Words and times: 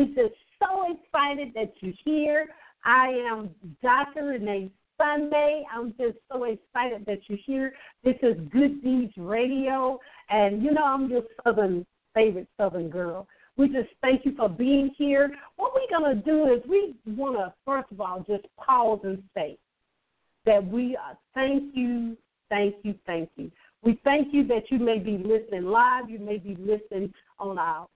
we're 0.00 0.28
just 0.28 0.38
so 0.58 0.86
excited 0.92 1.52
that 1.54 1.72
you're 1.80 1.92
here. 2.04 2.48
I 2.84 3.08
am 3.30 3.50
Dr. 3.82 4.26
Renee 4.26 4.70
Sunday. 4.98 5.64
I'm 5.72 5.94
just 5.98 6.16
so 6.32 6.44
excited 6.44 7.04
that 7.06 7.18
you're 7.28 7.38
here. 7.44 7.74
This 8.02 8.16
is 8.22 8.36
Good 8.50 8.82
Deeds 8.82 9.12
Radio, 9.18 9.98
and 10.30 10.62
you 10.62 10.72
know 10.72 10.84
I'm 10.84 11.10
your 11.10 11.22
Southern 11.44 11.84
favorite 12.14 12.48
Southern 12.56 12.88
girl. 12.88 13.26
We 13.56 13.68
just 13.68 13.90
thank 14.00 14.24
you 14.24 14.34
for 14.36 14.48
being 14.48 14.90
here. 14.96 15.30
What 15.56 15.74
we're 15.74 15.98
gonna 15.98 16.14
do 16.14 16.46
is 16.46 16.62
we 16.66 16.94
want 17.06 17.36
to 17.36 17.52
first 17.66 17.92
of 17.92 18.00
all 18.00 18.24
just 18.26 18.46
pause 18.56 19.00
and 19.04 19.22
say 19.34 19.58
that 20.46 20.66
we 20.66 20.96
uh, 20.96 21.14
thank 21.34 21.74
you, 21.74 22.16
thank 22.48 22.76
you, 22.84 22.94
thank 23.06 23.28
you. 23.36 23.50
We 23.82 24.00
thank 24.02 24.32
you 24.32 24.46
that 24.46 24.70
you 24.70 24.78
may 24.78 24.98
be 24.98 25.18
listening 25.18 25.64
live, 25.64 26.08
you 26.08 26.18
may 26.18 26.38
be 26.38 26.56
listening 26.56 27.12
on 27.38 27.58
our 27.58 27.86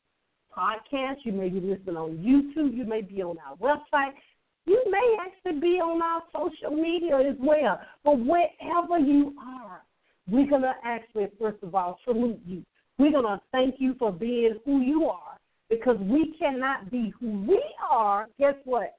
podcast, 0.56 1.16
you 1.24 1.32
may 1.32 1.48
be 1.48 1.60
listening 1.60 1.96
on 1.96 2.18
YouTube, 2.18 2.76
you 2.76 2.84
may 2.84 3.02
be 3.02 3.22
on 3.22 3.36
our 3.38 3.56
website, 3.56 4.12
you 4.66 4.82
may 4.90 5.16
actually 5.20 5.60
be 5.60 5.78
on 5.78 6.00
our 6.00 6.22
social 6.32 6.74
media 6.76 7.18
as 7.18 7.36
well. 7.38 7.80
But 8.04 8.18
wherever 8.18 8.98
you 8.98 9.34
are, 9.40 9.82
we're 10.28 10.48
going 10.48 10.62
to 10.62 10.72
actually, 10.84 11.28
first 11.38 11.62
of 11.62 11.74
all, 11.74 11.98
salute 12.04 12.40
you. 12.46 12.64
We're 12.98 13.12
going 13.12 13.24
to 13.24 13.40
thank 13.52 13.76
you 13.78 13.94
for 13.98 14.12
being 14.12 14.58
who 14.64 14.80
you 14.80 15.06
are 15.06 15.38
because 15.68 15.98
we 16.00 16.34
cannot 16.38 16.90
be 16.90 17.12
who 17.20 17.44
we 17.46 17.62
are, 17.90 18.28
guess 18.38 18.54
what? 18.64 18.96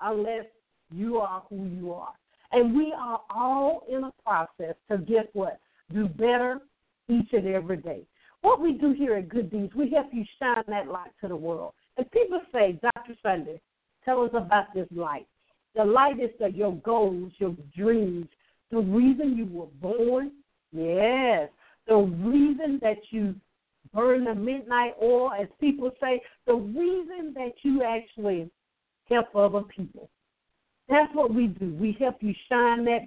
Unless 0.00 0.46
you 0.90 1.18
are 1.18 1.42
who 1.48 1.66
you 1.66 1.92
are. 1.92 2.12
And 2.50 2.76
we 2.76 2.92
are 2.96 3.20
all 3.30 3.84
in 3.88 4.04
a 4.04 4.12
process 4.24 4.74
to 4.90 4.98
guess 4.98 5.26
what? 5.32 5.58
Do 5.92 6.06
better 6.06 6.60
each 7.08 7.28
and 7.32 7.46
every 7.46 7.78
day. 7.78 8.02
What 8.42 8.60
we 8.60 8.72
do 8.72 8.92
here 8.92 9.14
at 9.16 9.28
Good 9.28 9.50
Deeds, 9.50 9.72
we 9.74 9.90
help 9.90 10.08
you 10.12 10.24
shine 10.38 10.62
that 10.66 10.88
light 10.88 11.10
to 11.20 11.28
the 11.28 11.36
world. 11.36 11.72
And 11.96 12.10
people 12.10 12.40
say, 12.52 12.78
Dr. 12.82 13.14
Sunday, 13.22 13.60
tell 14.04 14.22
us 14.22 14.30
about 14.34 14.74
this 14.74 14.88
light. 14.94 15.26
The 15.74 15.84
light 15.84 16.20
is 16.20 16.30
the, 16.38 16.50
your 16.50 16.74
goals, 16.76 17.32
your 17.38 17.56
dreams, 17.74 18.26
the 18.70 18.78
reason 18.78 19.36
you 19.36 19.46
were 19.46 19.66
born. 19.80 20.32
Yes, 20.72 21.50
the 21.86 21.96
reason 21.96 22.78
that 22.82 22.98
you 23.10 23.34
burn 23.94 24.24
the 24.24 24.34
midnight 24.34 24.94
oil, 25.02 25.30
as 25.32 25.48
people 25.60 25.90
say, 26.00 26.20
the 26.46 26.54
reason 26.54 27.32
that 27.34 27.52
you 27.62 27.82
actually 27.82 28.50
help 29.08 29.34
other 29.36 29.62
people. 29.62 30.08
That's 30.88 31.14
what 31.14 31.32
we 31.32 31.46
do. 31.46 31.74
We 31.74 31.96
help 31.98 32.16
you 32.20 32.34
shine 32.48 32.84
that 32.86 33.06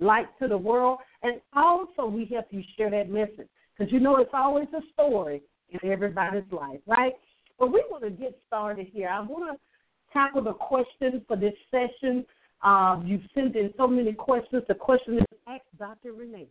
light 0.00 0.26
to 0.40 0.48
the 0.48 0.58
world, 0.58 0.98
and 1.22 1.40
also 1.54 2.06
we 2.06 2.26
help 2.26 2.46
you 2.50 2.62
share 2.76 2.90
that 2.90 3.08
message. 3.08 3.48
Because 3.76 3.92
you 3.92 4.00
know 4.00 4.16
it's 4.16 4.30
always 4.32 4.68
a 4.76 4.80
story 4.92 5.42
in 5.70 5.90
everybody's 5.90 6.50
life, 6.50 6.80
right? 6.86 7.14
But 7.58 7.72
we 7.72 7.82
want 7.90 8.04
to 8.04 8.10
get 8.10 8.38
started 8.46 8.86
here. 8.92 9.08
I 9.08 9.20
want 9.20 9.52
to 9.52 10.12
tackle 10.12 10.42
the 10.42 10.52
question 10.52 11.22
for 11.26 11.36
this 11.36 11.54
session. 11.70 12.24
Um, 12.62 13.04
you've 13.06 13.22
sent 13.34 13.56
in 13.56 13.72
so 13.76 13.86
many 13.86 14.12
questions. 14.12 14.62
The 14.68 14.74
question 14.74 15.18
is 15.18 15.24
ask 15.48 15.62
Dr. 15.78 16.12
Renee. 16.12 16.48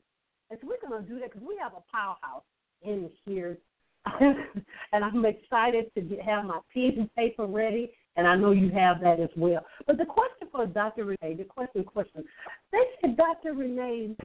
And 0.49 0.59
so 0.61 0.67
we're 0.67 0.87
going 0.87 1.01
to 1.01 1.07
do 1.07 1.19
that 1.19 1.31
because 1.31 1.47
we 1.47 1.57
have 1.61 1.73
a 1.73 1.83
powerhouse 1.91 2.43
in 2.81 3.09
here. 3.25 3.57
and 4.19 5.05
I'm 5.05 5.25
excited 5.25 5.93
to 5.95 6.01
get, 6.01 6.21
have 6.21 6.45
my 6.45 6.59
pen 6.73 6.93
and 6.97 7.15
paper 7.15 7.45
ready, 7.45 7.91
and 8.15 8.27
I 8.27 8.35
know 8.35 8.51
you 8.51 8.69
have 8.71 8.99
that 9.01 9.19
as 9.19 9.29
well. 9.37 9.63
But 9.85 9.97
the 9.97 10.05
question 10.05 10.47
for 10.51 10.65
Dr. 10.65 11.05
Renee, 11.05 11.35
the 11.35 11.43
question, 11.43 11.83
question, 11.83 12.23
they 12.71 12.83
said, 12.99 13.15
Dr. 13.15 13.53
Renee, 13.53 14.15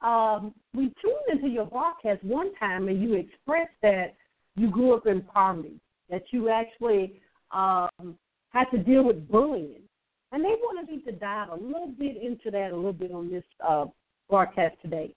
um, 0.00 0.54
we 0.74 0.92
tuned 1.02 1.28
into 1.30 1.48
your 1.48 1.66
broadcast 1.66 2.22
one 2.22 2.54
time, 2.56 2.88
and 2.88 3.02
you 3.02 3.14
expressed 3.14 3.74
that 3.82 4.14
you 4.56 4.70
grew 4.70 4.94
up 4.94 5.06
in 5.06 5.22
poverty, 5.22 5.80
that 6.10 6.22
you 6.30 6.48
actually 6.48 7.20
um, 7.52 8.16
had 8.50 8.64
to 8.70 8.78
deal 8.78 9.04
with 9.04 9.28
bullying. 9.28 9.82
And 10.30 10.44
they 10.44 10.54
wanted 10.60 10.90
me 10.90 11.00
to 11.02 11.12
dive 11.12 11.48
a 11.50 11.54
little 11.56 11.92
bit 11.98 12.16
into 12.22 12.50
that 12.50 12.72
a 12.72 12.76
little 12.76 12.92
bit 12.92 13.12
on 13.12 13.30
this 13.30 13.44
uh, 13.66 13.86
broadcast 14.28 14.76
today. 14.82 15.14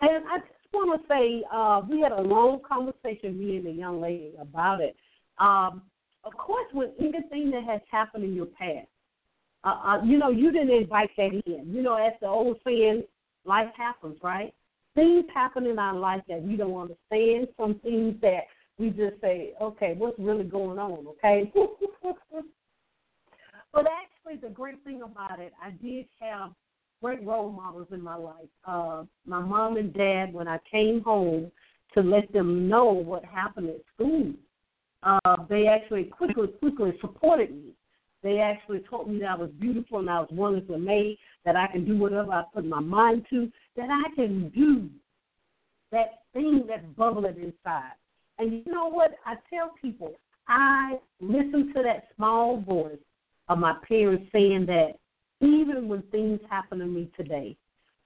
And 0.00 0.24
I 0.28 0.38
just 0.38 0.50
want 0.72 1.00
to 1.00 1.08
say 1.08 1.44
uh, 1.52 1.82
we 1.88 2.00
had 2.00 2.12
a 2.12 2.20
long 2.20 2.60
conversation, 2.66 3.38
me 3.38 3.56
and 3.56 3.66
the 3.66 3.70
young 3.70 4.00
lady, 4.00 4.32
about 4.40 4.80
it. 4.80 4.96
Um, 5.38 5.82
of 6.24 6.36
course, 6.36 6.66
with 6.74 6.90
anything 6.98 7.50
that 7.52 7.64
has 7.64 7.80
happened 7.90 8.24
in 8.24 8.34
your 8.34 8.46
past, 8.46 8.88
uh, 9.64 9.68
uh, 9.84 10.02
you 10.04 10.18
know, 10.18 10.30
you 10.30 10.50
didn't 10.52 10.70
invite 10.70 11.10
that 11.16 11.30
in. 11.46 11.72
You 11.72 11.82
know, 11.82 11.94
as 11.94 12.12
the 12.20 12.26
old 12.26 12.58
saying, 12.64 13.04
life 13.50 13.68
happens, 13.76 14.16
right? 14.22 14.54
Things 14.94 15.24
happen 15.34 15.66
in 15.66 15.78
our 15.78 15.96
life 15.96 16.22
that 16.28 16.40
we 16.40 16.56
don't 16.56 16.80
understand. 16.80 17.48
Some 17.58 17.80
things 17.82 18.14
that 18.22 18.42
we 18.78 18.90
just 18.90 19.20
say, 19.20 19.54
okay, 19.60 19.94
what's 19.98 20.18
really 20.18 20.44
going 20.44 20.78
on, 20.78 21.04
okay? 21.08 21.52
but 23.72 23.86
actually, 23.86 24.36
the 24.40 24.54
great 24.54 24.82
thing 24.84 25.02
about 25.02 25.40
it, 25.40 25.52
I 25.60 25.70
did 25.84 26.06
have 26.20 26.52
great 27.02 27.24
role 27.24 27.50
models 27.50 27.88
in 27.90 28.00
my 28.00 28.14
life. 28.14 28.48
Uh, 28.64 29.02
my 29.26 29.40
mom 29.40 29.76
and 29.76 29.92
dad, 29.92 30.32
when 30.32 30.46
I 30.46 30.58
came 30.70 31.02
home 31.02 31.50
to 31.94 32.02
let 32.02 32.32
them 32.32 32.68
know 32.68 32.84
what 32.84 33.24
happened 33.24 33.70
at 33.70 33.80
school, 33.94 34.32
uh, 35.02 35.36
they 35.48 35.66
actually 35.66 36.04
quickly, 36.04 36.46
quickly 36.60 36.92
supported 37.00 37.50
me. 37.50 37.72
They 38.22 38.40
actually 38.40 38.80
told 38.90 39.08
me 39.08 39.20
that 39.20 39.30
I 39.30 39.36
was 39.36 39.50
beautiful 39.58 39.98
and 39.98 40.10
I 40.10 40.20
was 40.20 40.28
wonderfully 40.30 40.78
made, 40.78 41.18
that 41.44 41.56
I 41.56 41.66
can 41.68 41.84
do 41.84 41.96
whatever 41.96 42.32
I 42.32 42.42
put 42.52 42.66
my 42.66 42.80
mind 42.80 43.26
to, 43.30 43.50
that 43.76 43.88
I 43.90 44.14
can 44.14 44.50
do 44.50 44.88
that 45.90 46.22
thing 46.32 46.64
that's 46.68 46.84
bubbling 46.96 47.36
inside. 47.36 47.92
And 48.38 48.52
you 48.52 48.72
know 48.72 48.88
what? 48.88 49.12
I 49.26 49.34
tell 49.48 49.72
people, 49.80 50.12
I 50.48 50.98
listen 51.20 51.72
to 51.74 51.82
that 51.82 52.08
small 52.16 52.60
voice 52.60 52.98
of 53.48 53.58
my 53.58 53.74
parents 53.86 54.26
saying 54.32 54.66
that 54.66 54.92
even 55.40 55.88
when 55.88 56.02
things 56.10 56.40
happen 56.48 56.78
to 56.80 56.86
me 56.86 57.10
today, 57.16 57.56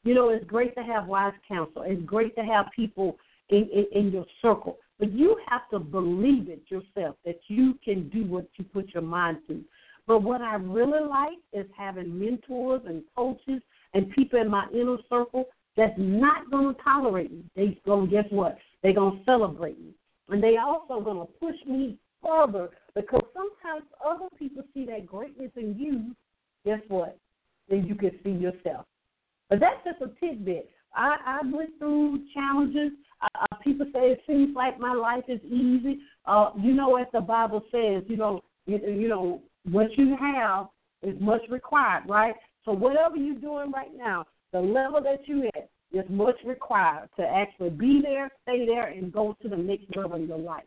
you 0.04 0.14
know, 0.14 0.28
it's 0.28 0.44
great 0.44 0.74
to 0.76 0.82
have 0.82 1.06
wise 1.06 1.32
counsel. 1.48 1.82
It's 1.84 2.02
great 2.04 2.36
to 2.36 2.42
have 2.42 2.66
people 2.74 3.16
in, 3.48 3.68
in, 3.72 3.86
in 3.92 4.12
your 4.12 4.26
circle. 4.42 4.78
But 4.98 5.12
you 5.12 5.36
have 5.48 5.68
to 5.70 5.78
believe 5.78 6.48
it 6.48 6.62
yourself 6.68 7.16
that 7.24 7.40
you 7.48 7.78
can 7.84 8.08
do 8.10 8.24
what 8.24 8.46
you 8.56 8.64
put 8.64 8.92
your 8.94 9.02
mind 9.02 9.38
to. 9.48 9.62
But 10.06 10.22
what 10.22 10.42
I 10.42 10.56
really 10.56 11.06
like 11.06 11.38
is 11.52 11.66
having 11.76 12.18
mentors 12.18 12.82
and 12.86 13.02
coaches 13.16 13.62
and 13.94 14.10
people 14.10 14.40
in 14.40 14.50
my 14.50 14.66
inner 14.72 14.98
circle 15.08 15.46
that's 15.76 15.94
not 15.96 16.50
going 16.50 16.74
to 16.74 16.82
tolerate 16.82 17.32
me. 17.32 17.44
They're 17.56 17.74
going 17.86 18.08
to, 18.08 18.14
guess 18.14 18.26
what? 18.30 18.58
They're 18.82 18.92
going 18.92 19.18
to 19.18 19.24
celebrate 19.24 19.78
me. 19.80 19.92
And 20.28 20.42
they 20.42 20.56
also 20.56 21.00
going 21.00 21.26
to 21.26 21.32
push 21.40 21.56
me 21.66 21.98
further 22.22 22.70
because 22.94 23.24
sometimes 23.34 23.84
other 24.04 24.28
people 24.38 24.62
see 24.72 24.86
that 24.86 25.06
greatness 25.06 25.50
in 25.56 25.76
you. 25.78 26.14
Guess 26.64 26.80
what? 26.88 27.18
Then 27.68 27.86
you 27.86 27.94
can 27.94 28.12
see 28.22 28.30
yourself. 28.30 28.86
But 29.50 29.60
that's 29.60 29.82
just 29.84 30.00
a 30.00 30.08
tidbit. 30.20 30.70
I, 30.94 31.16
I 31.26 31.38
went 31.50 31.70
through 31.78 32.20
challenges. 32.32 32.92
Uh, 33.20 33.56
people 33.62 33.86
say 33.92 34.12
it 34.12 34.20
seems 34.26 34.54
like 34.54 34.78
my 34.78 34.92
life 34.92 35.24
is 35.28 35.40
easy. 35.44 36.00
Uh, 36.26 36.50
you 36.58 36.72
know, 36.72 36.96
as 36.96 37.06
the 37.12 37.20
Bible 37.20 37.62
says, 37.72 38.02
you 38.06 38.16
know, 38.16 38.42
you, 38.66 38.78
you 38.78 39.08
know, 39.08 39.42
what 39.70 39.96
you 39.96 40.16
have 40.16 40.68
is 41.02 41.14
much 41.20 41.42
required, 41.50 42.04
right? 42.08 42.34
So 42.64 42.72
whatever 42.72 43.16
you're 43.16 43.36
doing 43.36 43.70
right 43.70 43.94
now, 43.96 44.24
the 44.52 44.60
level 44.60 45.02
that 45.02 45.26
you're 45.26 45.46
at 45.48 45.68
is 45.92 46.04
much 46.08 46.36
required 46.44 47.08
to 47.18 47.22
actually 47.22 47.70
be 47.70 48.00
there, 48.02 48.30
stay 48.42 48.66
there, 48.66 48.88
and 48.88 49.12
go 49.12 49.36
to 49.42 49.48
the 49.48 49.56
next 49.56 49.84
level 49.96 50.16
in 50.16 50.26
your 50.26 50.38
life. 50.38 50.64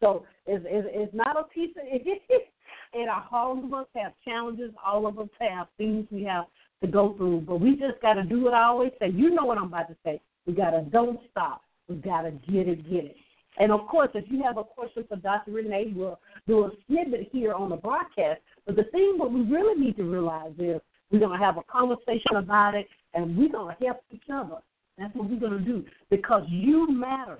So 0.00 0.24
it's, 0.46 0.64
it's, 0.68 0.88
it's 0.90 1.14
not 1.14 1.38
a 1.38 1.44
piece 1.44 1.70
of 1.76 1.84
it. 1.86 2.20
and 2.94 3.08
all 3.30 3.58
of 3.58 3.72
us 3.72 3.86
have 3.94 4.12
challenges. 4.24 4.72
All 4.84 5.06
of 5.06 5.18
us 5.18 5.28
have 5.40 5.68
things 5.78 6.06
we 6.10 6.24
have 6.24 6.46
to 6.82 6.88
go 6.88 7.14
through. 7.16 7.42
But 7.42 7.60
we 7.60 7.72
just 7.76 8.00
got 8.02 8.14
to 8.14 8.24
do 8.24 8.42
what 8.42 8.54
I 8.54 8.64
always 8.64 8.92
say. 8.98 9.10
You 9.10 9.30
know 9.30 9.44
what 9.44 9.58
I'm 9.58 9.64
about 9.64 9.88
to 9.88 9.96
say. 10.04 10.20
We 10.46 10.54
got 10.54 10.70
to 10.70 10.82
don't 10.82 11.20
stop. 11.30 11.62
We 11.88 11.96
got 11.96 12.22
to 12.22 12.30
get 12.30 12.68
it, 12.68 12.88
get 12.90 13.04
it. 13.04 13.16
And 13.58 13.70
of 13.70 13.86
course, 13.86 14.08
if 14.14 14.24
you 14.28 14.42
have 14.42 14.56
a 14.56 14.64
question 14.64 15.04
for 15.08 15.16
Dr. 15.16 15.52
Renee, 15.52 15.92
we'll 15.94 16.18
do 16.46 16.64
a 16.64 16.70
snippet 16.86 17.28
here 17.32 17.52
on 17.52 17.70
the 17.70 17.76
broadcast. 17.76 18.40
But 18.66 18.76
the 18.76 18.84
thing 18.84 19.14
what 19.16 19.32
we 19.32 19.42
really 19.42 19.78
need 19.78 19.96
to 19.98 20.04
realize 20.04 20.52
is 20.58 20.80
we're 21.10 21.20
going 21.20 21.38
to 21.38 21.44
have 21.44 21.58
a 21.58 21.62
conversation 21.70 22.36
about 22.36 22.74
it, 22.74 22.86
and 23.12 23.36
we're 23.36 23.50
going 23.50 23.76
to 23.76 23.84
help 23.84 24.00
each 24.10 24.22
other. 24.32 24.56
That's 24.98 25.14
what 25.14 25.28
we're 25.28 25.40
going 25.40 25.58
to 25.58 25.64
do 25.64 25.84
because 26.10 26.44
you 26.48 26.90
matter. 26.90 27.38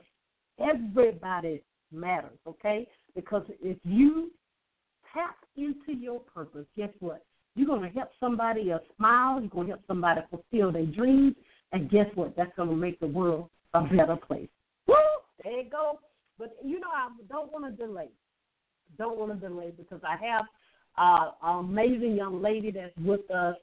Everybody 0.60 1.62
matters, 1.90 2.38
okay? 2.46 2.86
Because 3.14 3.44
if 3.62 3.78
you 3.84 4.30
tap 5.12 5.36
into 5.56 5.98
your 5.98 6.20
purpose, 6.20 6.66
guess 6.76 6.90
what? 7.00 7.24
You're 7.54 7.66
going 7.66 7.82
to 7.82 7.98
help 7.98 8.10
somebody 8.20 8.70
a 8.70 8.80
smile. 8.96 9.40
You're 9.40 9.50
going 9.50 9.66
to 9.66 9.72
help 9.72 9.82
somebody 9.86 10.20
fulfill 10.30 10.72
their 10.72 10.86
dreams. 10.86 11.34
And 11.72 11.90
guess 11.90 12.06
what? 12.14 12.36
That's 12.36 12.52
going 12.56 12.68
to 12.68 12.76
make 12.76 13.00
the 13.00 13.06
world 13.06 13.48
a 13.74 13.82
better 13.82 14.16
place. 14.16 14.48
Woo! 14.86 14.94
There 15.42 15.60
you 15.60 15.70
go. 15.70 15.98
But 16.42 16.56
you 16.64 16.80
know, 16.80 16.88
I 16.92 17.08
don't 17.28 17.52
want 17.52 17.64
to 17.64 17.86
delay. 17.86 18.08
Don't 18.98 19.16
want 19.16 19.32
to 19.32 19.48
delay 19.48 19.72
because 19.76 20.00
I 20.02 20.16
have 20.26 20.44
uh, 20.98 21.30
an 21.40 21.66
amazing 21.66 22.16
young 22.16 22.42
lady 22.42 22.72
that's 22.72 22.92
with 22.98 23.30
us. 23.30 23.54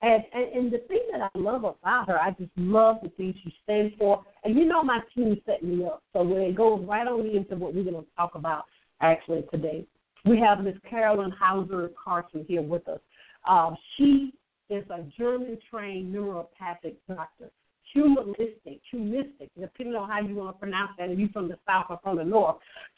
And, 0.00 0.22
and 0.32 0.52
and 0.52 0.72
the 0.72 0.78
thing 0.86 1.02
that 1.10 1.28
I 1.34 1.38
love 1.38 1.64
about 1.64 2.06
her, 2.06 2.20
I 2.20 2.30
just 2.30 2.52
love 2.56 2.98
the 3.02 3.08
things 3.08 3.34
she 3.42 3.52
stands 3.64 3.94
for. 3.98 4.22
And 4.44 4.54
you 4.54 4.64
know, 4.64 4.80
my 4.84 5.00
team 5.12 5.42
set 5.44 5.64
me 5.64 5.84
up, 5.84 6.04
so 6.12 6.20
it 6.36 6.54
goes 6.54 6.84
right 6.86 7.04
on 7.04 7.26
into 7.26 7.56
what 7.56 7.74
we're 7.74 7.82
going 7.82 7.96
to 7.96 8.06
talk 8.16 8.36
about 8.36 8.66
actually 9.00 9.42
today. 9.52 9.84
we 10.24 10.38
have 10.38 10.62
Miss 10.62 10.76
Carolin 10.88 11.32
Hauser 11.32 11.90
Carson 12.02 12.44
here 12.46 12.62
with 12.62 12.86
us. 12.88 13.00
Uh, 13.44 13.72
she 13.96 14.34
is 14.68 14.84
a 14.90 15.02
German 15.18 15.58
trained 15.68 16.14
naturopathic 16.14 16.94
doctor, 17.08 17.50
humanistic, 17.92 18.80
humanistic, 18.90 19.50
depending 19.58 19.94
on 19.94 20.08
how 20.08 20.20
you 20.20 20.34
want 20.34 20.56
to 20.56 20.60
pronounce 20.60 20.90
that, 20.98 21.10
if 21.10 21.18
you're 21.18 21.28
from 21.30 21.48
the 21.48 21.58
South 21.66 21.86
or 21.90 21.98
from 22.02 22.16
the 22.16 22.24
North, 22.24 22.56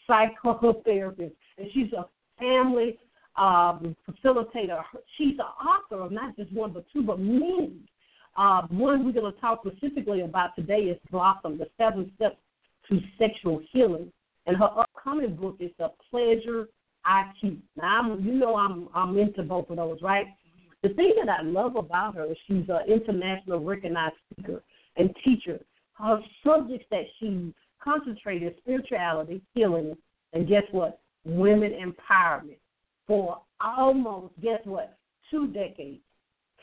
psychotherapist. 0.09 1.33
And 1.59 1.69
she's 1.73 1.93
a 1.93 2.07
family 2.39 2.99
um, 3.37 3.97
facilitator. 4.09 4.83
She's 5.17 5.39
an 5.39 5.67
author 5.67 6.03
of 6.03 6.13
not 6.13 6.37
just 6.37 6.53
one, 6.53 6.73
but 6.73 6.85
two, 6.93 7.03
but 7.03 7.19
many. 7.19 7.73
Uh, 8.37 8.63
one 8.69 9.05
we're 9.05 9.13
going 9.13 9.33
to 9.33 9.41
talk 9.41 9.63
specifically 9.67 10.23
about 10.23 10.57
today 10.57 10.81
is 10.81 10.99
Blossom, 11.11 11.59
the 11.59 11.67
seven 11.77 12.11
steps 12.17 12.37
to 12.89 12.99
sexual 13.19 13.61
healing. 13.73 14.11
And 14.47 14.57
her 14.57 14.71
upcoming 14.77 15.37
book 15.37 15.57
is 15.61 15.71
The 15.79 15.91
Pleasure 16.11 16.69
I 17.05 17.31
Keep. 17.41 17.63
Now, 17.77 18.01
I'm, 18.01 18.25
you 18.25 18.33
know 18.33 18.57
I'm, 18.57 18.89
I'm 18.95 19.17
into 19.19 19.43
both 19.43 19.71
of 19.71 19.77
those, 19.77 20.01
right? 20.03 20.27
The 20.83 20.89
thing 20.91 21.13
that 21.25 21.31
I 21.31 21.43
love 21.43 21.77
about 21.77 22.17
her 22.17 22.25
is 22.25 22.37
she's 22.49 22.69
an 22.69 22.81
international 22.89 23.61
recognized 23.61 24.17
speaker 24.33 24.63
and 24.97 25.15
teacher. 25.25 25.61
Her 25.95 26.21
subjects 26.45 26.87
that 26.91 27.05
she 27.19 27.55
concentrated 27.83 28.55
spirituality, 28.59 29.43
healing, 29.55 29.97
and 30.33 30.49
guess 30.49 30.65
what? 30.71 31.01
Women 31.25 31.73
empowerment 31.73 32.57
for 33.07 33.41
almost, 33.61 34.33
guess 34.43 34.61
what? 34.65 34.97
Two 35.31 35.49
decades. 35.49 36.01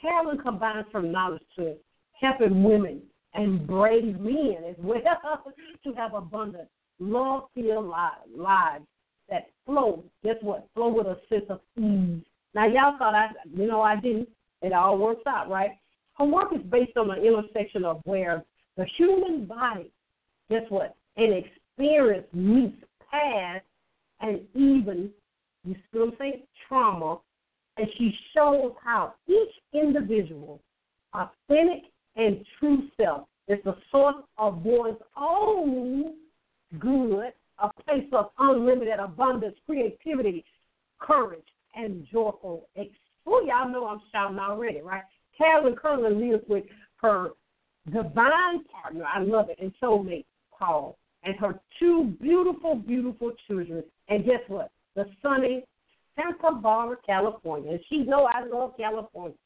Carolin 0.02 0.38
combines 0.38 0.88
her 0.94 1.02
knowledge 1.02 1.44
to 1.58 1.76
helping 2.20 2.64
women 2.64 3.02
and 3.34 3.66
brave 3.68 4.20
men 4.20 4.58
as 4.68 4.76
well 4.80 5.02
to 5.84 5.94
have 5.94 6.14
abundant, 6.14 6.68
love 7.00 7.44
filled 7.54 7.94
lives 8.36 8.86
that 9.30 9.48
flow. 9.66 10.04
Guess 10.24 10.38
what? 10.42 10.68
Flow 10.74 10.90
with 10.90 11.08
a 11.08 11.18
sense 11.30 11.46
of 11.50 11.60
ease. 11.78 12.24
Now, 12.56 12.66
y'all 12.66 12.98
thought 12.98 13.14
I, 13.14 13.30
you 13.56 13.68
know, 13.68 13.82
I 13.82 13.96
didn't. 13.96 14.30
It 14.62 14.74
all 14.74 14.98
works 14.98 15.22
out, 15.28 15.50
right? 15.50 15.72
Her 16.20 16.26
work 16.26 16.50
is 16.54 16.62
based 16.70 16.98
on 16.98 17.08
the 17.08 17.16
intersection 17.16 17.86
of 17.86 18.02
where 18.04 18.44
the 18.76 18.86
human 18.98 19.46
body, 19.46 19.92
guess 20.50 20.64
what? 20.70 20.96
An 21.16 21.32
experience 21.34 22.28
meets 22.34 22.78
past 23.10 23.66
and 24.20 24.42
even, 24.54 25.12
you 25.64 25.76
still 25.88 26.12
I'm 26.20 26.46
trauma. 26.68 27.20
And 27.78 27.88
she 27.98 28.14
shows 28.36 28.74
how 28.84 29.14
each 29.28 29.52
individual, 29.74 30.60
authentic 31.14 31.84
and 32.18 32.46
true 32.60 32.84
self, 33.00 33.28
is 33.48 33.60
the 33.64 33.76
source 33.90 34.18
of 34.38 34.64
one's 34.64 34.98
own 35.18 36.16
good, 36.80 37.32
a 37.60 37.70
place 37.84 38.08
of 38.12 38.32
unlimited 38.38 39.00
abundance, 39.00 39.56
creativity, 39.66 40.44
courage, 41.00 41.48
and 41.76 42.06
joyful. 42.12 42.68
Oh, 43.26 43.42
y'all 43.46 43.72
know 43.72 43.88
I'm 43.88 44.02
shouting 44.12 44.40
already, 44.40 44.82
right? 44.82 45.04
Carolin 45.40 45.76
Curlin 45.76 46.20
lives 46.20 46.44
with 46.48 46.66
her 46.98 47.30
divine 47.88 48.64
partner, 48.72 49.06
I 49.06 49.22
love 49.22 49.50
it, 49.50 49.58
and 49.60 49.74
soulmate, 49.82 50.26
Paul, 50.58 50.98
and 51.24 51.36
her 51.38 51.60
two 51.80 52.14
beautiful, 52.22 52.76
beautiful 52.76 53.32
children. 53.48 53.84
And 54.10 54.26
guess 54.26 54.42
what? 54.48 54.70
The 54.96 55.06
sunny 55.24 55.64
Santa 56.16 56.56
Barbara, 56.56 56.98
California. 57.06 57.72
And 57.72 57.80
she 57.90 58.00
know 58.00 58.26
I 58.26 58.46
love 58.46 58.74
California. 58.78 59.38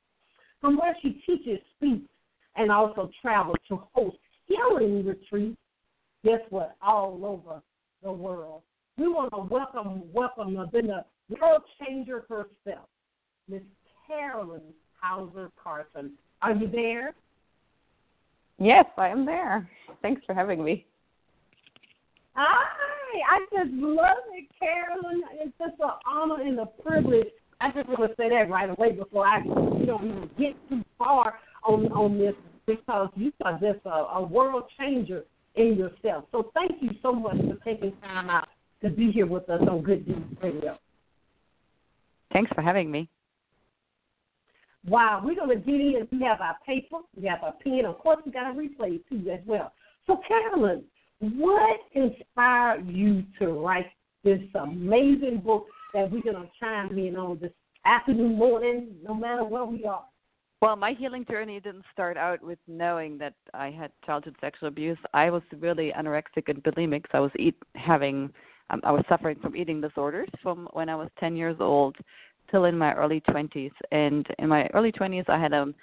From 0.60 0.78
where 0.78 0.96
she 1.02 1.22
teaches, 1.26 1.60
speaks, 1.78 2.10
and 2.56 2.72
also 2.72 3.12
travels 3.22 3.58
to 3.68 3.82
host 3.94 4.18
healing 4.48 5.06
retreats. 5.06 5.58
Guess 6.26 6.42
what? 6.50 6.76
All 6.82 7.26
over 7.26 7.62
the 8.02 8.12
world. 8.12 8.62
We 8.98 9.08
want 9.08 9.32
to 9.34 9.54
welcome, 9.54 10.04
welcome 10.14 10.54
the, 10.54 11.04
the 11.30 11.36
world 11.42 11.64
changer 11.80 12.26
herself, 12.30 12.88
Miss 13.50 13.62
Carolin 14.08 14.62
Hauser 15.04 15.52
Carson. 15.62 16.14
Are 16.42 16.54
you 16.54 16.68
there? 16.68 17.14
Yes, 18.58 18.86
I 18.98 19.10
am 19.10 19.26
there. 19.26 19.70
Thanks 20.02 20.22
for 20.26 20.34
having 20.34 20.64
me. 20.64 20.86
Hi, 22.36 22.66
I 23.30 23.40
just 23.52 23.74
love 23.74 24.18
it, 24.34 24.48
Carolin. 24.58 25.22
It's 25.34 25.54
just 25.60 25.80
an 25.80 25.90
honor 26.08 26.42
and 26.42 26.60
a 26.60 26.66
privilege. 26.66 27.28
I 27.60 27.72
just 27.72 27.88
want 27.88 28.10
to 28.10 28.16
say 28.18 28.30
that 28.30 28.50
right 28.50 28.70
away 28.70 28.94
before 28.94 29.28
I, 29.28 29.44
you 29.44 29.86
know, 29.86 30.00
even 30.04 30.30
get 30.40 30.56
too 30.70 30.84
far 30.98 31.36
on 31.66 31.92
on 31.92 32.18
this 32.18 32.34
because 32.66 33.10
you 33.16 33.32
are 33.44 33.60
just 33.60 33.86
a, 33.86 33.90
a 33.90 34.24
world 34.24 34.64
changer 34.80 35.26
in 35.56 35.78
yourself. 35.78 36.26
So 36.32 36.52
thank 36.54 36.82
you 36.82 36.92
so 37.02 37.14
much 37.14 37.38
for 37.38 37.58
taking 37.64 37.94
time 38.02 38.30
out 38.30 38.48
to 38.82 38.90
be 38.90 39.12
here 39.12 39.28
with 39.28 39.50
us 39.50 39.62
on 39.70 39.82
Good 39.82 40.08
News 40.08 40.38
Radio. 40.42 40.78
Thanks 42.32 42.52
for 42.56 42.62
having 42.62 42.90
me. 42.90 43.10
Wow, 44.88 45.22
we're 45.24 45.36
going 45.36 45.50
to 45.50 45.56
get 45.56 45.76
in. 45.76 46.08
We 46.12 46.26
have 46.26 46.42
our 46.42 46.58
paper, 46.66 46.98
we 47.16 47.28
have 47.28 47.44
our 47.44 47.54
pen. 47.64 47.86
Of 47.86 48.00
course, 48.00 48.22
we 48.26 48.32
got 48.32 48.52
a 48.52 48.54
replay 48.54 49.00
too 49.10 49.30
as 49.32 49.40
well. 49.46 49.72
So, 50.06 50.20
Carolin, 50.28 50.84
what 51.20 51.80
inspired 51.94 52.88
you 52.88 53.24
to 53.40 53.54
write 53.54 53.88
this 54.24 54.42
amazing 54.56 55.42
book 55.44 55.66
that 55.94 56.12
we're 56.12 56.22
going 56.22 56.36
to 56.36 56.50
chime 56.60 56.98
in 56.98 57.16
on 57.16 57.40
this 57.42 57.52
afternoon, 57.86 58.36
morning, 58.36 58.96
no 59.04 59.14
matter 59.14 59.46
where 59.46 59.66
we 59.66 59.86
are? 59.86 60.04
Well, 60.62 60.76
my 60.76 60.94
healing 60.98 61.26
journey 61.30 61.60
didn't 61.60 61.84
start 61.92 62.18
out 62.18 62.42
with 62.42 62.60
knowing 62.68 63.18
that 63.18 63.34
I 63.54 63.70
had 63.70 63.92
childhood 64.06 64.36
sexual 64.40 64.70
abuse. 64.70 64.98
I 65.14 65.30
was 65.30 65.42
really 65.60 65.92
anorexic 65.98 66.48
and 66.48 66.64
bulimic. 66.64 67.04
So 67.12 67.18
I 67.18 67.22
was 67.22 67.32
eat 67.38 67.56
having 67.76 68.32
um, 68.70 68.80
I 68.84 68.92
was 68.92 69.04
suffering 69.10 69.38
from 69.42 69.56
eating 69.56 69.82
disorders 69.82 70.30
from 70.42 70.68
when 70.72 70.90
I 70.90 70.96
was 70.96 71.10
10 71.20 71.36
years 71.36 71.58
old 71.60 71.98
till 72.54 72.66
in 72.66 72.78
my 72.78 72.94
early 72.94 73.20
20s. 73.22 73.72
And 73.92 74.28
in 74.38 74.48
my 74.48 74.68
early 74.76 74.92
20s, 74.92 75.28
I 75.28 75.40
had 75.40 75.54
a 75.54 75.74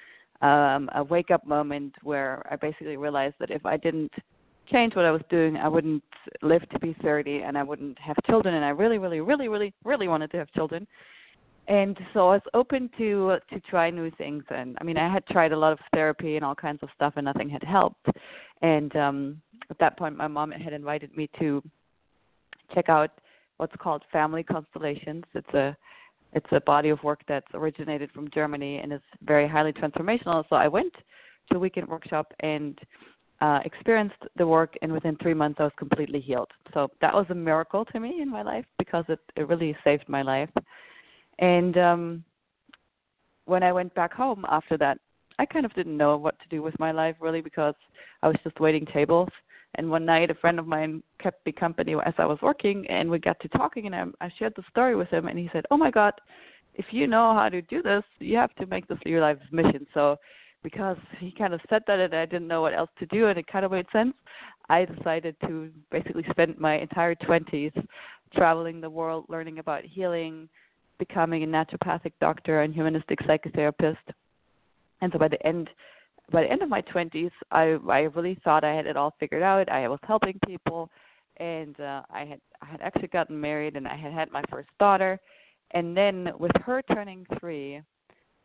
um, 0.47 0.89
a 0.95 1.05
wake 1.05 1.31
up 1.31 1.47
moment 1.47 1.95
where 2.03 2.47
I 2.51 2.57
basically 2.57 2.97
realized 2.97 3.35
that 3.41 3.51
if 3.51 3.67
I 3.67 3.77
didn't 3.77 4.13
change 4.73 4.95
what 4.95 5.05
I 5.05 5.11
was 5.11 5.21
doing, 5.29 5.59
I 5.59 5.69
wouldn't 5.69 6.03
live 6.41 6.67
to 6.71 6.79
be 6.79 6.97
30 7.03 7.41
and 7.41 7.59
I 7.59 7.63
wouldn't 7.63 7.99
have 7.99 8.17
children. 8.25 8.55
And 8.55 8.65
I 8.65 8.71
really, 8.71 8.97
really, 8.97 9.21
really, 9.21 9.49
really, 9.49 9.75
really 9.85 10.09
wanted 10.09 10.31
to 10.31 10.39
have 10.39 10.51
children. 10.53 10.87
And 11.69 11.99
so 12.15 12.31
I 12.31 12.35
was 12.37 12.43
open 12.55 12.89
to 12.97 13.37
to 13.53 13.61
try 13.69 13.91
new 13.91 14.11
things. 14.13 14.45
And 14.49 14.79
I 14.81 14.85
mean, 14.85 14.97
I 14.97 15.13
had 15.13 15.27
tried 15.27 15.53
a 15.53 15.59
lot 15.59 15.73
of 15.73 15.79
therapy 15.93 16.37
and 16.37 16.45
all 16.45 16.55
kinds 16.55 16.83
of 16.83 16.89
stuff, 16.95 17.15
and 17.17 17.27
nothing 17.27 17.51
had 17.51 17.63
helped. 17.63 18.07
And 18.63 18.95
um, 18.97 19.43
at 19.69 19.79
that 19.79 19.99
point, 19.99 20.17
my 20.17 20.29
mom 20.29 20.53
had 20.53 20.73
invited 20.73 21.15
me 21.17 21.29
to 21.39 21.63
check 22.75 22.89
out 22.89 23.11
what's 23.59 23.77
called 23.77 24.03
Family 24.11 24.43
Constellations. 24.43 25.25
It's 25.35 25.55
a 25.55 25.77
it's 26.33 26.47
a 26.53 26.61
body 26.61 26.91
of 26.91 27.03
work 27.03 27.21
that's 27.27 27.47
originated 27.55 28.11
from 28.13 28.31
Germany 28.31 28.79
and 28.79 28.93
is 28.93 29.01
very 29.23 29.49
highly 29.49 29.73
transformational. 29.73 30.45
So 30.49 30.57
I 30.57 30.69
went 30.69 30.93
to 31.51 31.57
a 31.57 31.59
weekend 31.59 31.89
workshop 31.89 32.33
and 32.41 32.79
uh, 33.41 33.61
experienced 33.65 34.23
the 34.37 34.47
work, 34.47 34.75
and 34.83 34.93
within 34.93 35.17
three 35.17 35.35
months 35.35 35.59
I 35.61 35.65
was 35.65 35.73
completely 35.79 36.21
healed. 36.21 36.51
So 36.75 36.89
that 37.01 37.15
was 37.15 37.27
a 37.31 37.35
miracle 37.35 37.85
to 37.87 38.01
me 38.01 38.21
in 38.21 38.29
my 38.29 38.43
life 38.43 38.67
because 38.79 39.05
it, 39.09 39.19
it 39.37 39.49
really 39.49 39.77
saved 39.83 40.05
my 40.09 40.23
life. 40.23 40.51
And 41.39 41.77
um, 41.79 42.25
when 43.47 43.63
I 43.63 43.73
went 43.73 43.95
back 43.95 44.13
home 44.13 44.45
after 44.49 44.77
that, 44.79 44.99
I 45.39 45.47
kind 45.47 45.65
of 45.65 45.73
didn't 45.73 45.97
know 45.97 46.19
what 46.19 46.39
to 46.41 46.49
do 46.51 46.63
with 46.63 46.79
my 46.79 46.93
life 46.93 47.17
really 47.19 47.41
because 47.41 47.75
I 48.23 48.29
was 48.29 48.37
just 48.45 48.61
waiting 48.61 48.85
tables 48.85 49.31
and 49.77 49.91
one 49.91 50.05
night, 50.05 50.31
a 50.31 50.35
friend 50.35 50.59
of 50.59 50.67
mine 50.67 51.03
kept 51.23 51.45
me 51.47 51.53
company 51.53 51.95
as 52.05 52.15
I 52.19 52.27
was 52.27 52.39
working, 52.43 52.87
and 52.89 53.09
we 53.09 53.19
got 53.19 53.39
to 53.41 53.49
talking, 53.49 53.87
and 53.87 53.95
I, 53.95 54.05
I 54.21 54.31
shared 54.39 54.55
the 54.57 54.65
story 54.71 54.97
with 54.97 55.09
him, 55.09 55.29
and 55.29 55.39
he 55.39 55.49
said, 55.53 55.65
"Oh 55.71 55.77
my 55.77 55.91
God, 55.91 56.15
if 56.75 56.87
you 56.91 57.07
know 57.07 57.35
how 57.35 57.49
to 57.49 57.63
do 57.63 57.83
this, 57.83 58.03
you 58.19 58.37
have 58.37 58.55
to 58.57 58.67
make 58.67 58.89
this 58.89 58.99
your 59.07 59.21
life's 59.21 59.41
mission." 59.53 59.87
So, 59.95 60.17
because 60.63 60.97
he 61.19 61.33
kind 61.33 61.55
of 61.55 61.61
said 61.71 61.83
that, 61.87 62.01
and 62.01 62.15
I 62.15 62.27
didn't 62.27 62.49
know 62.49 62.63
what 62.63 62.75
else 62.75 62.91
to 62.99 63.07
do, 63.07 63.29
and 63.29 63.39
it 63.39 63.47
kind 63.47 63.65
of 63.65 63.71
made 63.71 63.87
sense, 63.93 64.15
I 64.69 64.85
decided 64.85 65.37
to 65.47 65.71
basically 65.91 66.25
spend 66.31 66.59
my 66.59 66.79
entire 66.79 67.15
20s 67.15 67.73
traveling 68.35 68.81
the 68.81 68.91
world, 68.91 69.27
learning 69.29 69.59
about 69.59 69.85
healing, 69.85 70.49
becoming 70.99 71.43
a 71.43 71.47
naturopathic 71.47 72.13
doctor 72.21 72.63
and 72.63 72.75
humanistic 72.75 73.19
psychotherapist. 73.21 73.97
And 75.01 75.11
so 75.13 75.19
by 75.19 75.29
the 75.29 75.45
end 75.47 75.71
by 76.31 76.43
the 76.43 76.51
end 76.51 76.63
of 76.63 76.69
my 76.69 76.83
20s, 76.83 77.31
I 77.51 77.79
I 77.89 78.01
really 78.15 78.39
thought 78.45 78.65
I 78.65 78.75
had 78.75 78.87
it 78.87 78.97
all 78.97 79.15
figured 79.19 79.43
out. 79.43 79.69
I 79.69 79.89
was 79.89 79.99
helping 80.07 80.39
people, 80.47 80.91
and 81.39 81.79
uh, 81.81 82.03
I 82.11 82.25
had 82.25 82.41
I 82.63 82.67
had 82.67 82.81
actually 82.81 83.09
gotten 83.09 83.41
married, 83.41 83.77
and 83.77 83.87
I 83.87 83.97
had 83.97 84.13
had 84.13 84.31
my 84.31 84.43
first 84.51 84.69
daughter, 84.79 85.19
and 85.73 85.97
then 85.97 86.31
with 86.39 86.53
her 86.65 86.83
turning 86.83 87.27
three, 87.39 87.81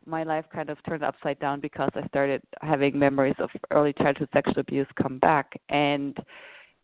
my 0.06 0.24
life 0.24 0.46
kind 0.54 0.70
of 0.70 0.78
turned 0.88 1.04
upside 1.04 1.40
down 1.40 1.60
because 1.60 1.90
I 1.96 2.06
started 2.08 2.42
having 2.62 2.98
memories 2.98 3.36
of 3.40 3.50
early 3.72 3.94
childhood 3.94 4.30
sexual 4.34 4.60
abuse 4.60 4.88
come 5.02 5.20
back, 5.20 5.60
and 5.70 6.18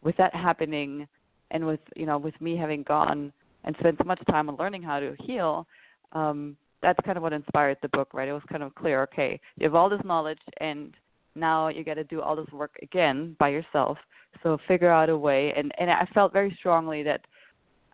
with 0.04 0.18
that 0.18 0.34
happening, 0.36 1.08
and 1.52 1.66
with 1.66 1.82
you 1.96 2.06
know 2.06 2.18
with 2.18 2.40
me 2.42 2.56
having 2.56 2.84
gone 2.84 3.32
and 3.64 3.76
spent 3.80 3.98
so 3.98 4.04
much 4.04 4.22
time 4.30 4.50
on 4.50 4.56
learning 4.58 4.82
how 4.82 5.00
to 5.00 5.16
heal. 5.20 5.68
Um, 6.14 6.58
that's 6.82 7.00
kind 7.06 7.18
of 7.18 7.24
what 7.24 7.34
inspired 7.34 7.78
the 7.82 7.90
book, 7.90 8.10
right? 8.14 8.28
It 8.28 8.34
was 8.34 8.44
kind 8.50 8.64
of 8.64 8.74
clear, 8.76 9.04
okay, 9.04 9.40
you 9.58 9.66
have 9.66 9.76
all 9.76 9.90
this 9.90 10.02
knowledge 10.04 10.40
and 10.60 10.94
now 11.36 11.70
you 11.70 11.84
got 11.84 11.96
to 11.96 12.04
do 12.04 12.22
all 12.22 12.36
this 12.36 12.50
work 12.52 12.76
again 12.82 13.36
by 13.40 13.50
yourself. 13.50 13.98
So 14.44 14.58
figure 14.68 14.90
out 14.90 15.10
a 15.10 15.18
way 15.18 15.54
and 15.56 15.72
and 15.78 15.90
I 15.90 16.08
felt 16.14 16.34
very 16.34 16.56
strongly 16.60 17.04
that 17.04 17.22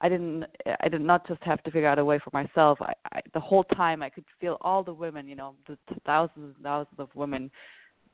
I 0.02 0.10
didn't 0.10 0.46
I 0.82 0.90
did 0.90 1.02
not 1.02 1.28
just 1.28 1.42
have 1.44 1.64
to 1.64 1.72
figure 1.72 1.88
out 1.88 2.00
a 2.00 2.06
way 2.06 2.20
for 2.20 2.30
myself. 2.32 2.78
I, 2.82 2.94
I 3.12 3.22
the 3.34 3.40
whole 3.40 3.64
time 3.64 4.02
I 4.04 4.10
could 4.10 4.26
feel 4.40 4.58
all 4.62 4.84
the 4.84 4.94
women, 4.94 5.28
you 5.28 5.36
know, 5.36 5.56
the 5.68 5.78
thousands 6.06 6.56
and 6.56 6.64
thousands 6.64 7.00
of 7.00 7.10
women 7.16 7.50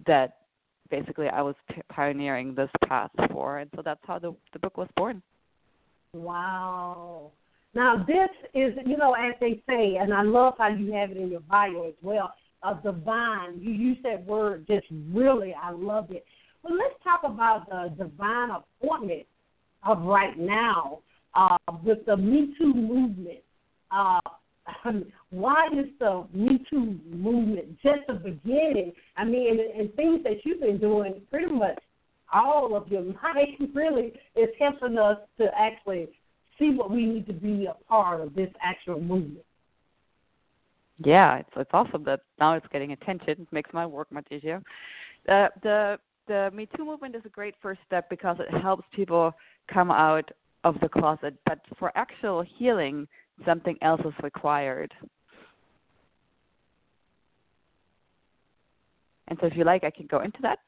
that 0.07 0.37
basically 0.89 1.27
I 1.27 1.41
was 1.41 1.55
p- 1.69 1.81
pioneering 1.89 2.55
this 2.55 2.69
path 2.87 3.11
for, 3.31 3.59
and 3.59 3.69
so 3.75 3.81
that's 3.83 4.01
how 4.05 4.19
the 4.19 4.33
the 4.53 4.59
book 4.59 4.77
was 4.77 4.87
born. 4.95 5.21
Wow. 6.13 7.31
Now 7.75 8.03
this 8.05 8.29
is, 8.53 8.73
you 8.85 8.97
know, 8.97 9.13
as 9.13 9.33
they 9.39 9.61
say, 9.67 9.97
and 9.99 10.13
I 10.13 10.21
love 10.21 10.55
how 10.57 10.69
you 10.69 10.91
have 10.93 11.11
it 11.11 11.17
in 11.17 11.29
your 11.29 11.39
bio 11.41 11.87
as 11.87 11.95
well. 12.01 12.33
A 12.63 12.75
divine. 12.81 13.59
You 13.59 13.71
use 13.71 13.97
that 14.03 14.25
word 14.25 14.65
just 14.67 14.85
really. 15.11 15.53
I 15.53 15.71
love 15.71 16.11
it. 16.11 16.25
Well, 16.61 16.75
let's 16.75 16.95
talk 17.03 17.21
about 17.23 17.69
the 17.69 17.93
divine 17.97 18.51
appointment 18.51 19.25
of 19.85 20.01
right 20.03 20.37
now 20.37 20.99
uh, 21.35 21.57
with 21.83 22.05
the 22.05 22.15
Me 22.15 22.53
Too 22.57 22.73
movement. 22.73 23.39
Uh, 23.91 24.21
why 25.31 25.67
is 25.73 25.87
the 25.99 26.25
Me 26.33 26.59
Too 26.69 26.99
movement 27.11 27.81
just 27.81 28.07
the 28.07 28.13
beginning? 28.13 28.93
I 29.17 29.25
mean, 29.25 29.59
and, 29.59 29.81
and 29.81 29.93
things 29.95 30.23
that 30.23 30.45
you've 30.45 30.61
been 30.61 30.77
doing 30.77 31.21
pretty 31.29 31.51
much 31.51 31.79
all 32.31 32.75
of 32.77 32.87
your 32.87 33.01
life 33.03 33.69
really 33.73 34.13
is 34.35 34.49
helping 34.59 34.97
us 34.97 35.17
to 35.39 35.47
actually 35.57 36.07
see 36.59 36.71
what 36.71 36.91
we 36.91 37.05
need 37.05 37.25
to 37.27 37.33
be 37.33 37.65
a 37.65 37.73
part 37.87 38.21
of 38.21 38.33
this 38.35 38.49
actual 38.61 38.99
movement. 38.99 39.45
Yeah, 41.03 41.37
it's 41.37 41.49
it's 41.55 41.71
awesome 41.73 42.03
that 42.05 42.21
now 42.39 42.53
it's 42.53 42.67
getting 42.71 42.91
attention. 42.91 43.29
It 43.29 43.47
makes 43.51 43.71
my 43.73 43.85
work 43.85 44.11
much 44.11 44.27
easier. 44.31 44.61
Uh, 45.27 45.47
the 45.61 45.99
the 46.27 46.51
Me 46.53 46.67
Too 46.77 46.85
movement 46.85 47.15
is 47.15 47.23
a 47.25 47.29
great 47.29 47.55
first 47.61 47.81
step 47.85 48.09
because 48.09 48.37
it 48.39 48.61
helps 48.61 48.85
people 48.93 49.33
come 49.71 49.91
out 49.91 50.29
of 50.63 50.79
the 50.81 50.89
closet. 50.89 51.35
But 51.45 51.59
for 51.77 51.91
actual 51.95 52.43
healing, 52.57 53.07
something 53.45 53.77
else 53.81 54.01
is 54.05 54.13
required. 54.21 54.93
And 59.27 59.37
so, 59.41 59.47
if 59.47 59.55
you 59.55 59.63
like, 59.63 59.83
I 59.83 59.89
can 59.89 60.05
go 60.07 60.19
into 60.21 60.39
that. 60.41 60.59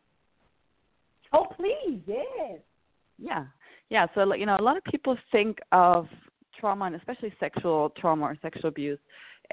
Oh, 1.33 1.45
please, 1.55 1.99
yes. 2.07 2.59
Yeah, 3.17 3.45
yeah. 3.89 4.07
So, 4.15 4.33
you 4.33 4.45
know, 4.45 4.57
a 4.59 4.61
lot 4.61 4.77
of 4.77 4.83
people 4.85 5.17
think 5.31 5.59
of 5.71 6.07
trauma, 6.59 6.85
and 6.85 6.95
especially 6.95 7.33
sexual 7.39 7.91
trauma 7.97 8.25
or 8.25 8.37
sexual 8.41 8.69
abuse, 8.69 8.99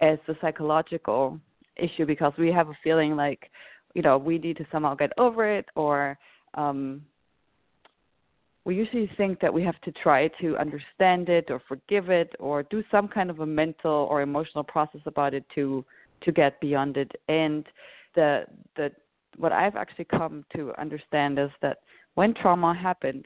as 0.01 0.19
a 0.29 0.35
psychological 0.41 1.39
issue 1.77 2.07
because 2.07 2.33
we 2.39 2.51
have 2.53 2.69
a 2.69 2.79
feeling 2.83 3.17
like, 3.17 3.51
you 3.95 4.03
know, 4.03 4.17
we 4.19 4.39
need 4.39 4.57
to 4.57 4.67
somehow 4.73 4.95
get 4.95 5.13
over 5.19 5.51
it, 5.51 5.67
or 5.75 6.19
um, 6.55 7.03
we 8.65 8.77
usually 8.77 9.11
think 9.17 9.41
that 9.41 9.53
we 9.53 9.63
have 9.63 9.81
to 9.83 9.93
try 9.93 10.29
to 10.41 10.57
understand 10.57 11.29
it 11.29 11.51
or 11.51 11.61
forgive 11.67 12.11
it 12.11 12.35
or 12.39 12.63
do 12.63 12.83
some 12.91 13.09
kind 13.09 13.29
of 13.31 13.41
a 13.41 13.47
mental 13.47 14.07
or 14.11 14.23
emotional 14.23 14.63
process 14.63 15.01
about 15.07 15.35
it 15.35 15.45
to 15.55 15.85
to 16.23 16.31
get 16.31 16.61
beyond 16.61 16.97
it 16.97 17.11
and 17.29 17.67
the 18.15 18.45
the 18.77 18.93
what 19.37 19.53
I've 19.53 19.77
actually 19.77 20.05
come 20.05 20.45
to 20.55 20.73
understand 20.79 21.39
is 21.39 21.51
that 21.63 21.79
when 22.15 22.35
trauma 22.35 22.75
happens, 22.75 23.25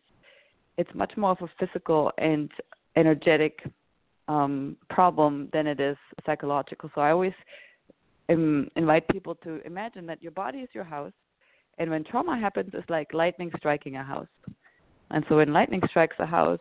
it's 0.78 0.90
much 0.94 1.12
more 1.16 1.30
of 1.30 1.38
a 1.42 1.48
physical 1.58 2.12
and 2.18 2.50
energetic 2.96 3.60
um, 4.28 4.76
problem 4.90 5.48
than 5.52 5.66
it 5.66 5.80
is 5.80 5.96
psychological. 6.24 6.90
So 6.94 7.00
I 7.00 7.10
always 7.10 7.32
um, 8.28 8.68
invite 8.76 9.06
people 9.08 9.34
to 9.36 9.64
imagine 9.64 10.06
that 10.06 10.22
your 10.22 10.32
body 10.32 10.58
is 10.58 10.68
your 10.72 10.84
house, 10.84 11.12
and 11.78 11.90
when 11.90 12.04
trauma 12.04 12.38
happens, 12.38 12.70
it's 12.72 12.88
like 12.90 13.12
lightning 13.12 13.50
striking 13.56 13.96
a 13.96 14.04
house. 14.04 14.28
And 15.10 15.24
so 15.28 15.36
when 15.36 15.52
lightning 15.52 15.82
strikes 15.88 16.16
a 16.18 16.26
house, 16.26 16.58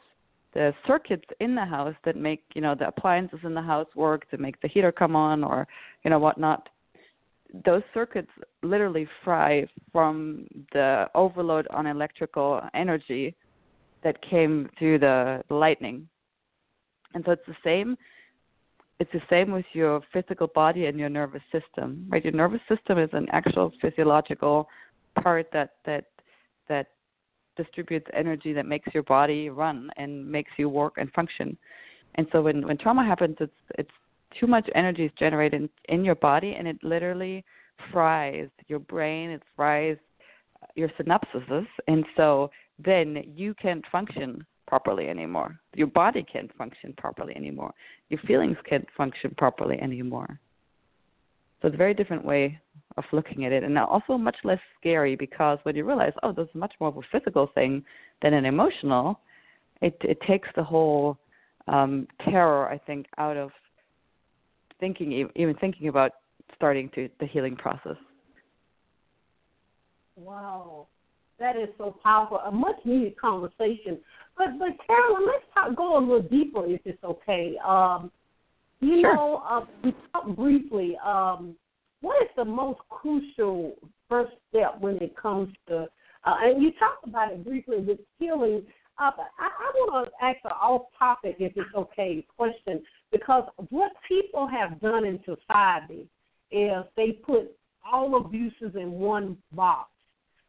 the 0.53 0.73
circuits 0.85 1.25
in 1.39 1.55
the 1.55 1.65
house 1.65 1.95
that 2.05 2.15
make 2.15 2.43
you 2.53 2.61
know 2.61 2.75
the 2.75 2.87
appliances 2.87 3.39
in 3.43 3.53
the 3.53 3.61
house 3.61 3.87
work, 3.95 4.29
to 4.29 4.37
make 4.37 4.59
the 4.61 4.67
heater 4.67 4.91
come 4.91 5.15
on, 5.15 5.43
or 5.43 5.67
you 6.03 6.11
know 6.11 6.19
whatnot, 6.19 6.69
those 7.65 7.81
circuits 7.93 8.29
literally 8.61 9.07
fry 9.23 9.65
from 9.91 10.45
the 10.73 11.07
overload 11.15 11.67
on 11.69 11.87
electrical 11.87 12.61
energy 12.73 13.35
that 14.05 14.21
came 14.21 14.69
through 14.79 14.99
the, 14.99 15.43
the 15.49 15.55
lightning. 15.55 16.07
And 17.13 17.25
so 17.25 17.31
it's 17.31 17.45
the 17.45 17.57
same 17.61 17.97
it's 18.97 19.11
the 19.11 19.21
same 19.29 19.51
with 19.51 19.65
your 19.73 19.99
physical 20.13 20.47
body 20.47 20.85
and 20.85 20.97
your 20.97 21.09
nervous 21.09 21.41
system. 21.51 22.05
Right? 22.07 22.23
Your 22.23 22.31
nervous 22.31 22.61
system 22.69 22.97
is 22.97 23.09
an 23.11 23.27
actual 23.33 23.73
physiological 23.81 24.69
part 25.21 25.47
that 25.51 25.71
that 25.85 26.05
that 26.69 26.87
distributes 27.57 28.07
energy 28.13 28.53
that 28.53 28.65
makes 28.65 28.93
your 28.93 29.03
body 29.03 29.49
run 29.49 29.89
and 29.97 30.25
makes 30.29 30.51
you 30.57 30.69
work 30.69 30.93
and 30.97 31.11
function. 31.11 31.57
And 32.15 32.27
so 32.31 32.41
when 32.43 32.65
when 32.65 32.77
trauma 32.77 33.03
happens 33.03 33.35
it's 33.41 33.51
it's 33.77 33.97
too 34.39 34.47
much 34.47 34.69
energy 34.75 35.05
is 35.05 35.11
generated 35.17 35.61
in, 35.61 35.69
in 35.93 36.05
your 36.05 36.15
body 36.15 36.55
and 36.57 36.67
it 36.67 36.77
literally 36.83 37.43
fries 37.91 38.49
your 38.67 38.79
brain, 38.79 39.29
it 39.29 39.43
fries 39.55 39.97
your 40.75 40.89
synapses, 40.99 41.67
and 41.87 42.05
so 42.17 42.49
then 42.83 43.23
you 43.35 43.53
can't 43.55 43.83
function 43.91 44.45
properly 44.67 45.07
anymore. 45.07 45.59
Your 45.75 45.87
body 45.87 46.23
can't 46.23 46.53
function 46.57 46.93
properly 46.97 47.35
anymore. 47.35 47.73
Your 48.09 48.19
feelings 48.21 48.57
can't 48.67 48.87
function 48.97 49.33
properly 49.37 49.79
anymore. 49.79 50.39
So 51.61 51.67
it's 51.67 51.75
a 51.75 51.77
very 51.77 51.93
different 51.93 52.25
way 52.25 52.59
of 52.97 53.03
looking 53.11 53.45
at 53.45 53.51
it, 53.51 53.63
and 53.63 53.77
also 53.77 54.17
much 54.17 54.35
less 54.43 54.59
scary 54.79 55.15
because 55.15 55.57
when 55.63 55.75
you 55.75 55.85
realize, 55.85 56.13
oh, 56.23 56.31
this 56.31 56.47
is 56.47 56.55
much 56.55 56.73
more 56.79 56.89
of 56.89 56.97
a 56.97 57.01
physical 57.11 57.47
thing 57.55 57.83
than 58.21 58.33
an 58.33 58.45
emotional, 58.45 59.19
it 59.81 59.95
it 60.01 60.19
takes 60.27 60.47
the 60.55 60.63
whole 60.63 61.17
um, 61.67 62.07
terror, 62.23 62.69
I 62.69 62.77
think, 62.77 63.07
out 63.17 63.37
of 63.37 63.51
thinking 64.79 65.29
even 65.35 65.55
thinking 65.55 65.87
about 65.87 66.11
starting 66.55 66.89
to 66.95 67.09
the 67.19 67.25
healing 67.25 67.55
process. 67.55 67.97
Wow, 70.15 70.87
that 71.39 71.57
is 71.57 71.69
so 71.77 71.95
powerful. 72.03 72.37
A 72.37 72.51
much 72.51 72.77
needed 72.85 73.17
conversation. 73.17 73.99
But 74.37 74.59
but 74.59 74.69
Carolin, 74.85 75.25
let's 75.25 75.45
talk, 75.53 75.75
go 75.75 75.97
a 75.97 75.99
little 75.99 76.21
deeper 76.21 76.65
if 76.65 76.81
it's 76.85 77.03
okay. 77.03 77.55
Um, 77.65 78.11
you 78.81 79.01
sure. 79.01 79.15
know, 79.15 79.43
uh, 79.49 79.65
we 79.83 79.95
talked 80.11 80.35
briefly. 80.35 80.97
Um, 81.03 81.55
what 82.01 82.21
is 82.21 82.29
the 82.35 82.45
most 82.45 82.79
crucial 82.89 83.73
first 84.09 84.33
step 84.49 84.77
when 84.79 84.97
it 84.97 85.15
comes 85.17 85.53
to? 85.67 85.87
Uh, 86.23 86.35
and 86.41 86.61
you 86.61 86.71
talked 86.79 87.07
about 87.07 87.31
it 87.31 87.43
briefly 87.43 87.77
with 87.79 87.99
healing. 88.19 88.63
Uh, 88.97 89.11
I, 89.39 89.47
I 89.47 89.71
want 89.75 90.07
to 90.07 90.25
ask 90.25 90.37
an 90.45 90.51
off-topic, 90.51 91.37
if 91.39 91.53
it's 91.55 91.75
okay, 91.75 92.25
question 92.37 92.81
because 93.11 93.43
what 93.69 93.91
people 94.07 94.47
have 94.47 94.79
done 94.81 95.05
in 95.05 95.19
society 95.19 96.07
is 96.51 96.83
they 96.97 97.11
put 97.11 97.51
all 97.89 98.17
abuses 98.17 98.75
in 98.75 98.91
one 98.91 99.37
box. 99.53 99.89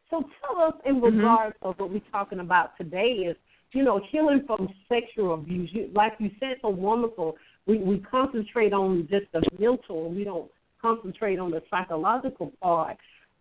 So 0.09 0.23
tell 0.41 0.61
us 0.61 0.73
in 0.85 0.95
mm-hmm. 0.95 1.17
regards 1.17 1.55
of 1.61 1.75
what 1.77 1.91
we're 1.91 2.01
talking 2.11 2.39
about 2.39 2.77
today 2.77 3.11
is, 3.27 3.35
you 3.73 3.83
know, 3.83 4.01
healing 4.09 4.43
from 4.47 4.69
sexual 4.87 5.33
abuse. 5.33 5.69
You, 5.73 5.89
like 5.93 6.13
you 6.19 6.31
said 6.39 6.57
so 6.61 6.69
wonderful, 6.69 7.35
we, 7.65 7.79
we 7.79 7.99
concentrate 7.99 8.73
on 8.73 9.07
just 9.09 9.25
the 9.33 9.41
mental, 9.59 10.09
we 10.09 10.23
don't 10.23 10.49
concentrate 10.81 11.37
on 11.39 11.51
the 11.51 11.61
psychological 11.69 12.53
part. 12.61 12.97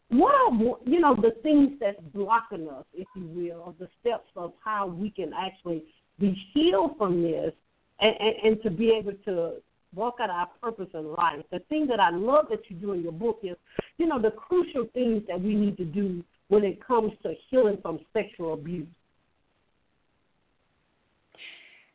What 0.09 0.35
are 0.35 0.53
you 0.85 1.01
know 1.01 1.17
the 1.17 1.33
things 1.43 1.73
that's 1.81 1.99
blocking 2.15 2.69
us, 2.69 2.85
if 2.95 3.09
you 3.17 3.27
will, 3.27 3.63
or 3.67 3.75
the 3.79 3.89
steps 4.01 4.29
of 4.37 4.53
how 4.65 4.87
we 4.87 5.11
can 5.11 5.33
actually 5.33 5.83
be 6.21 6.37
healed 6.53 6.97
from 6.97 7.23
this 7.23 7.53
and, 8.01 8.15
and, 8.21 8.35
and 8.45 8.63
to 8.63 8.71
be 8.71 8.91
able 8.91 9.15
to 9.25 9.55
walk 9.95 10.17
out 10.21 10.31
our 10.31 10.49
purpose 10.63 10.89
in 10.95 11.13
life. 11.15 11.43
The 11.51 11.59
thing 11.69 11.87
that 11.89 11.99
I 11.99 12.11
love 12.11 12.47
that 12.51 12.61
you 12.69 12.77
do 12.77 12.93
in 12.93 13.03
your 13.03 13.13
book 13.13 13.41
is, 13.43 13.57
you 13.99 14.07
know, 14.07 14.21
the 14.21 14.31
crucial 14.31 14.87
things 14.95 15.23
that 15.29 15.41
we 15.41 15.55
need 15.55 15.77
to 15.79 15.85
do 15.85 16.23
when 16.49 16.65
it 16.65 16.85
comes 16.85 17.13
to 17.23 17.35
healing 17.51 17.79
from 17.83 17.99
sexual 18.13 18.55
abuse. 18.55 18.87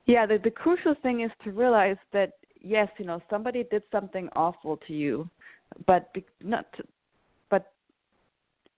Yeah, 0.06 0.26
the, 0.26 0.40
the 0.44 0.52
crucial 0.52 0.96
thing 1.02 1.22
is 1.22 1.32
to 1.44 1.52
realize 1.52 1.98
that 2.12 2.34
yes, 2.62 2.90
you 2.98 3.06
know, 3.06 3.22
somebody 3.30 3.64
did 3.70 3.84
something 3.92 4.30
awful 4.36 4.78
to 4.88 4.94
you, 4.94 5.30
but 5.88 6.14
be, 6.14 6.24
not 6.42 6.66
but 7.50 7.72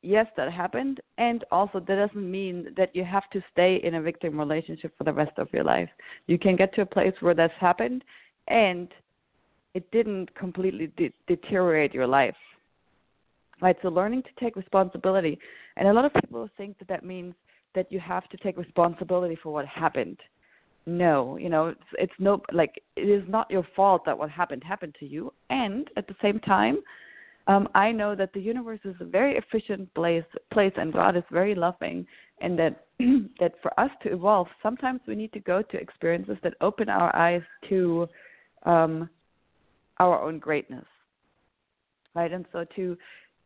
yes, 0.02 0.28
that 0.38 0.52
happened, 0.52 1.00
and 1.18 1.44
also 1.52 1.80
that 1.80 1.96
doesn't 1.96 2.32
mean 2.32 2.74
that 2.78 2.96
you 2.96 3.04
have 3.04 3.30
to 3.32 3.42
stay 3.52 3.80
in 3.84 3.96
a 3.96 4.02
victim 4.02 4.40
relationship 4.40 4.94
for 4.98 5.04
the 5.04 5.14
rest 5.14 5.38
of 5.38 5.48
your 5.54 5.64
life. 5.64 5.90
You 6.28 6.38
can 6.38 6.56
get 6.56 6.74
to 6.76 6.82
a 6.82 6.86
place 6.86 7.14
where 7.20 7.34
that's 7.34 7.54
happened, 7.60 8.04
and 8.48 8.90
it 9.74 9.90
didn't 9.92 10.34
completely 10.36 10.88
de- 10.98 11.14
deteriorate 11.28 11.94
your 11.94 12.08
life. 12.08 12.36
Right, 13.64 13.78
so 13.82 13.88
learning 13.88 14.24
to 14.24 14.44
take 14.44 14.58
responsibility, 14.58 15.40
and 15.78 15.88
a 15.88 15.94
lot 15.94 16.04
of 16.04 16.14
people 16.16 16.50
think 16.58 16.78
that 16.80 16.90
that 16.90 17.06
means 17.06 17.34
that 17.76 17.90
you 17.90 17.98
have 17.98 18.28
to 18.28 18.36
take 18.36 18.58
responsibility 18.58 19.38
for 19.42 19.54
what 19.54 19.66
happened. 19.66 20.20
No, 20.86 21.38
you 21.38 21.48
know, 21.48 21.68
it's, 21.68 21.80
it's 21.98 22.14
no 22.20 22.42
like 22.52 22.84
it 22.98 23.08
is 23.08 23.24
not 23.30 23.50
your 23.50 23.66
fault 23.74 24.04
that 24.06 24.18
what 24.18 24.30
happened 24.30 24.66
happened 24.66 24.98
to 25.00 25.06
you, 25.06 25.32
and 25.50 25.90
at 25.96 26.08
the 26.08 26.16
same 26.22 26.42
time, 26.42 26.80
um, 27.48 27.70
I 27.74 27.94
know 27.94 28.16
that 28.16 28.34
the 28.34 28.42
universe 28.42 28.82
is 28.84 28.96
a 29.00 29.06
very 29.06 29.38
efficient 29.38 29.94
place, 29.94 30.26
place, 30.52 30.74
and 30.76 30.92
God 30.92 31.16
is 31.16 31.24
very 31.32 31.56
loving, 31.56 32.06
and 32.42 32.60
that 32.60 32.84
that 33.40 33.54
for 33.62 33.80
us 33.80 33.92
to 34.04 34.12
evolve, 34.12 34.48
sometimes 34.62 35.00
we 35.08 35.16
need 35.16 35.32
to 35.32 35.40
go 35.40 35.62
to 35.62 35.78
experiences 35.78 36.36
that 36.44 36.56
open 36.60 36.90
our 36.90 37.16
eyes 37.16 37.44
to 37.70 38.10
um, 38.64 39.10
our 40.02 40.22
own 40.22 40.38
greatness, 40.38 40.86
right? 42.14 42.34
And 42.34 42.44
so, 42.52 42.66
to 42.76 42.98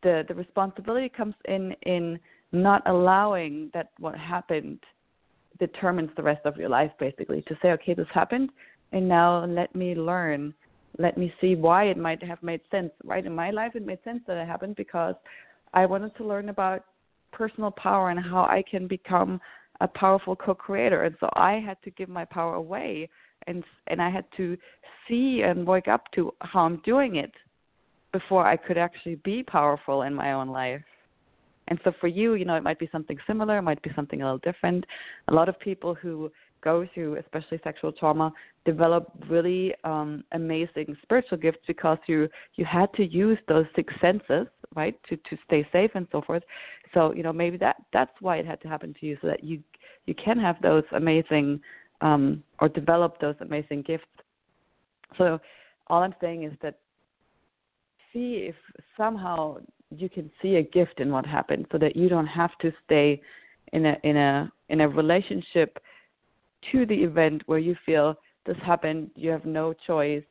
the 0.04 0.24
the 0.28 0.36
responsibility 0.36 1.10
comes 1.10 1.36
in 1.46 1.74
in 1.84 2.20
not 2.52 2.82
allowing 2.86 3.70
that 3.74 3.92
what 4.00 4.18
happened 4.18 4.80
determines 5.60 6.10
the 6.16 6.24
rest 6.24 6.46
of 6.46 6.56
your 6.58 6.70
life, 6.70 6.92
basically. 7.00 7.42
To 7.48 7.58
say, 7.62 7.70
okay, 7.72 7.94
this 7.94 8.08
happened, 8.14 8.50
and 8.92 9.08
now 9.08 9.46
let 9.46 9.74
me 9.76 9.96
learn 9.96 10.54
let 11.00 11.18
me 11.18 11.34
see 11.40 11.56
why 11.56 11.86
it 11.86 11.98
might 11.98 12.24
have 12.24 12.42
made 12.42 12.62
sense. 12.72 12.92
Right 13.04 13.26
in 13.26 13.34
my 13.34 13.52
life, 13.52 13.76
it 13.76 13.86
made 13.86 14.00
sense 14.04 14.22
that 14.28 14.38
it 14.38 14.48
happened 14.48 14.76
because 14.76 15.16
I 15.74 15.86
wanted 15.86 16.16
to 16.18 16.26
learn 16.26 16.50
about 16.50 16.86
personal 17.32 17.72
power 17.72 18.10
and 18.10 18.20
how 18.20 18.44
I 18.44 18.64
can 18.70 18.88
become 18.88 19.40
a 19.82 19.88
powerful 19.88 20.36
co-creator. 20.36 21.04
And 21.04 21.16
so 21.20 21.30
I 21.34 21.54
had 21.54 21.78
to 21.84 21.92
give 21.92 22.10
my 22.10 22.26
power 22.26 22.56
away, 22.56 23.10
and 23.46 23.64
and 23.88 24.02
I 24.02 24.10
had 24.10 24.26
to 24.38 24.58
see 25.08 25.42
and 25.44 25.66
wake 25.66 25.88
up 25.88 26.12
to 26.16 26.34
how 26.42 26.62
I'm 26.62 26.82
doing 26.84 27.18
it 27.18 27.32
before 28.12 28.46
I 28.46 28.58
could 28.58 28.78
actually 28.78 29.16
be 29.16 29.44
powerful 29.44 30.04
in 30.04 30.14
my 30.14 30.34
own 30.34 30.50
life. 30.50 30.82
And 31.68 31.80
so 31.84 31.92
for 32.00 32.08
you, 32.08 32.36
you 32.36 32.46
know, 32.46 32.56
it 32.56 32.64
might 32.64 32.80
be 32.80 32.90
something 32.92 33.18
similar, 33.28 33.58
it 33.58 33.62
might 33.64 33.82
be 33.82 33.92
something 33.96 34.22
a 34.22 34.26
little 34.26 34.40
different. 34.40 34.86
A 35.28 35.34
lot 35.34 35.50
of 35.50 35.60
people 35.60 35.94
who 35.94 36.32
go 36.62 36.88
through, 36.94 37.18
especially 37.18 37.60
sexual 37.64 37.92
trauma, 37.92 38.32
develop 38.66 39.12
really 39.30 39.74
um, 39.84 40.24
amazing 40.32 40.96
spiritual 41.04 41.38
gifts 41.38 41.60
because 41.68 41.98
you 42.08 42.28
you 42.56 42.66
had 42.66 42.92
to 42.94 43.06
use 43.06 43.38
those 43.48 43.66
six 43.76 43.94
senses, 44.02 44.48
right, 44.76 44.98
to 45.08 45.18
to 45.18 45.38
stay 45.46 45.68
safe 45.72 45.92
and 45.96 46.08
so 46.12 46.22
forth. 46.22 46.44
So 46.94 47.14
you 47.14 47.24
know 47.24 47.34
maybe 47.34 47.58
that 47.58 47.78
that's 47.94 48.12
why 48.22 48.38
it 48.38 48.46
had 48.46 48.62
to 48.62 48.68
happen 48.68 48.96
to 49.00 49.06
you, 49.06 49.18
so 49.22 49.28
that 49.28 49.44
you 49.44 49.62
you 50.06 50.16
can 50.16 50.40
have 50.40 50.56
those 50.62 50.84
amazing 50.94 51.60
um, 52.02 52.44
or 52.60 52.70
develop 52.70 53.20
those 53.20 53.36
amazing 53.42 53.82
gifts. 53.84 54.06
So 55.18 55.40
all 55.88 56.04
I'm 56.04 56.16
saying 56.22 56.44
is 56.44 56.54
that 56.62 56.80
see 58.18 58.48
if 58.50 58.56
somehow 58.96 59.58
you 59.96 60.10
can 60.10 60.30
see 60.42 60.56
a 60.56 60.64
gift 60.64 61.00
in 61.00 61.12
what 61.12 61.26
happened, 61.26 61.68
so 61.72 61.78
that 61.78 61.96
you 61.96 62.10
don't 62.10 62.28
have 62.28 62.58
to 62.62 62.72
stay 62.86 63.22
in 63.74 63.86
a 63.86 63.96
in 64.04 64.18
a 64.18 64.52
in 64.70 64.82
a 64.82 64.88
relationship 64.88 65.78
to 66.72 66.86
the 66.86 66.96
event 66.96 67.44
where 67.46 67.60
you 67.60 67.76
feel 67.86 68.16
this 68.46 68.58
happened, 68.66 69.12
you 69.16 69.30
have 69.30 69.46
no 69.46 69.74
choice, 69.86 70.24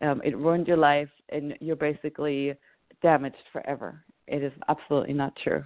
um, 0.00 0.22
it 0.24 0.36
ruined 0.36 0.66
your 0.66 0.76
life, 0.76 1.10
and 1.28 1.54
you're 1.60 1.76
basically 1.76 2.54
damaged 3.02 3.36
forever. 3.52 4.02
It 4.26 4.42
is 4.42 4.52
absolutely 4.68 5.12
not 5.12 5.34
true. 5.42 5.64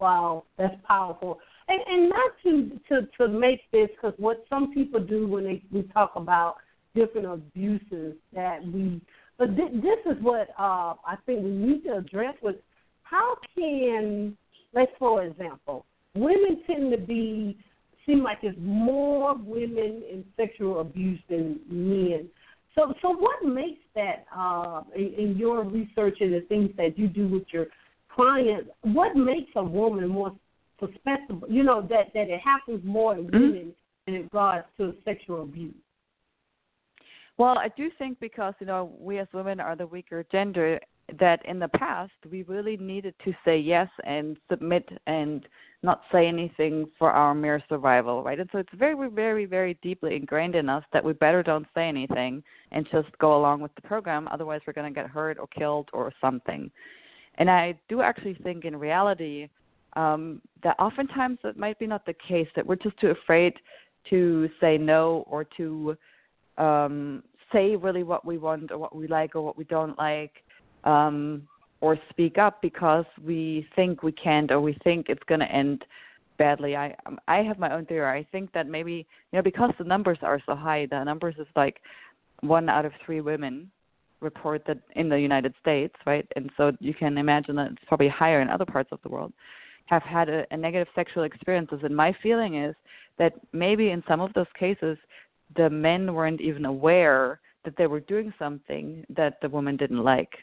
Wow, 0.00 0.44
that's 0.58 0.74
powerful. 0.86 1.38
And, 1.68 1.80
and 1.86 2.08
not 2.08 2.30
to 2.42 2.80
to 2.88 3.08
to 3.18 3.28
make 3.28 3.60
this 3.70 3.88
because 3.94 4.14
what 4.18 4.44
some 4.50 4.74
people 4.74 5.00
do 5.00 5.28
when 5.28 5.44
they 5.44 5.62
we 5.70 5.82
talk 5.84 6.12
about 6.16 6.56
different 6.94 7.26
abuses 7.26 8.14
that 8.34 8.62
we, 8.66 9.00
but 9.38 9.56
th- 9.56 9.72
this 9.74 9.98
is 10.06 10.22
what 10.22 10.48
uh, 10.58 10.94
I 11.06 11.16
think 11.26 11.42
we 11.42 11.50
need 11.50 11.84
to 11.84 11.96
address 11.96 12.34
with 12.42 12.56
how 13.02 13.36
can 13.56 14.36
let's 14.72 14.92
for 14.98 15.24
example, 15.24 15.84
women 16.14 16.62
tend 16.66 16.92
to 16.92 16.98
be 16.98 17.56
seem 18.06 18.22
like 18.22 18.40
there's 18.42 18.56
more 18.58 19.36
women 19.36 20.02
in 20.10 20.24
sexual 20.36 20.80
abuse 20.80 21.20
than 21.28 21.60
men. 21.68 22.28
So, 22.74 22.92
so 23.02 23.10
what 23.12 23.44
makes 23.44 23.82
that 23.94 24.24
uh, 24.36 24.82
in, 24.96 25.14
in 25.14 25.36
your 25.36 25.62
research 25.62 26.18
and 26.20 26.32
the 26.32 26.40
things 26.48 26.70
that 26.78 26.98
you 26.98 27.06
do 27.06 27.28
with 27.28 27.44
your 27.52 27.66
clients? 28.14 28.70
What 28.80 29.14
makes 29.14 29.50
a 29.56 29.62
woman 29.62 30.08
more 30.08 30.34
susceptible? 30.80 31.48
You 31.48 31.62
know 31.62 31.82
that 31.82 32.12
that 32.14 32.28
it 32.28 32.40
happens 32.40 32.84
more 32.84 33.16
in 33.16 33.26
mm-hmm. 33.26 33.40
women 33.40 33.74
in 34.06 34.14
regards 34.14 34.66
to 34.78 34.94
sexual 35.04 35.42
abuse. 35.42 35.74
Well, 37.38 37.58
I 37.58 37.68
do 37.76 37.90
think 37.98 38.20
because 38.20 38.54
you 38.60 38.66
know 38.66 38.92
we 38.98 39.18
as 39.18 39.28
women 39.32 39.60
are 39.60 39.76
the 39.76 39.86
weaker 39.86 40.24
gender, 40.30 40.78
that 41.18 41.44
in 41.46 41.58
the 41.58 41.68
past 41.68 42.12
we 42.30 42.42
really 42.42 42.76
needed 42.76 43.14
to 43.24 43.32
say 43.44 43.58
yes 43.58 43.88
and 44.04 44.36
submit 44.50 44.88
and 45.06 45.46
not 45.82 46.02
say 46.12 46.28
anything 46.28 46.86
for 46.98 47.10
our 47.10 47.34
mere 47.34 47.62
survival, 47.68 48.22
right? 48.22 48.38
And 48.38 48.48
so 48.52 48.58
it's 48.58 48.72
very, 48.74 49.08
very, 49.08 49.46
very 49.46 49.76
deeply 49.82 50.14
ingrained 50.14 50.54
in 50.54 50.68
us 50.68 50.84
that 50.92 51.04
we 51.04 51.12
better 51.12 51.42
don't 51.42 51.66
say 51.74 51.88
anything 51.88 52.42
and 52.70 52.86
just 52.92 53.08
go 53.18 53.36
along 53.36 53.60
with 53.60 53.74
the 53.74 53.82
program. 53.82 54.28
Otherwise, 54.28 54.60
we're 54.66 54.72
going 54.74 54.92
to 54.92 54.94
get 54.94 55.10
hurt 55.10 55.38
or 55.38 55.48
killed 55.48 55.88
or 55.92 56.12
something. 56.20 56.70
And 57.36 57.50
I 57.50 57.74
do 57.88 58.00
actually 58.00 58.34
think 58.42 58.64
in 58.64 58.76
reality 58.76 59.48
um, 59.94 60.40
that 60.62 60.76
oftentimes 60.78 61.38
it 61.42 61.56
might 61.56 61.78
be 61.78 61.86
not 61.86 62.06
the 62.06 62.14
case, 62.14 62.48
that 62.54 62.64
we're 62.64 62.76
just 62.76 62.98
too 62.98 63.08
afraid 63.08 63.54
to 64.10 64.48
say 64.60 64.78
no 64.78 65.24
or 65.28 65.44
to 65.56 65.96
um, 66.58 67.22
say 67.52 67.76
really 67.76 68.02
what 68.02 68.24
we 68.24 68.38
want 68.38 68.70
or 68.70 68.78
what 68.78 68.94
we 68.94 69.06
like 69.06 69.34
or 69.34 69.42
what 69.42 69.56
we 69.56 69.64
don't 69.64 69.98
like. 69.98 70.42
Um, 70.84 71.46
or 71.82 71.98
speak 72.10 72.38
up 72.38 72.62
because 72.62 73.04
we 73.22 73.66
think 73.74 74.02
we 74.02 74.12
can't 74.12 74.50
or 74.50 74.60
we 74.60 74.78
think 74.84 75.06
it's 75.08 75.22
going 75.24 75.40
to 75.40 75.52
end 75.52 75.84
badly. 76.38 76.74
I 76.76 76.94
um, 77.06 77.18
I 77.28 77.38
have 77.38 77.58
my 77.58 77.74
own 77.74 77.84
theory. 77.86 78.18
I 78.20 78.26
think 78.32 78.52
that 78.52 78.66
maybe 78.68 79.06
you 79.32 79.36
know 79.36 79.42
because 79.42 79.72
the 79.78 79.84
numbers 79.84 80.18
are 80.22 80.40
so 80.46 80.54
high, 80.54 80.86
the 80.86 81.04
numbers 81.04 81.34
is 81.38 81.46
like 81.56 81.80
one 82.40 82.68
out 82.68 82.86
of 82.86 82.92
three 83.04 83.20
women 83.20 83.70
report 84.20 84.62
that 84.66 84.78
in 84.94 85.08
the 85.08 85.18
United 85.18 85.52
States, 85.60 85.94
right? 86.06 86.26
And 86.36 86.50
so 86.56 86.72
you 86.78 86.94
can 86.94 87.18
imagine 87.18 87.56
that 87.56 87.72
it's 87.72 87.84
probably 87.88 88.08
higher 88.08 88.40
in 88.40 88.48
other 88.48 88.64
parts 88.64 88.90
of 88.92 89.00
the 89.02 89.08
world 89.08 89.32
have 89.86 90.02
had 90.04 90.28
a, 90.28 90.46
a 90.52 90.56
negative 90.56 90.86
sexual 90.94 91.24
experiences. 91.24 91.80
And 91.82 91.94
my 91.94 92.14
feeling 92.22 92.62
is 92.62 92.74
that 93.18 93.34
maybe 93.52 93.90
in 93.90 94.02
some 94.06 94.20
of 94.20 94.32
those 94.32 94.46
cases, 94.58 94.96
the 95.56 95.70
men 95.70 96.14
weren't 96.14 96.40
even 96.40 96.64
aware 96.64 97.40
that 97.64 97.76
they 97.76 97.86
were 97.86 98.00
doing 98.00 98.32
something 98.38 99.04
that 99.10 99.40
the 99.40 99.48
woman 99.48 99.76
didn't 99.76 100.02
like 100.02 100.34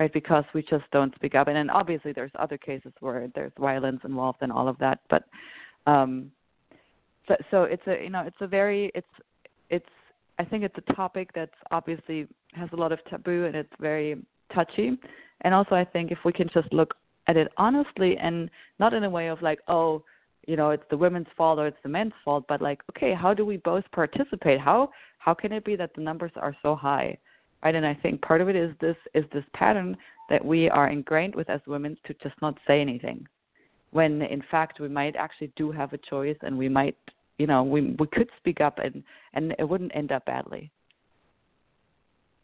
right? 0.00 0.12
Because 0.12 0.44
we 0.54 0.62
just 0.62 0.84
don't 0.92 1.14
speak 1.14 1.34
up. 1.34 1.46
And 1.46 1.56
then 1.56 1.70
obviously 1.70 2.12
there's 2.12 2.32
other 2.38 2.56
cases 2.56 2.92
where 3.00 3.28
there's 3.34 3.52
violence 3.60 4.00
involved 4.02 4.38
and 4.40 4.50
all 4.50 4.66
of 4.66 4.78
that. 4.78 5.00
But 5.10 5.24
um, 5.86 6.32
so, 7.28 7.36
so 7.50 7.62
it's 7.64 7.82
a 7.86 8.02
you 8.02 8.10
know 8.10 8.22
it's 8.22 8.36
a 8.40 8.46
very 8.46 8.90
it's 8.94 9.06
it's 9.68 9.86
I 10.38 10.44
think 10.44 10.64
it's 10.64 10.74
a 10.78 10.94
topic 10.94 11.30
that's 11.34 11.54
obviously 11.70 12.26
has 12.54 12.70
a 12.72 12.76
lot 12.76 12.92
of 12.92 12.98
taboo 13.10 13.44
and 13.44 13.54
it's 13.54 13.72
very 13.78 14.16
touchy. 14.54 14.98
And 15.42 15.54
also 15.54 15.74
I 15.74 15.84
think 15.84 16.10
if 16.10 16.18
we 16.24 16.32
can 16.32 16.48
just 16.52 16.72
look 16.72 16.94
at 17.26 17.36
it 17.36 17.48
honestly 17.58 18.16
and 18.16 18.50
not 18.78 18.94
in 18.94 19.04
a 19.04 19.10
way 19.10 19.28
of 19.28 19.42
like 19.42 19.60
oh 19.68 20.02
you 20.46 20.56
know 20.56 20.70
it's 20.70 20.84
the 20.90 20.96
women's 20.96 21.26
fault 21.36 21.58
or 21.58 21.66
it's 21.66 21.82
the 21.82 21.88
men's 21.88 22.12
fault 22.24 22.44
but 22.48 22.60
like 22.60 22.80
okay 22.90 23.14
how 23.14 23.32
do 23.34 23.44
we 23.44 23.56
both 23.58 23.84
participate 23.92 24.60
how 24.60 24.90
how 25.18 25.34
can 25.34 25.52
it 25.52 25.64
be 25.64 25.76
that 25.76 25.94
the 25.94 26.00
numbers 26.00 26.32
are 26.36 26.56
so 26.62 26.74
high 26.74 27.16
right? 27.62 27.74
And 27.74 27.86
I 27.86 27.94
think 27.94 28.22
part 28.22 28.40
of 28.40 28.48
it 28.48 28.56
is 28.56 28.72
this 28.80 28.96
is 29.14 29.24
this 29.32 29.44
pattern 29.54 29.96
that 30.28 30.44
we 30.44 30.70
are 30.70 30.88
ingrained 30.88 31.34
with 31.34 31.50
as 31.50 31.60
women 31.66 31.96
to 32.06 32.14
just 32.22 32.34
not 32.40 32.56
say 32.66 32.80
anything, 32.80 33.26
when 33.90 34.22
in 34.22 34.42
fact 34.50 34.80
we 34.80 34.88
might 34.88 35.16
actually 35.16 35.52
do 35.56 35.70
have 35.70 35.92
a 35.92 35.98
choice, 35.98 36.36
and 36.42 36.56
we 36.56 36.68
might, 36.68 36.96
you 37.38 37.46
know, 37.46 37.62
we 37.62 37.96
we 37.98 38.06
could 38.06 38.28
speak 38.38 38.60
up, 38.60 38.78
and 38.78 39.02
and 39.34 39.54
it 39.58 39.68
wouldn't 39.68 39.94
end 39.94 40.12
up 40.12 40.24
badly. 40.26 40.70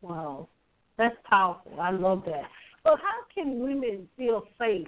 Wow, 0.02 0.48
that's 0.98 1.16
powerful. 1.28 1.80
I 1.80 1.90
love 1.90 2.22
that. 2.26 2.44
Well, 2.84 2.96
how 2.96 3.24
can 3.34 3.58
women 3.58 4.06
feel 4.16 4.44
safe, 4.58 4.86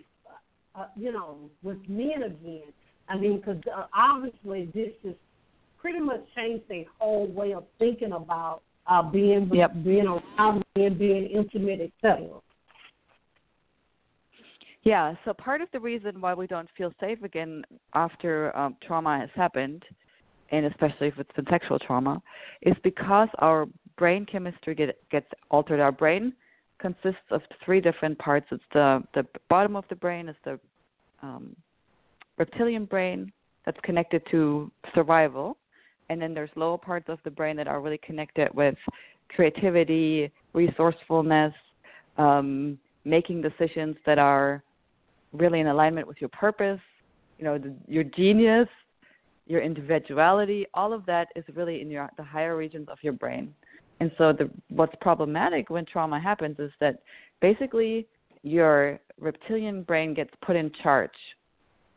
uh, 0.77 0.87
you 0.97 1.11
know, 1.11 1.51
with 1.63 1.79
men 1.89 2.23
again? 2.25 2.73
I 3.09 3.17
mean, 3.17 3.39
because 3.39 3.61
uh, 3.75 3.85
obviously 3.97 4.71
this 4.75 4.93
has 5.05 5.15
pretty 5.81 6.01
much 6.01 6.21
changed 6.37 6.65
their 6.69 6.85
whole 6.99 7.27
way 7.29 7.55
of 7.55 7.65
thinking 7.79 8.13
about 8.13 8.63
uh, 8.87 9.03
being 9.03 9.51
yep. 9.53 9.73
being 9.85 10.07
around, 10.07 10.65
being 10.75 10.95
being 10.95 11.27
intimate, 11.27 11.93
etc. 12.03 12.29
Yeah, 14.83 15.15
so 15.25 15.35
part 15.35 15.61
of 15.61 15.69
the 15.73 15.81
reason 15.81 16.21
why 16.21 16.35
we 16.35 16.47
don't 16.47 16.69
feel 16.77 16.93
safe 17.01 17.23
again 17.23 17.63
after 17.95 18.57
um, 18.57 18.77
trauma 18.87 19.19
has 19.21 19.29
happened, 19.35 19.83
and 20.51 20.65
especially 20.67 21.09
if 21.09 21.19
it's 21.19 21.33
been 21.33 21.45
sexual 21.51 21.79
trauma, 21.79 22.23
is 22.63 22.75
because 22.83 23.29
our 23.39 23.67
brain 23.99 24.25
chemistry 24.25 24.75
get, 24.75 24.97
gets 25.11 25.27
altered. 25.51 25.81
Our 25.81 25.93
brain 25.93 26.33
consists 26.79 27.21
of 27.31 27.43
three 27.65 27.81
different 27.81 28.19
parts. 28.19 28.47
It's 28.51 28.63
the 28.73 29.03
the 29.15 29.27
bottom 29.51 29.77
of 29.77 29.85
the 29.91 29.97
brain 29.97 30.29
is 30.29 30.37
the 30.45 30.59
um, 31.23 31.55
reptilian 32.39 32.85
brain 32.85 33.33
that's 33.67 33.79
connected 33.83 34.23
to 34.31 34.71
survival, 34.95 35.57
and 36.09 36.21
then 36.21 36.33
there's 36.33 36.51
lower 36.57 36.79
parts 36.79 37.09
of 37.09 37.19
the 37.25 37.31
brain 37.31 37.57
that 37.57 37.69
are 37.69 37.81
really 37.81 37.99
connected 37.99 38.49
with 38.55 38.77
creativity, 39.29 40.31
resourcefulness, 40.55 41.53
um, 42.17 42.79
making 43.05 43.43
decisions 43.43 43.97
that 44.07 44.19
are 44.19 44.63
really 45.33 45.61
in 45.61 45.67
alignment 45.67 46.07
with 46.07 46.17
your 46.21 46.31
purpose, 46.31 46.81
you 47.39 47.45
know, 47.45 47.59
the, 47.59 47.75
your 47.87 48.05
genius, 48.05 48.69
your 49.47 49.61
individuality, 49.61 50.67
all 50.75 50.93
of 50.93 51.05
that 51.07 51.29
is 51.37 51.45
really 51.55 51.81
in 51.81 51.91
your 51.91 52.09
the 52.17 52.23
higher 52.23 52.57
regions 52.57 52.89
of 52.91 52.99
your 53.03 53.13
brain. 53.13 53.55
And 54.01 54.11
so 54.19 54.33
the 54.33 54.51
what's 54.69 54.95
problematic 55.01 55.71
when 55.71 55.85
trauma 55.85 56.21
happens 56.21 56.57
is 56.59 56.71
that 56.81 57.01
basically 57.41 58.07
your 58.43 59.01
reptilian 59.21 59.83
brain 59.83 60.15
gets 60.15 60.31
put 60.45 60.57
in 60.57 60.71
charge. 60.83 61.11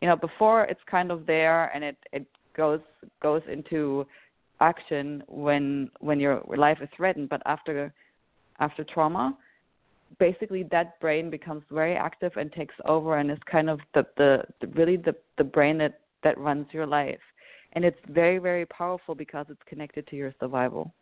You 0.01 0.07
know, 0.07 0.15
before 0.15 0.65
it's 0.65 0.81
kind 0.89 1.11
of 1.11 1.25
there 1.25 1.71
and 1.75 1.83
it 1.83 1.97
it 2.11 2.25
goes 2.55 2.81
goes 3.21 3.41
into 3.51 4.05
action 4.59 5.23
when 5.27 5.89
when 5.99 6.19
your 6.19 6.43
life 6.57 6.79
is 6.81 6.89
threatened, 6.95 7.29
but 7.29 7.41
after 7.45 7.93
after 8.59 8.83
trauma, 8.83 9.37
basically 10.19 10.63
that 10.71 10.99
brain 10.99 11.29
becomes 11.29 11.63
very 11.71 11.95
active 11.95 12.31
and 12.35 12.51
takes 12.51 12.75
over 12.85 13.17
and 13.17 13.31
is 13.31 13.37
kind 13.49 13.69
of 13.69 13.79
the 13.93 14.05
the, 14.17 14.43
the 14.61 14.67
really 14.67 14.97
the 14.97 15.15
the 15.37 15.43
brain 15.43 15.77
that 15.77 15.99
that 16.23 16.37
runs 16.37 16.67
your 16.71 16.85
life. 16.85 17.19
And 17.73 17.85
it's 17.85 17.99
very 18.09 18.37
very 18.37 18.65
powerful 18.65 19.15
because 19.15 19.45
it's 19.49 19.61
connected 19.67 20.07
to 20.07 20.15
your 20.15 20.33
survival. 20.39 20.93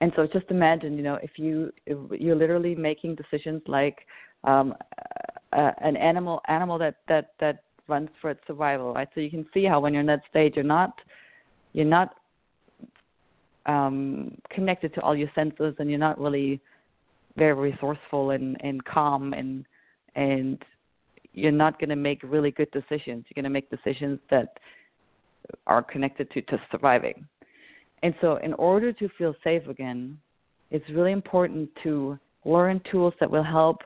And 0.00 0.12
so 0.14 0.26
just 0.26 0.46
imagine 0.50 0.96
you 0.96 1.02
know 1.02 1.18
if 1.22 1.32
you 1.36 1.72
if 1.86 1.98
you're 2.20 2.36
literally 2.36 2.74
making 2.74 3.16
decisions 3.16 3.62
like 3.66 3.98
um 4.44 4.74
uh, 5.56 5.72
an 5.82 5.96
animal 5.96 6.40
animal 6.48 6.78
that 6.78 6.96
that 7.08 7.32
that 7.40 7.64
runs 7.88 8.08
for 8.20 8.30
its 8.30 8.40
survival 8.46 8.94
right? 8.94 9.08
So 9.14 9.20
you 9.20 9.30
can 9.30 9.46
see 9.52 9.64
how 9.64 9.80
when 9.80 9.92
you're 9.92 10.00
in 10.00 10.06
that 10.06 10.22
state 10.30 10.56
you're 10.56 10.64
not 10.64 11.00
you're 11.72 11.84
not 11.84 12.16
um 13.66 14.36
connected 14.50 14.94
to 14.94 15.00
all 15.00 15.16
your 15.16 15.30
senses 15.34 15.74
and 15.78 15.90
you're 15.90 15.98
not 15.98 16.20
really 16.20 16.60
very 17.36 17.54
resourceful 17.54 18.30
and 18.30 18.56
and 18.60 18.84
calm 18.84 19.32
and 19.32 19.64
and 20.14 20.64
you're 21.32 21.52
not 21.52 21.78
going 21.78 21.90
to 21.90 21.96
make 21.96 22.22
really 22.22 22.50
good 22.50 22.70
decisions. 22.70 23.26
You're 23.28 23.34
going 23.34 23.44
to 23.44 23.50
make 23.50 23.68
decisions 23.68 24.18
that 24.30 24.58
are 25.66 25.82
connected 25.82 26.30
to 26.30 26.42
to 26.42 26.60
surviving. 26.70 27.26
And 28.02 28.14
so 28.20 28.36
in 28.36 28.52
order 28.54 28.92
to 28.92 29.08
feel 29.18 29.34
safe 29.42 29.66
again 29.68 30.18
it's 30.70 30.88
really 30.90 31.12
important 31.12 31.70
to 31.82 32.18
learn 32.44 32.80
tools 32.90 33.14
that 33.20 33.30
will 33.30 33.42
help 33.42 33.82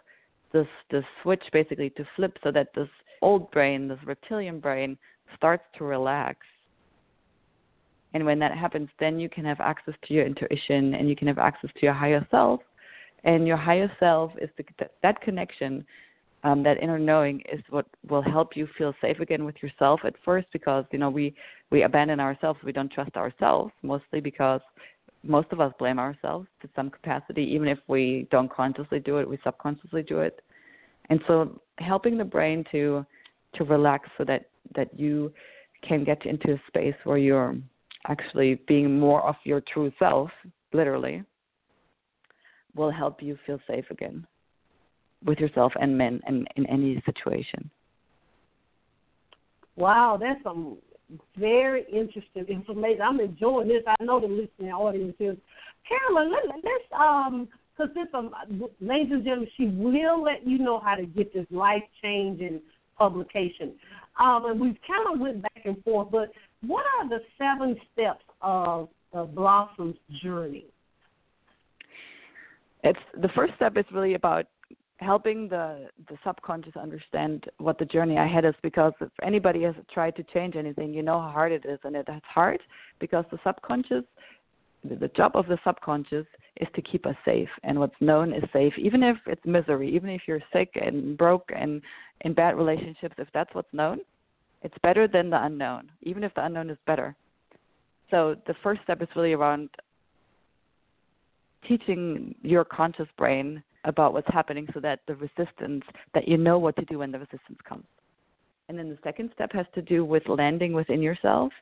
this 0.52 0.66
this 0.90 1.04
switch 1.22 1.42
basically 1.52 1.90
to 1.90 2.04
flip 2.16 2.36
so 2.42 2.50
that 2.50 2.68
this 2.74 2.88
old 3.22 3.50
brain 3.50 3.88
this 3.88 3.98
reptilian 4.04 4.60
brain 4.60 4.96
starts 5.36 5.64
to 5.78 5.84
relax. 5.84 6.38
And 8.12 8.26
when 8.26 8.38
that 8.40 8.56
happens 8.56 8.88
then 8.98 9.20
you 9.20 9.28
can 9.28 9.44
have 9.44 9.60
access 9.60 9.94
to 10.06 10.14
your 10.14 10.26
intuition 10.26 10.94
and 10.94 11.08
you 11.08 11.16
can 11.16 11.28
have 11.28 11.38
access 11.38 11.70
to 11.74 11.80
your 11.82 11.94
higher 11.94 12.26
self. 12.30 12.60
And 13.22 13.46
your 13.46 13.58
higher 13.58 13.92
self 14.00 14.32
is 14.40 14.48
the, 14.56 14.64
that 15.02 15.20
connection 15.20 15.84
um, 16.42 16.62
that 16.62 16.82
inner 16.82 16.98
knowing 16.98 17.42
is 17.52 17.60
what 17.68 17.86
will 18.08 18.22
help 18.22 18.56
you 18.56 18.66
feel 18.78 18.94
safe 19.00 19.20
again 19.20 19.44
with 19.44 19.56
yourself 19.62 20.00
at 20.04 20.14
first 20.24 20.46
because 20.52 20.84
you 20.90 20.98
know 20.98 21.10
we 21.10 21.34
we 21.70 21.82
abandon 21.82 22.20
ourselves. 22.20 22.58
We 22.64 22.72
don't 22.72 22.90
trust 22.90 23.16
ourselves 23.16 23.72
mostly 23.82 24.20
because 24.20 24.60
most 25.22 25.48
of 25.52 25.60
us 25.60 25.72
blame 25.78 25.98
ourselves 25.98 26.46
to 26.62 26.68
some 26.74 26.90
capacity 26.90 27.42
even 27.42 27.68
if 27.68 27.78
we 27.88 28.26
don't 28.30 28.52
consciously 28.52 28.98
do 29.00 29.18
it 29.18 29.28
we 29.28 29.38
subconsciously 29.44 30.02
do 30.02 30.20
it 30.20 30.40
and 31.10 31.20
so 31.26 31.60
helping 31.78 32.16
the 32.16 32.24
brain 32.24 32.64
to 32.70 33.04
to 33.54 33.64
relax 33.64 34.08
so 34.16 34.24
that 34.24 34.46
that 34.74 34.88
you 34.98 35.32
can 35.86 36.04
get 36.04 36.24
into 36.26 36.52
a 36.52 36.62
space 36.68 36.94
where 37.04 37.18
you're 37.18 37.56
actually 38.06 38.60
being 38.66 38.98
more 38.98 39.22
of 39.22 39.34
your 39.44 39.62
true 39.72 39.92
self 39.98 40.30
literally 40.72 41.22
will 42.74 42.90
help 42.90 43.22
you 43.22 43.36
feel 43.46 43.58
safe 43.66 43.84
again 43.90 44.26
with 45.24 45.38
yourself 45.38 45.72
and 45.80 45.96
men 45.96 46.20
and 46.26 46.46
in 46.56 46.66
any 46.66 47.02
situation. 47.04 47.70
Wow, 49.76 50.18
that's 50.20 50.42
some 50.42 50.78
very 51.36 51.84
interesting 51.92 52.44
information. 52.48 53.02
I'm 53.02 53.20
enjoying 53.20 53.68
this. 53.68 53.82
I 53.86 54.02
know 54.04 54.20
the 54.20 54.26
listening 54.26 54.72
audience 54.72 55.16
is. 55.18 55.36
Carolin, 55.88 56.30
let, 56.30 56.56
let's 56.56 56.84
um 56.98 57.48
because 57.76 57.94
this 57.94 58.06
um 58.14 58.32
ladies 58.80 59.12
and 59.12 59.24
gentlemen, 59.24 59.48
she 59.56 59.66
will 59.66 60.22
let 60.22 60.46
you 60.46 60.58
know 60.58 60.78
how 60.78 60.94
to 60.94 61.06
get 61.06 61.32
this 61.32 61.46
life 61.50 61.82
changing 62.02 62.60
publication. 62.98 63.72
Um, 64.18 64.44
and 64.46 64.60
we've 64.60 64.76
kind 64.86 65.14
of 65.14 65.20
went 65.20 65.42
back 65.42 65.62
and 65.64 65.82
forth, 65.82 66.08
but 66.10 66.30
what 66.66 66.84
are 66.98 67.08
the 67.08 67.20
seven 67.38 67.76
steps 67.92 68.24
of 68.42 68.88
the 69.14 69.24
Blossom's 69.24 69.96
journey? 70.22 70.66
it's 72.84 72.98
the 73.20 73.28
first 73.34 73.54
step 73.56 73.76
is 73.76 73.84
really 73.92 74.14
about 74.14 74.46
helping 75.00 75.48
the 75.48 75.88
the 76.08 76.16
subconscious 76.24 76.76
understand 76.76 77.46
what 77.58 77.78
the 77.78 77.84
journey 77.84 78.16
ahead 78.16 78.44
is 78.44 78.54
because 78.62 78.92
if 79.00 79.10
anybody 79.22 79.62
has 79.62 79.74
tried 79.92 80.14
to 80.16 80.22
change 80.24 80.56
anything 80.56 80.92
you 80.92 81.02
know 81.02 81.20
how 81.20 81.30
hard 81.30 81.52
it 81.52 81.64
is 81.64 81.78
and 81.84 81.96
it's 81.96 82.08
hard 82.24 82.60
because 82.98 83.24
the 83.30 83.38
subconscious 83.44 84.04
the 84.84 85.08
job 85.08 85.32
of 85.34 85.46
the 85.46 85.58
subconscious 85.64 86.26
is 86.60 86.68
to 86.74 86.80
keep 86.82 87.04
us 87.06 87.16
safe 87.24 87.48
and 87.64 87.78
what's 87.78 88.00
known 88.00 88.32
is 88.32 88.44
safe 88.52 88.72
even 88.78 89.02
if 89.02 89.16
it's 89.26 89.44
misery 89.44 89.94
even 89.94 90.08
if 90.10 90.22
you're 90.26 90.40
sick 90.52 90.70
and 90.74 91.16
broke 91.18 91.50
and 91.54 91.82
in 92.22 92.32
bad 92.32 92.56
relationships 92.56 93.14
if 93.18 93.28
that's 93.32 93.54
what's 93.54 93.72
known 93.72 93.98
it's 94.62 94.76
better 94.82 95.08
than 95.08 95.30
the 95.30 95.42
unknown 95.42 95.90
even 96.02 96.24
if 96.24 96.34
the 96.34 96.44
unknown 96.44 96.70
is 96.70 96.78
better. 96.86 97.14
So 98.10 98.36
the 98.46 98.54
first 98.62 98.82
step 98.82 99.00
is 99.02 99.08
really 99.14 99.32
around 99.32 99.70
teaching 101.68 102.34
your 102.42 102.64
conscious 102.64 103.06
brain 103.16 103.62
about 103.84 104.12
what's 104.12 104.28
happening 104.32 104.68
so 104.74 104.80
that 104.80 105.00
the 105.06 105.14
resistance 105.16 105.84
that 106.14 106.28
you 106.28 106.36
know 106.36 106.58
what 106.58 106.76
to 106.76 106.84
do 106.84 106.98
when 106.98 107.10
the 107.10 107.18
resistance 107.18 107.58
comes. 107.68 107.84
And 108.68 108.78
then 108.78 108.88
the 108.88 108.98
second 109.02 109.30
step 109.34 109.52
has 109.52 109.66
to 109.74 109.82
do 109.82 110.04
with 110.04 110.28
landing 110.28 110.72
within 110.72 111.02
yourself 111.02 111.52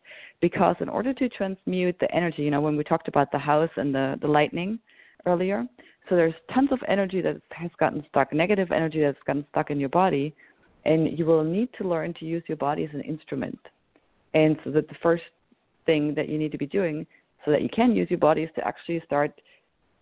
because 0.40 0.76
in 0.80 0.88
order 0.88 1.14
to 1.14 1.28
transmute 1.30 1.96
the 2.00 2.14
energy 2.14 2.42
you 2.42 2.50
know 2.50 2.60
when 2.60 2.76
we 2.76 2.84
talked 2.84 3.08
about 3.08 3.32
the 3.32 3.38
house 3.38 3.70
and 3.76 3.94
the 3.94 4.18
the 4.20 4.28
lightning 4.28 4.78
earlier 5.24 5.66
so 6.08 6.16
there's 6.16 6.34
tons 6.52 6.70
of 6.70 6.80
energy 6.86 7.22
that 7.22 7.40
has 7.50 7.70
gotten 7.80 8.04
stuck 8.10 8.32
negative 8.34 8.72
energy 8.72 9.00
that's 9.00 9.18
gotten 9.26 9.46
stuck 9.50 9.70
in 9.70 9.80
your 9.80 9.88
body 9.88 10.34
and 10.84 11.18
you 11.18 11.26
will 11.26 11.44
need 11.44 11.68
to 11.78 11.86
learn 11.86 12.14
to 12.14 12.24
use 12.24 12.42
your 12.46 12.56
body 12.56 12.84
as 12.84 12.90
an 12.94 13.02
instrument. 13.02 13.58
And 14.34 14.56
so 14.64 14.70
that 14.70 14.88
the 14.88 14.94
first 15.02 15.24
thing 15.86 16.14
that 16.14 16.28
you 16.28 16.38
need 16.38 16.52
to 16.52 16.58
be 16.58 16.66
doing 16.66 17.06
so 17.44 17.50
that 17.50 17.62
you 17.62 17.68
can 17.68 17.94
use 17.94 18.08
your 18.10 18.18
body 18.18 18.42
is 18.42 18.50
to 18.56 18.66
actually 18.66 19.02
start 19.04 19.32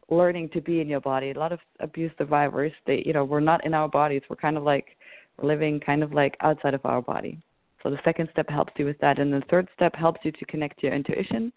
learning 0.08 0.48
to 0.50 0.60
be 0.60 0.80
in 0.80 0.88
your 0.88 1.00
body. 1.00 1.30
A 1.30 1.38
lot 1.38 1.52
of 1.52 1.60
abuse 1.80 2.12
survivors, 2.18 2.72
they 2.86 3.02
you 3.04 3.12
know, 3.12 3.24
we're 3.24 3.40
not 3.40 3.64
in 3.64 3.74
our 3.74 3.88
bodies. 3.88 4.22
We're 4.28 4.36
kind 4.36 4.56
of 4.56 4.62
like 4.62 4.96
we're 5.36 5.48
living 5.48 5.80
kind 5.80 6.02
of 6.02 6.12
like 6.12 6.36
outside 6.40 6.74
of 6.74 6.84
our 6.84 7.02
body. 7.02 7.38
So 7.82 7.90
the 7.90 7.98
second 8.04 8.28
step 8.32 8.48
helps 8.48 8.72
you 8.76 8.84
with 8.84 8.98
that, 8.98 9.18
and 9.18 9.32
the 9.32 9.42
third 9.50 9.68
step 9.74 9.94
helps 9.94 10.20
you 10.24 10.32
to 10.32 10.44
connect 10.46 10.80
to 10.80 10.86
your 10.86 10.94
intuition. 10.94 11.52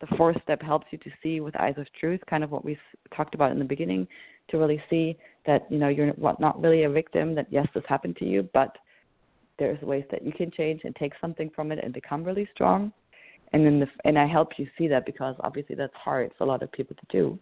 The 0.00 0.16
fourth 0.16 0.36
step 0.42 0.60
helps 0.62 0.86
you 0.90 0.98
to 0.98 1.10
see 1.22 1.40
with 1.40 1.58
eyes 1.60 1.74
of 1.76 1.86
truth, 1.98 2.20
kind 2.28 2.44
of 2.44 2.50
what 2.50 2.64
we 2.64 2.76
talked 3.16 3.34
about 3.34 3.52
in 3.52 3.58
the 3.58 3.64
beginning, 3.64 4.06
to 4.50 4.58
really 4.58 4.82
see 4.90 5.16
that 5.46 5.66
you 5.70 5.78
know 5.78 5.88
you're 5.88 6.12
not 6.18 6.60
really 6.60 6.84
a 6.84 6.90
victim. 6.90 7.34
That 7.34 7.46
yes, 7.50 7.66
this 7.74 7.84
happened 7.88 8.16
to 8.16 8.24
you, 8.24 8.48
but 8.52 8.76
there's 9.58 9.80
ways 9.82 10.04
that 10.10 10.24
you 10.24 10.32
can 10.32 10.50
change 10.50 10.82
and 10.84 10.94
take 10.96 11.12
something 11.20 11.50
from 11.54 11.72
it 11.72 11.78
and 11.82 11.92
become 11.92 12.24
really 12.24 12.48
strong. 12.52 12.92
And 13.52 13.66
then 13.66 13.80
the, 13.80 13.86
and 14.04 14.18
I 14.18 14.26
help 14.26 14.52
you 14.56 14.66
see 14.78 14.88
that 14.88 15.04
because 15.04 15.36
obviously 15.40 15.76
that's 15.76 15.94
hard 15.94 16.32
for 16.36 16.44
a 16.44 16.46
lot 16.46 16.62
of 16.62 16.72
people 16.72 16.96
to 16.96 17.06
do. 17.10 17.38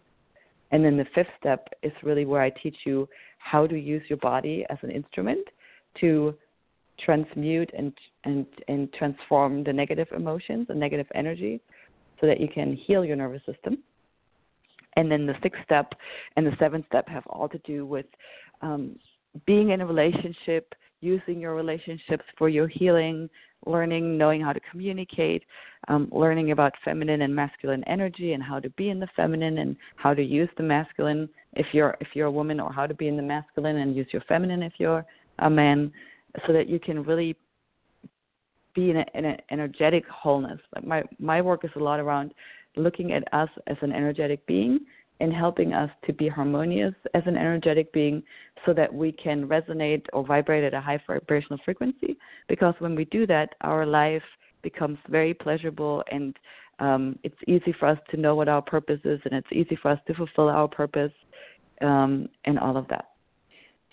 And 0.71 0.83
then 0.83 0.97
the 0.97 1.05
fifth 1.13 1.27
step 1.39 1.67
is 1.83 1.91
really 2.03 2.25
where 2.25 2.41
I 2.41 2.49
teach 2.49 2.77
you 2.85 3.07
how 3.39 3.67
to 3.67 3.77
use 3.77 4.03
your 4.07 4.17
body 4.17 4.65
as 4.69 4.77
an 4.81 4.91
instrument 4.91 5.45
to 5.99 6.35
transmute 7.03 7.71
and 7.77 7.93
and 8.25 8.45
and 8.67 8.93
transform 8.93 9.63
the 9.63 9.73
negative 9.73 10.07
emotions 10.15 10.67
and 10.69 10.79
negative 10.79 11.07
energy 11.15 11.59
so 12.19 12.27
that 12.27 12.39
you 12.39 12.47
can 12.47 12.75
heal 12.75 13.03
your 13.03 13.15
nervous 13.15 13.41
system. 13.45 13.79
And 14.95 15.11
then 15.11 15.25
the 15.25 15.35
sixth 15.41 15.61
step 15.63 15.93
and 16.35 16.45
the 16.45 16.55
seventh 16.59 16.85
step 16.87 17.07
have 17.07 17.25
all 17.27 17.49
to 17.49 17.57
do 17.59 17.85
with 17.85 18.05
um, 18.61 18.97
being 19.45 19.69
in 19.71 19.81
a 19.81 19.85
relationship, 19.85 20.75
using 20.99 21.39
your 21.39 21.55
relationships 21.55 22.23
for 22.37 22.49
your 22.49 22.67
healing, 22.67 23.29
learning, 23.65 24.17
knowing 24.17 24.41
how 24.41 24.53
to 24.53 24.59
communicate, 24.71 25.43
um, 25.87 26.09
learning 26.11 26.51
about 26.51 26.73
feminine 26.83 27.21
and 27.21 27.35
masculine 27.35 27.83
energy 27.85 28.33
and 28.33 28.43
how 28.43 28.59
to 28.59 28.69
be 28.71 28.89
in 28.89 28.99
the 28.99 29.07
feminine 29.15 29.59
and 29.59 29.75
how 29.95 30.13
to 30.13 30.23
use 30.23 30.49
the 30.57 30.63
masculine 30.63 31.29
if 31.53 31.67
you're 31.73 31.97
if 31.99 32.07
you're 32.13 32.27
a 32.27 32.31
woman 32.31 32.59
or 32.59 32.71
how 32.71 32.87
to 32.87 32.93
be 32.93 33.07
in 33.07 33.17
the 33.17 33.23
masculine 33.23 33.77
and 33.77 33.95
use 33.95 34.07
your 34.11 34.21
feminine 34.27 34.63
if 34.63 34.73
you're 34.77 35.05
a 35.39 35.49
man, 35.49 35.91
so 36.45 36.53
that 36.53 36.69
you 36.69 36.79
can 36.79 37.03
really 37.03 37.35
be 38.73 38.89
in, 38.91 38.97
an 38.97 39.37
energetic 39.51 40.07
wholeness. 40.07 40.59
Like 40.75 40.85
my 40.85 41.03
my 41.19 41.41
work 41.41 41.65
is 41.65 41.71
a 41.75 41.79
lot 41.79 41.99
around 41.99 42.33
looking 42.75 43.11
at 43.11 43.23
us 43.33 43.49
as 43.67 43.77
an 43.81 43.91
energetic 43.91 44.45
being 44.45 44.79
in 45.21 45.31
helping 45.31 45.71
us 45.71 45.89
to 46.05 46.11
be 46.11 46.27
harmonious 46.27 46.95
as 47.13 47.21
an 47.27 47.37
energetic 47.37 47.93
being 47.93 48.23
so 48.65 48.73
that 48.73 48.91
we 48.91 49.11
can 49.11 49.47
resonate 49.47 50.03
or 50.13 50.25
vibrate 50.25 50.63
at 50.63 50.73
a 50.73 50.81
high 50.81 50.99
vibrational 51.05 51.59
frequency. 51.63 52.17
Because 52.49 52.73
when 52.79 52.95
we 52.95 53.05
do 53.05 53.27
that, 53.27 53.49
our 53.61 53.85
life 53.85 54.23
becomes 54.63 54.97
very 55.09 55.33
pleasurable 55.33 56.03
and 56.11 56.35
um, 56.79 57.19
it's 57.23 57.37
easy 57.47 57.73
for 57.79 57.87
us 57.87 57.99
to 58.09 58.17
know 58.17 58.33
what 58.33 58.49
our 58.49 58.63
purpose 58.63 58.99
is 59.05 59.19
and 59.25 59.33
it's 59.35 59.47
easy 59.51 59.77
for 59.79 59.91
us 59.91 59.99
to 60.07 60.15
fulfill 60.15 60.49
our 60.49 60.67
purpose 60.67 61.13
um, 61.81 62.27
and 62.45 62.57
all 62.57 62.75
of 62.75 62.87
that. 62.87 63.11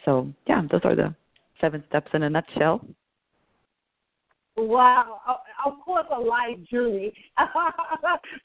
So, 0.06 0.32
yeah, 0.46 0.62
those 0.70 0.80
are 0.84 0.96
the 0.96 1.14
seven 1.60 1.84
steps 1.88 2.08
in 2.14 2.22
a 2.22 2.30
nutshell. 2.30 2.80
Wow. 4.56 5.20
Of 5.68 5.80
course, 5.84 6.06
a 6.14 6.20
life 6.20 6.58
journey 6.70 7.12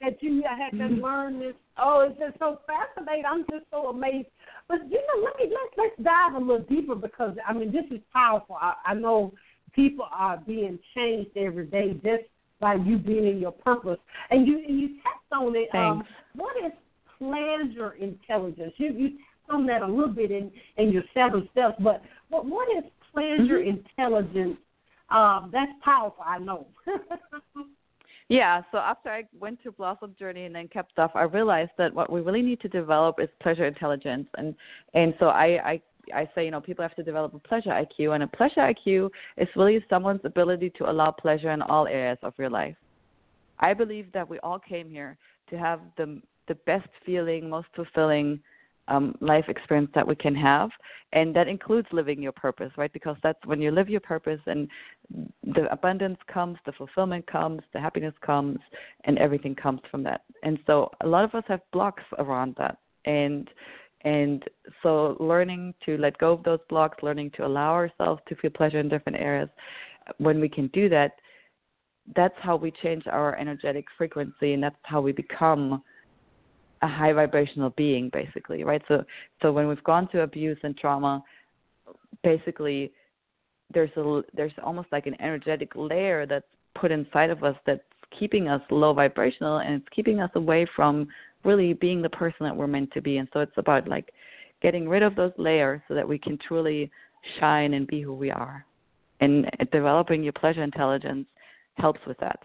that 0.01 0.21
you 0.21 0.43
had 0.43 0.77
to 0.77 0.83
mm-hmm. 0.83 1.03
learn 1.03 1.39
this. 1.39 1.53
Oh, 1.77 2.07
it's 2.07 2.19
just 2.19 2.37
so 2.39 2.59
fascinating. 2.67 3.25
I'm 3.25 3.45
just 3.49 3.65
so 3.71 3.89
amazed. 3.89 4.27
But 4.67 4.79
you 4.89 4.97
know, 4.97 5.23
let 5.23 5.37
me 5.37 5.53
let's 5.53 5.75
let's 5.77 6.03
dive 6.03 6.35
a 6.35 6.39
little 6.39 6.65
deeper 6.69 6.95
because 6.95 7.35
I 7.47 7.53
mean 7.53 7.71
this 7.71 7.85
is 7.91 8.03
powerful. 8.13 8.57
I, 8.59 8.73
I 8.85 8.93
know 8.93 9.33
people 9.73 10.07
are 10.11 10.37
being 10.37 10.79
changed 10.95 11.31
every 11.35 11.65
day 11.65 11.93
just 12.03 12.23
by 12.59 12.75
you 12.75 12.97
being 12.97 13.27
in 13.27 13.39
your 13.39 13.51
purpose. 13.51 13.99
And 14.29 14.47
you 14.47 14.59
you 14.59 14.87
touched 15.03 15.31
on 15.31 15.55
it. 15.55 15.69
Um, 15.75 16.03
what 16.35 16.55
is 16.63 16.71
pleasure 17.17 17.91
intelligence? 17.99 18.73
You 18.77 18.93
you 18.93 19.09
touched 19.09 19.49
on 19.49 19.65
that 19.67 19.81
a 19.81 19.87
little 19.87 20.13
bit 20.13 20.31
in 20.31 20.51
in 20.77 20.91
your 20.91 21.03
seven 21.13 21.47
steps, 21.51 21.75
but 21.79 22.01
what 22.29 22.45
what 22.45 22.67
is 22.77 22.83
pleasure 23.13 23.59
mm-hmm. 23.59 23.79
intelligence? 23.79 24.57
Um, 25.13 25.49
that's 25.53 25.71
powerful. 25.83 26.23
I 26.25 26.39
know. 26.39 26.67
Yeah, 28.29 28.61
so 28.71 28.77
after 28.77 29.09
I 29.09 29.23
went 29.39 29.61
through 29.61 29.73
Blossom 29.73 30.15
Journey 30.17 30.45
and 30.45 30.55
then 30.55 30.67
kept 30.67 30.91
stuff, 30.91 31.11
I 31.13 31.23
realized 31.23 31.71
that 31.77 31.93
what 31.93 32.11
we 32.11 32.21
really 32.21 32.41
need 32.41 32.61
to 32.61 32.69
develop 32.69 33.19
is 33.19 33.27
pleasure 33.41 33.65
intelligence, 33.65 34.27
and 34.37 34.55
and 34.93 35.13
so 35.19 35.27
I 35.27 35.45
I 35.63 35.81
I 36.13 36.29
say, 36.33 36.45
you 36.45 36.51
know, 36.51 36.61
people 36.61 36.83
have 36.83 36.95
to 36.95 37.03
develop 37.03 37.33
a 37.33 37.39
pleasure 37.39 37.69
IQ, 37.69 38.15
and 38.15 38.23
a 38.23 38.27
pleasure 38.27 38.61
IQ 38.61 39.09
is 39.37 39.47
really 39.55 39.83
someone's 39.89 40.21
ability 40.23 40.71
to 40.77 40.89
allow 40.89 41.11
pleasure 41.11 41.51
in 41.51 41.61
all 41.61 41.85
areas 41.85 42.17
of 42.23 42.33
your 42.37 42.49
life. 42.49 42.75
I 43.59 43.73
believe 43.73 44.11
that 44.13 44.27
we 44.27 44.39
all 44.39 44.59
came 44.59 44.89
here 44.89 45.17
to 45.49 45.57
have 45.57 45.81
the 45.97 46.21
the 46.47 46.55
best 46.65 46.89
feeling, 47.05 47.49
most 47.49 47.67
fulfilling 47.75 48.39
um, 48.87 49.15
life 49.21 49.45
experience 49.47 49.89
that 49.95 50.07
we 50.07 50.15
can 50.15 50.35
have, 50.35 50.69
and 51.13 51.35
that 51.35 51.47
includes 51.47 51.87
living 51.91 52.21
your 52.21 52.31
purpose, 52.31 52.71
right? 52.77 52.91
Because 52.91 53.15
that's 53.23 53.39
when 53.45 53.61
you 53.61 53.71
live 53.71 53.89
your 53.89 54.01
purpose, 54.01 54.39
and 54.45 54.67
the 55.43 55.71
abundance 55.71 56.17
comes, 56.31 56.57
the 56.65 56.71
fulfillment 56.73 57.25
comes, 57.27 57.61
the 57.73 57.79
happiness 57.79 58.13
comes, 58.25 58.59
and 59.05 59.17
everything 59.17 59.55
comes 59.55 59.81
from 59.89 60.03
that. 60.03 60.21
And 60.43 60.59
so, 60.67 60.91
a 61.01 61.07
lot 61.07 61.23
of 61.23 61.33
us 61.35 61.43
have 61.47 61.61
blocks 61.71 62.03
around 62.17 62.55
that, 62.57 62.77
and 63.05 63.49
and 64.05 64.43
so 64.81 65.15
learning 65.19 65.73
to 65.85 65.97
let 65.97 66.17
go 66.17 66.33
of 66.33 66.43
those 66.43 66.59
blocks, 66.67 67.01
learning 67.01 67.31
to 67.37 67.45
allow 67.45 67.71
ourselves 67.71 68.21
to 68.27 68.35
feel 68.35 68.51
pleasure 68.51 68.79
in 68.79 68.89
different 68.89 69.17
areas, 69.17 69.49
when 70.17 70.41
we 70.41 70.49
can 70.49 70.67
do 70.67 70.89
that, 70.89 71.13
that's 72.15 72.35
how 72.39 72.55
we 72.55 72.71
change 72.71 73.07
our 73.07 73.37
energetic 73.37 73.85
frequency 73.97 74.53
and 74.53 74.61
that's 74.63 74.75
how 74.83 75.01
we 75.01 75.11
become 75.11 75.81
a 76.83 76.87
high 76.87 77.13
vibrational 77.13 77.71
being 77.71 78.09
basically, 78.13 78.63
right? 78.63 78.81
So 78.87 79.03
so 79.41 79.51
when 79.51 79.67
we've 79.67 79.83
gone 79.83 80.07
through 80.09 80.21
abuse 80.21 80.57
and 80.63 80.77
trauma, 80.77 81.23
basically 82.23 82.91
there's 83.73 83.89
a 83.97 84.21
there's 84.35 84.51
almost 84.63 84.89
like 84.91 85.07
an 85.07 85.19
energetic 85.19 85.71
layer 85.75 86.25
that's 86.25 86.45
put 86.75 86.91
inside 86.91 87.29
of 87.29 87.43
us 87.43 87.55
that's 87.65 87.81
keeping 88.19 88.47
us 88.47 88.61
low 88.69 88.93
vibrational 88.93 89.57
and 89.57 89.75
it's 89.75 89.95
keeping 89.95 90.19
us 90.19 90.29
away 90.35 90.67
from 90.75 91.07
really 91.43 91.73
being 91.73 92.01
the 92.01 92.09
person 92.09 92.45
that 92.45 92.55
we're 92.55 92.67
meant 92.67 92.91
to 92.91 93.01
be. 93.01 93.17
And 93.17 93.27
so 93.33 93.39
it's 93.39 93.57
about 93.57 93.87
like 93.87 94.11
getting 94.61 94.87
rid 94.87 95.03
of 95.03 95.15
those 95.15 95.31
layers 95.37 95.81
so 95.87 95.93
that 95.93 96.07
we 96.07 96.17
can 96.17 96.37
truly 96.47 96.91
shine 97.39 97.73
and 97.73 97.87
be 97.87 98.01
who 98.01 98.13
we 98.13 98.29
are. 98.29 98.65
And 99.21 99.49
developing 99.71 100.21
your 100.21 100.33
pleasure 100.33 100.63
intelligence 100.63 101.27
helps 101.77 102.01
with 102.05 102.17
that. 102.19 102.39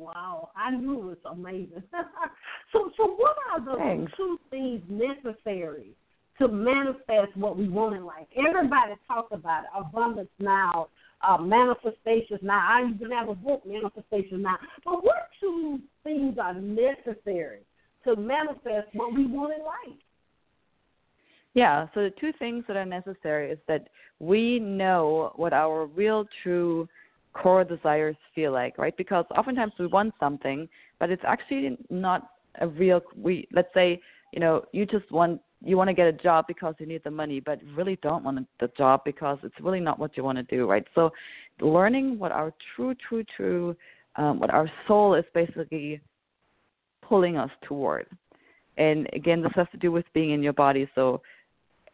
Wow, 0.00 0.48
I 0.56 0.70
knew 0.70 0.94
it 0.94 1.04
was 1.04 1.16
amazing. 1.30 1.82
so, 2.72 2.90
so 2.96 3.06
what 3.06 3.36
are 3.52 3.60
the 3.62 3.76
Thanks. 3.76 4.10
two 4.16 4.38
things 4.48 4.80
necessary 4.88 5.90
to 6.38 6.48
manifest 6.48 7.36
what 7.36 7.58
we 7.58 7.68
want 7.68 7.94
in 7.94 8.06
life? 8.06 8.26
Everybody 8.34 8.94
talks 9.06 9.28
about 9.30 9.64
it, 9.64 9.70
abundance 9.76 10.30
now, 10.38 10.88
uh, 11.20 11.36
manifestations 11.36 12.40
now. 12.42 12.66
I 12.66 12.88
even 12.88 13.10
have 13.10 13.28
a 13.28 13.34
book, 13.34 13.62
Manifestation 13.66 14.40
Now. 14.40 14.56
But 14.86 15.04
what 15.04 15.28
two 15.38 15.80
things 16.02 16.38
are 16.42 16.54
necessary 16.54 17.60
to 18.04 18.16
manifest 18.16 18.88
what 18.94 19.14
we 19.14 19.26
want 19.26 19.52
in 19.52 19.60
life? 19.60 19.98
Yeah, 21.52 21.88
so 21.92 22.04
the 22.04 22.12
two 22.18 22.32
things 22.38 22.64
that 22.68 22.76
are 22.78 22.86
necessary 22.86 23.50
is 23.50 23.58
that 23.68 23.88
we 24.18 24.60
know 24.60 25.32
what 25.36 25.52
our 25.52 25.84
real, 25.84 26.24
true 26.42 26.88
core 27.32 27.64
desires 27.64 28.16
feel 28.34 28.52
like, 28.52 28.78
right? 28.78 28.96
Because 28.96 29.24
oftentimes 29.36 29.72
we 29.78 29.86
want 29.86 30.14
something, 30.18 30.68
but 30.98 31.10
it's 31.10 31.22
actually 31.26 31.76
not 31.88 32.30
a 32.60 32.68
real. 32.68 33.00
We 33.16 33.48
let's 33.52 33.72
say, 33.74 34.00
you 34.32 34.40
know, 34.40 34.64
you 34.72 34.86
just 34.86 35.10
want 35.10 35.40
you 35.62 35.76
want 35.76 35.88
to 35.88 35.94
get 35.94 36.06
a 36.06 36.12
job 36.12 36.46
because 36.48 36.74
you 36.78 36.86
need 36.86 37.02
the 37.04 37.10
money, 37.10 37.40
but 37.40 37.60
really 37.76 37.98
don't 38.02 38.24
want 38.24 38.46
the 38.60 38.68
job 38.78 39.02
because 39.04 39.38
it's 39.42 39.54
really 39.60 39.80
not 39.80 39.98
what 39.98 40.16
you 40.16 40.24
want 40.24 40.38
to 40.38 40.42
do, 40.44 40.68
right? 40.68 40.86
So, 40.94 41.10
learning 41.60 42.18
what 42.18 42.32
our 42.32 42.52
true, 42.74 42.94
true, 43.08 43.24
true, 43.36 43.76
um, 44.16 44.40
what 44.40 44.50
our 44.50 44.70
soul 44.88 45.14
is 45.14 45.24
basically 45.34 46.00
pulling 47.02 47.36
us 47.36 47.50
toward, 47.62 48.06
and 48.78 49.08
again, 49.12 49.42
this 49.42 49.52
has 49.54 49.66
to 49.72 49.78
do 49.78 49.92
with 49.92 50.06
being 50.14 50.30
in 50.30 50.42
your 50.42 50.54
body. 50.54 50.88
So, 50.94 51.20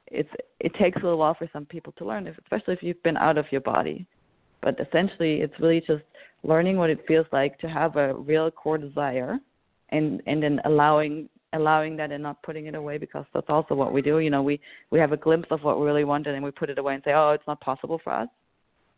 it's 0.07 0.31
it 0.61 0.72
takes 0.75 1.01
a 1.01 1.05
little 1.05 1.18
while 1.18 1.35
for 1.35 1.49
some 1.53 1.66
people 1.66 1.92
to 1.99 2.05
learn, 2.05 2.27
especially 2.27 2.75
if 2.75 2.83
you've 2.83 3.03
been 3.03 3.16
out 3.16 3.38
of 3.38 3.46
your 3.51 3.61
body. 3.61 4.07
But 4.66 4.81
essentially, 4.81 5.42
it's 5.42 5.55
really 5.61 5.81
just 5.81 6.02
learning 6.42 6.76
what 6.76 6.90
it 6.90 6.98
feels 7.07 7.26
like 7.31 7.57
to 7.61 7.68
have 7.68 7.94
a 7.94 8.14
real 8.14 8.50
core 8.50 8.79
desire, 8.79 9.38
and 9.90 10.20
and 10.26 10.42
then 10.42 10.61
allowing 10.64 11.29
allowing 11.52 11.96
that 11.98 12.11
and 12.11 12.20
not 12.20 12.42
putting 12.42 12.66
it 12.66 12.74
away 12.74 12.98
because 12.98 13.24
that's 13.33 13.46
also 13.48 13.76
what 13.76 13.92
we 13.92 14.02
do. 14.02 14.18
You 14.18 14.29
know, 14.29 14.42
we 14.42 14.59
we 14.90 14.98
have 14.98 15.12
a 15.12 15.16
glimpse 15.16 15.46
of 15.52 15.62
what 15.62 15.79
we 15.79 15.87
really 15.87 16.02
want 16.02 16.26
and 16.26 16.35
then 16.35 16.42
we 16.42 16.50
put 16.50 16.68
it 16.68 16.79
away 16.79 16.94
and 16.94 17.02
say, 17.05 17.12
oh, 17.14 17.31
it's 17.31 17.46
not 17.46 17.61
possible 17.61 18.00
for 18.02 18.12
us. 18.12 18.29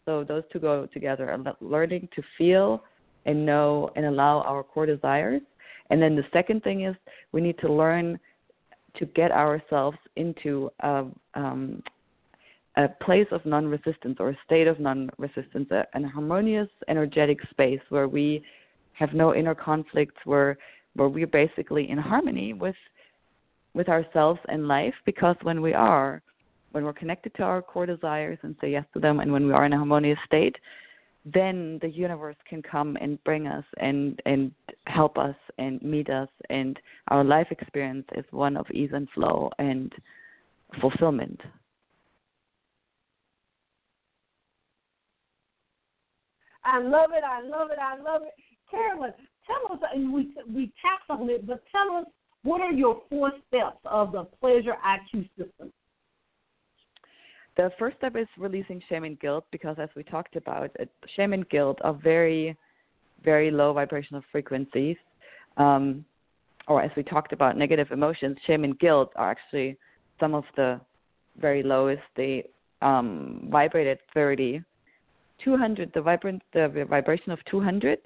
So 0.07 0.25
those 0.25 0.43
two 0.51 0.59
go 0.59 0.87
together. 0.87 1.29
And 1.29 1.47
learning 1.61 2.09
to 2.17 2.23
feel 2.39 2.83
and 3.27 3.45
know 3.45 3.91
and 3.95 4.07
allow 4.07 4.41
our 4.41 4.63
core 4.63 4.87
desires. 4.87 5.43
And 5.91 6.01
then 6.01 6.17
the 6.17 6.25
second 6.33 6.63
thing 6.63 6.87
is 6.87 6.97
we 7.33 7.43
need 7.43 7.59
to 7.59 7.71
learn 7.71 8.19
to 8.97 9.05
get 9.05 9.33
ourselves 9.33 9.99
into 10.17 10.71
a, 10.81 11.05
um, 11.35 11.83
a 12.79 12.89
place 13.05 13.27
of 13.33 13.45
non-resistance 13.45 14.17
or 14.21 14.31
a 14.31 14.39
state 14.47 14.69
of 14.69 14.79
non-resistance, 14.79 15.69
a, 15.73 15.85
an 15.95 16.05
harmonious, 16.05 16.69
energetic 16.87 17.39
space 17.51 17.81
where 17.89 18.07
we 18.09 18.43
have 18.93 19.13
no 19.13 19.35
inner 19.35 19.55
conflicts, 19.55 20.17
where 20.25 20.57
where 20.95 21.09
we're 21.09 21.27
basically 21.27 21.91
in 21.91 21.99
harmony 21.99 22.53
with 22.55 22.77
with 23.75 23.89
ourselves 23.89 24.41
and 24.49 24.67
life 24.67 24.95
because 25.05 25.37
when 25.43 25.61
we 25.61 25.75
are 25.75 26.23
when 26.73 26.85
we're 26.85 26.93
connected 26.93 27.35
to 27.35 27.43
our 27.43 27.63
core 27.63 27.87
desires 27.87 28.39
and 28.43 28.57
say 28.61 28.71
yes 28.71 28.85
to 28.95 28.99
them 28.99 29.21
and 29.21 29.33
when 29.33 29.47
we 29.47 29.53
are 29.53 29.65
in 29.67 29.73
a 29.73 29.77
harmonious 29.77 30.19
state 30.25 30.57
then 31.25 31.79
the 31.83 31.91
universe 31.91 32.37
can 32.49 32.63
come 32.63 32.97
and 33.01 33.23
bring 33.25 33.47
us 33.47 33.65
and 33.79 34.21
and 34.27 34.51
help 34.87 35.19
us 35.19 35.37
and 35.59 35.81
meet 35.83 36.11
us 36.11 36.29
and 36.51 36.81
our 37.09 37.23
life 37.23 37.47
experience 37.51 38.07
is 38.17 38.25
one 38.31 38.57
of 38.57 38.67
ease 38.73 38.91
and 38.93 39.09
flow 39.15 39.51
and 39.59 39.93
fulfillment 40.81 41.41
I 46.69 46.81
love 46.81 47.11
it. 47.13 47.25
I 47.25 47.43
love 47.43 47.71
it. 47.71 47.79
I 47.79 47.97
love 48.01 48.23
it. 48.23 48.35
Carolin, 48.71 49.13
tell 49.47 49.77
us, 49.77 49.83
and 49.95 50.13
we, 50.13 50.35
we 50.53 50.73
tapped 50.83 51.09
on 51.09 51.31
it, 51.31 51.47
but 51.47 51.63
tell 51.73 51.97
us 51.97 52.07
what 52.43 52.61
are 52.61 52.73
your 52.73 53.03
four 53.09 53.33
steps 53.49 53.79
of 53.85 54.13
the 54.13 54.25
pleasure 54.41 54.75
IQ 54.87 55.29
system? 55.37 55.73
The 57.57 57.73
first 57.79 57.97
step 57.97 58.15
is 58.15 58.29
releasing 58.39 58.81
shame 58.89 59.05
and 59.05 59.19
guilt 59.19 59.45
because, 59.51 59.77
as 59.81 59.89
we 59.97 60.05
talked 60.05 60.37
about, 60.37 60.71
shame 61.17 61.33
and 61.33 61.49
guilt 61.49 61.79
are 61.83 61.93
very, 61.95 62.57
very 63.25 63.51
low 63.51 63.73
vibrational 63.73 64.23
frequencies. 64.31 64.97
Um, 65.57 66.05
or 66.69 66.83
as 66.83 66.91
we 66.97 67.03
talked 67.03 67.33
about, 67.33 67.57
negative 67.57 67.91
emotions, 67.91 68.37
shame 68.47 68.63
and 68.63 68.79
guilt 68.79 69.11
are 69.17 69.31
actually 69.31 69.77
some 70.21 70.35
of 70.35 70.45
the 70.55 70.81
very 71.41 71.63
lowest. 71.63 72.03
They 72.17 72.45
um, 72.81 73.49
vibrate 73.51 73.89
at 73.89 73.99
30. 74.15 74.63
200, 75.45 75.93
the, 75.95 76.03
vibrant, 76.03 76.43
the 76.53 76.87
vibration 76.89 77.33
of 77.33 77.39
200 77.51 77.99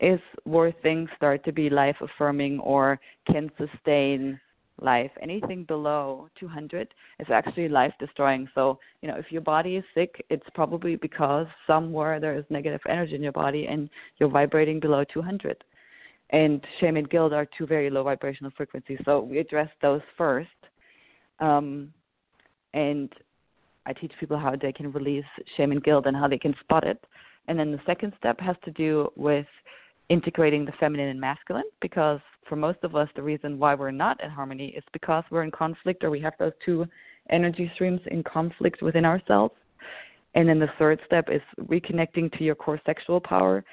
is 0.00 0.20
where 0.44 0.72
things 0.82 1.08
start 1.16 1.44
to 1.44 1.52
be 1.52 1.70
life 1.70 1.96
affirming 2.00 2.58
or 2.60 3.00
can 3.30 3.50
sustain 3.58 4.38
life. 4.82 5.10
Anything 5.22 5.64
below 5.64 6.28
200 6.38 6.92
is 7.18 7.26
actually 7.30 7.68
life 7.68 7.94
destroying. 7.98 8.48
So, 8.54 8.78
you 9.00 9.08
know, 9.08 9.16
if 9.16 9.32
your 9.32 9.40
body 9.40 9.76
is 9.76 9.84
sick, 9.94 10.24
it's 10.28 10.46
probably 10.54 10.96
because 10.96 11.46
somewhere 11.66 12.20
there 12.20 12.36
is 12.36 12.44
negative 12.50 12.80
energy 12.88 13.14
in 13.14 13.22
your 13.22 13.32
body 13.32 13.66
and 13.66 13.88
you're 14.18 14.28
vibrating 14.28 14.80
below 14.80 15.04
200. 15.04 15.64
And 16.30 16.64
shame 16.80 16.96
and 16.96 17.08
guilt 17.08 17.32
are 17.32 17.46
two 17.56 17.66
very 17.66 17.88
low 17.88 18.02
vibrational 18.02 18.52
frequencies. 18.56 18.98
So 19.04 19.20
we 19.20 19.38
address 19.38 19.70
those 19.80 20.02
first. 20.18 20.50
Um, 21.38 21.92
and 22.74 23.12
I 23.86 23.92
teach 23.92 24.12
people 24.18 24.38
how 24.38 24.54
they 24.56 24.72
can 24.72 24.92
release 24.92 25.24
shame 25.56 25.72
and 25.72 25.82
guilt 25.82 26.06
and 26.06 26.16
how 26.16 26.28
they 26.28 26.38
can 26.38 26.54
spot 26.60 26.84
it. 26.84 27.02
And 27.48 27.58
then 27.58 27.70
the 27.70 27.80
second 27.86 28.12
step 28.18 28.40
has 28.40 28.56
to 28.64 28.70
do 28.72 29.08
with 29.16 29.46
integrating 30.08 30.64
the 30.64 30.72
feminine 30.78 31.08
and 31.08 31.20
masculine 31.20 31.64
because 31.80 32.20
for 32.48 32.56
most 32.56 32.78
of 32.82 32.94
us 32.94 33.08
the 33.16 33.22
reason 33.22 33.58
why 33.58 33.74
we're 33.74 33.90
not 33.90 34.22
in 34.22 34.30
harmony 34.30 34.68
is 34.76 34.84
because 34.92 35.24
we're 35.30 35.42
in 35.42 35.50
conflict 35.50 36.04
or 36.04 36.10
we 36.10 36.20
have 36.20 36.34
those 36.38 36.52
two 36.64 36.86
energy 37.30 37.70
streams 37.74 38.00
in 38.12 38.22
conflict 38.22 38.82
within 38.82 39.04
ourselves 39.04 39.54
And 40.36 40.48
then 40.48 40.58
the 40.58 40.68
third 40.78 41.00
step 41.06 41.28
is 41.30 41.40
reconnecting 41.60 42.36
to 42.36 42.44
your 42.44 42.54
core 42.54 42.80
sexual 42.84 43.20
power. 43.20 43.64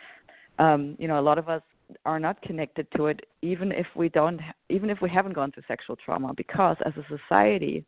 Um, 0.59 0.95
you 0.97 1.07
know, 1.07 1.19
a 1.19 1.21
lot 1.21 1.37
of 1.37 1.49
us 1.49 1.61
are 2.05 2.19
not 2.19 2.41
connected 2.41 2.87
to 2.95 3.07
it, 3.07 3.19
even 3.41 3.71
if 3.71 3.85
we 3.95 4.09
don't, 4.09 4.39
even 4.69 4.89
if 4.89 4.99
we 5.01 5.09
haven't 5.09 5.33
gone 5.33 5.51
through 5.51 5.63
sexual 5.67 5.97
trauma, 5.97 6.33
because 6.35 6.77
as 6.85 6.93
a 6.95 7.05
society, 7.17 7.83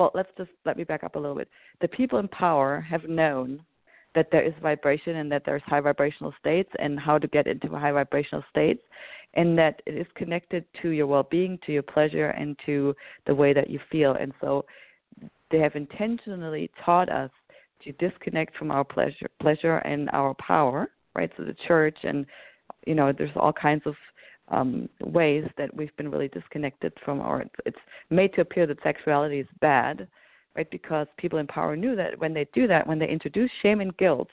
well, 0.00 0.10
let's 0.14 0.30
just 0.38 0.50
let 0.64 0.78
me 0.78 0.84
back 0.84 1.04
up 1.04 1.14
a 1.14 1.18
little 1.18 1.36
bit. 1.36 1.48
The 1.82 1.88
people 1.88 2.18
in 2.20 2.28
power 2.28 2.80
have 2.80 3.04
known 3.04 3.62
that 4.14 4.28
there 4.32 4.42
is 4.42 4.54
vibration 4.62 5.16
and 5.16 5.30
that 5.30 5.42
there's 5.44 5.62
high 5.66 5.82
vibrational 5.82 6.32
states 6.40 6.70
and 6.78 6.98
how 6.98 7.18
to 7.18 7.28
get 7.28 7.46
into 7.46 7.68
high 7.68 7.92
vibrational 7.92 8.42
states 8.48 8.82
and 9.34 9.58
that 9.58 9.82
it 9.84 9.94
is 9.94 10.06
connected 10.14 10.64
to 10.80 10.88
your 10.88 11.06
well-being 11.06 11.58
to 11.66 11.72
your 11.72 11.82
pleasure 11.82 12.30
and 12.30 12.56
to 12.64 12.96
the 13.26 13.34
way 13.34 13.52
that 13.52 13.68
you 13.68 13.78
feel 13.92 14.14
and 14.14 14.32
so 14.40 14.64
they 15.50 15.58
have 15.58 15.76
intentionally 15.76 16.70
taught 16.84 17.08
us 17.08 17.30
to 17.84 17.92
disconnect 17.92 18.56
from 18.56 18.72
our 18.72 18.82
pleasure 18.82 19.28
pleasure 19.40 19.76
and 19.78 20.10
our 20.12 20.34
power 20.34 20.90
right 21.14 21.30
so 21.36 21.44
the 21.44 21.54
church 21.68 21.98
and 22.02 22.26
you 22.86 22.94
know 22.96 23.12
there's 23.16 23.30
all 23.36 23.52
kinds 23.52 23.82
of 23.86 23.94
um 24.50 24.88
ways 25.00 25.44
that 25.56 25.74
we've 25.74 25.96
been 25.96 26.10
really 26.10 26.28
disconnected 26.28 26.92
from 27.04 27.20
our 27.20 27.44
it's 27.66 27.78
made 28.10 28.32
to 28.34 28.40
appear 28.40 28.66
that 28.66 28.82
sexuality 28.82 29.40
is 29.40 29.46
bad 29.60 30.08
right? 30.56 30.70
Because 30.70 31.06
people 31.16 31.38
in 31.38 31.46
power 31.46 31.76
knew 31.76 31.96
that 31.96 32.18
when 32.18 32.34
they 32.34 32.46
do 32.52 32.66
that, 32.66 32.86
when 32.86 32.98
they 32.98 33.08
introduce 33.08 33.50
shame 33.62 33.80
and 33.80 33.96
guilt, 33.96 34.28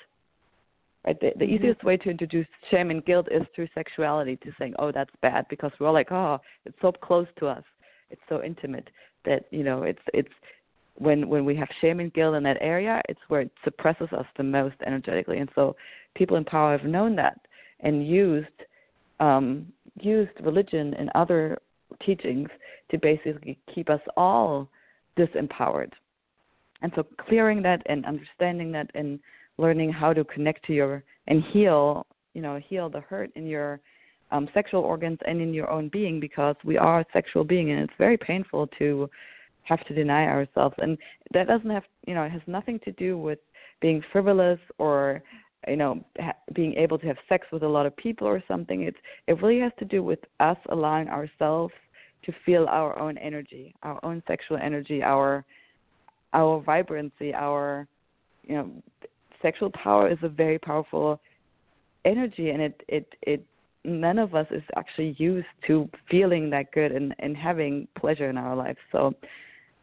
right? 1.06 1.20
The, 1.20 1.32
the 1.38 1.46
mm-hmm. 1.46 1.56
easiest 1.56 1.84
way 1.84 1.98
to 1.98 2.10
introduce 2.10 2.48
shame 2.72 2.92
and 2.92 3.06
guilt 3.06 3.28
is 3.32 3.44
through 3.56 3.68
sexuality, 3.74 4.38
to 4.38 4.52
saying, 4.60 4.74
"Oh, 4.80 4.92
that's 4.92 5.14
bad," 5.22 5.46
because 5.50 5.72
we're 5.80 5.88
all 5.88 5.94
like, 5.94 6.12
"Oh, 6.12 6.40
it's 6.66 6.78
so 6.82 6.92
close 6.92 7.28
to 7.40 7.48
us, 7.48 7.64
it's 8.10 8.22
so 8.30 8.44
intimate 8.44 8.90
that 9.26 9.46
you 9.52 9.64
know, 9.64 9.84
it's 9.84 10.02
it's." 10.14 10.34
When 11.00 11.30
when 11.30 11.46
we 11.46 11.56
have 11.56 11.68
shame 11.80 12.00
and 12.00 12.12
guilt 12.12 12.34
in 12.34 12.42
that 12.44 12.58
area, 12.60 13.04
it's 13.08 13.20
where 13.28 13.42
it 13.42 13.52
suppresses 13.64 14.08
us 14.14 14.26
the 14.36 14.42
most 14.42 14.76
energetically, 14.84 15.38
and 15.38 15.50
so 15.54 15.76
people 16.16 16.38
in 16.38 16.44
power 16.44 16.76
have 16.76 16.88
known 16.88 17.16
that 17.18 17.40
and 17.82 18.08
used 18.08 18.48
um, 19.20 19.72
used 20.02 20.32
religion 20.42 20.94
and 20.96 21.10
other 21.16 21.60
teachings 22.06 22.50
to 22.92 22.98
basically 22.98 23.58
keep 23.74 23.90
us 23.90 24.02
all 24.16 24.70
disempowered. 25.18 25.92
And 26.82 26.92
so 26.96 27.06
clearing 27.28 27.62
that 27.64 27.82
and 27.88 28.06
understanding 28.06 28.72
that 28.74 28.90
and 28.94 29.20
learning 29.58 29.92
how 29.92 30.14
to 30.14 30.24
connect 30.24 30.66
to 30.66 30.74
your 30.74 31.04
and 31.28 31.44
heal 31.52 32.06
you 32.34 32.42
know 32.42 32.60
heal 32.70 32.90
the 32.90 33.02
hurt 33.02 33.32
in 33.36 33.48
your 33.48 33.80
um, 34.32 34.48
sexual 34.54 34.82
organs 34.82 35.18
and 35.26 35.42
in 35.42 35.54
your 35.54 35.70
own 35.70 35.90
being 35.90 36.20
because 36.20 36.56
we 36.64 36.78
are 36.78 37.00
a 37.00 37.06
sexual 37.14 37.44
being 37.44 37.72
and 37.72 37.80
it's 37.82 37.94
very 37.98 38.18
painful 38.18 38.68
to 38.78 39.10
have 39.64 39.86
to 39.88 39.94
deny 39.94 40.26
ourselves. 40.26 40.76
And 40.78 40.98
that 41.34 41.48
doesn't 41.48 41.70
have 41.70 41.84
you 42.06 42.14
know 42.14 42.24
it 42.24 42.32
has 42.32 42.42
nothing 42.46 42.80
to 42.86 42.92
do 42.92 43.18
with 43.18 43.40
being 43.82 44.04
frivolous 44.12 44.60
or 44.78 45.24
you 45.68 45.76
know 45.76 46.04
ha- 46.20 46.34
being 46.54 46.74
able 46.76 46.98
to 46.98 47.08
have 47.08 47.18
sex 47.28 47.48
with 47.52 47.64
a 47.64 47.68
lot 47.68 47.86
of 47.86 47.96
people 47.98 48.28
or 48.28 48.44
something 48.48 48.84
it's 48.84 48.98
it 49.28 49.42
really 49.42 49.60
has 49.60 49.72
to 49.80 49.86
do 49.86 50.04
with 50.04 50.20
us 50.40 50.58
allowing 50.70 51.08
ourselves 51.10 51.74
to 52.24 52.34
feel 52.46 52.66
our 52.70 52.98
own 53.00 53.18
energy 53.18 53.74
our 53.84 54.00
own 54.04 54.22
sexual 54.28 54.58
energy 54.58 55.04
our 55.04 55.46
our 56.34 56.62
vibrancy, 56.62 57.34
our 57.34 57.88
you 58.44 58.56
know 58.56 58.72
sexual 59.42 59.72
power 59.72 60.10
is 60.10 60.18
a 60.22 60.30
very 60.30 60.60
powerful 60.60 61.20
energy 62.06 62.50
and 62.50 62.62
it 62.62 62.84
it 62.88 63.08
it 63.22 63.46
none 63.84 64.18
of 64.18 64.36
us 64.36 64.48
is 64.52 64.64
actually 64.76 65.16
used 65.18 65.48
to 65.66 65.90
feeling 66.10 66.50
that 66.50 66.72
good 66.72 66.92
and 66.92 67.16
and 67.20 67.36
having 67.36 67.88
pleasure 67.98 68.30
in 68.30 68.38
our 68.38 68.56
life. 68.56 68.78
So 68.92 69.14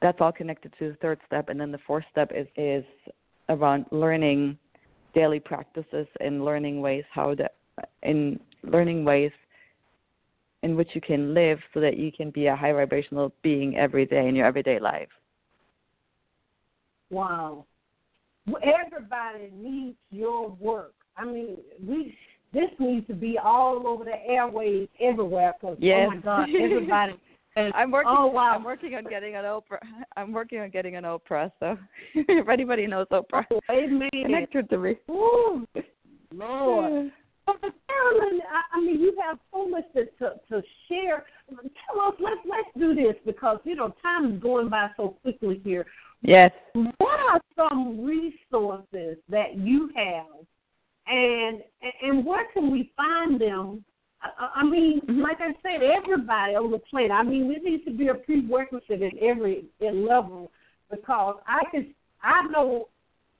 that's 0.02 0.18
all 0.20 0.32
connected 0.32 0.72
to 0.78 0.90
the 0.90 0.96
third 0.96 1.18
step 1.26 1.48
and 1.48 1.60
then 1.60 1.72
the 1.72 1.78
fourth 1.86 2.04
step 2.10 2.30
is 2.34 2.46
is 2.56 2.84
around 3.48 3.86
learning 3.90 4.58
daily 5.14 5.40
practices 5.40 6.06
and 6.20 6.44
learning 6.44 6.80
ways 6.80 7.04
how 7.12 7.34
to 7.34 7.48
in 8.02 8.38
learning 8.62 9.04
ways 9.04 9.32
in 10.62 10.76
which 10.76 10.88
you 10.94 11.00
can 11.00 11.34
live 11.34 11.58
so 11.72 11.80
that 11.80 11.98
you 11.98 12.10
can 12.10 12.30
be 12.30 12.46
a 12.46 12.56
high 12.56 12.72
vibrational 12.72 13.32
being 13.42 13.76
every 13.76 14.06
day 14.06 14.28
in 14.28 14.34
your 14.34 14.46
everyday 14.46 14.78
life 14.78 15.08
Wow. 17.10 17.64
Everybody 18.48 19.50
needs 19.56 19.96
your 20.10 20.50
work. 20.60 20.94
I 21.16 21.24
mean, 21.24 21.56
we 21.86 22.16
this 22.52 22.70
needs 22.78 23.06
to 23.08 23.14
be 23.14 23.38
all 23.42 23.86
over 23.86 24.04
the 24.04 24.16
airways 24.26 24.88
everywhere. 25.00 25.54
Cause, 25.60 25.76
yes. 25.80 26.08
Oh 26.10 26.14
my 26.14 26.16
God, 26.18 26.48
everybody. 26.60 27.14
I'm 27.56 27.90
working. 27.90 28.12
Oh 28.16 28.26
wow! 28.26 28.54
I'm 28.54 28.64
working 28.64 28.94
on 28.94 29.04
getting 29.04 29.36
an 29.36 29.44
Oprah. 29.44 29.78
I'm 30.16 30.32
working 30.32 30.60
on 30.60 30.70
getting 30.70 30.96
an 30.96 31.04
Oprah. 31.04 31.50
So 31.60 31.76
if 32.14 32.48
anybody 32.48 32.86
knows 32.86 33.06
Oprah, 33.12 33.44
oh, 33.50 33.60
amen. 33.70 34.10
Connect 34.12 34.54
her 34.54 34.62
to 34.62 34.78
me. 34.78 34.96
Ooh, 35.10 35.66
Lord. 36.32 37.12
But 37.46 37.60
Carolin, 37.60 38.40
I, 38.50 38.78
I 38.78 38.80
mean, 38.80 39.00
you 39.00 39.16
have 39.22 39.38
so 39.52 39.68
much 39.68 39.84
to, 39.94 40.06
to 40.18 40.34
to 40.48 40.62
share. 40.88 41.24
Tell 41.48 42.06
us. 42.06 42.14
Let's 42.18 42.40
let's 42.44 42.68
do 42.76 42.94
this 42.94 43.14
because 43.24 43.58
you 43.64 43.76
know 43.76 43.94
time 44.02 44.34
is 44.34 44.42
going 44.42 44.68
by 44.68 44.88
so 44.96 45.16
quickly 45.22 45.60
here. 45.62 45.86
Yes. 46.22 46.50
What 46.72 47.20
are 47.20 47.40
some 47.54 48.04
resources 48.04 49.18
that 49.28 49.56
you 49.56 49.90
have, 49.94 50.46
and 51.06 51.60
and 52.02 52.24
where 52.24 52.46
can 52.52 52.70
we 52.72 52.90
find 52.96 53.40
them? 53.40 53.84
I, 54.38 54.60
I 54.60 54.64
mean, 54.64 55.00
mm-hmm. 55.00 55.20
like 55.20 55.38
I 55.40 55.52
said, 55.62 55.82
everybody 55.82 56.54
on 56.54 56.70
the 56.70 56.78
planet. 56.78 57.12
I 57.12 57.22
mean, 57.22 57.48
there 57.48 57.62
needs 57.62 57.84
to 57.84 57.90
be 57.90 58.08
a 58.08 58.14
prerequisite 58.14 59.02
at 59.02 59.18
every 59.18 59.64
level 59.80 60.50
because 60.90 61.36
I 61.46 61.60
can. 61.70 61.94
I 62.22 62.46
know, 62.48 62.88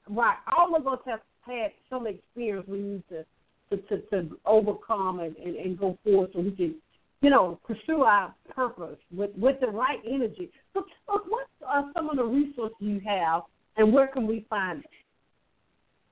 right? 0.09 0.37
All 0.55 0.75
of 0.75 0.85
us 0.87 0.99
have 1.05 1.21
had 1.41 1.71
some 1.89 2.05
experience 2.05 2.67
we 2.67 2.79
need 2.79 3.03
to 3.09 3.25
to 3.71 3.81
to, 3.87 4.01
to 4.11 4.37
overcome 4.45 5.19
and, 5.19 5.35
and 5.37 5.55
and 5.55 5.79
go 5.79 5.97
forward 6.03 6.29
so 6.33 6.41
we 6.41 6.51
can 6.51 6.75
you 7.21 7.31
know, 7.31 7.59
pursue 7.65 8.03
our 8.03 8.35
purpose 8.53 8.97
with, 9.11 9.31
with 9.35 9.59
the 9.59 9.67
right 9.67 9.97
energy. 10.07 10.51
So 10.75 10.83
what 11.07 11.47
are 11.65 11.85
some 11.95 12.09
of 12.09 12.17
the 12.17 12.23
resources 12.23 12.75
you 12.79 13.01
have, 13.03 13.41
and 13.77 13.91
where 13.91 14.05
can 14.07 14.27
we 14.27 14.45
find 14.47 14.83
it? 14.83 14.89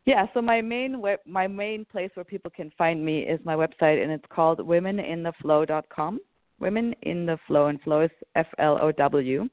Yeah, 0.05 0.25
so 0.33 0.41
my 0.41 0.61
main 0.61 0.99
web, 0.99 1.19
my 1.25 1.47
main 1.47 1.85
place 1.85 2.11
where 2.15 2.25
people 2.25 2.51
can 2.51 2.71
find 2.77 3.03
me 3.03 3.21
is 3.21 3.39
my 3.45 3.55
website, 3.55 4.03
and 4.03 4.11
it's 4.11 4.25
called 4.29 4.59
womenintheflow.com. 4.59 6.19
Women 6.59 6.93
in 7.03 7.25
the 7.25 7.37
Flow, 7.47 7.67
and 7.67 7.81
Flow 7.81 8.01
is 8.01 8.11
F 8.35 8.47
L 8.59 8.77
O 8.81 8.91
W. 8.91 9.47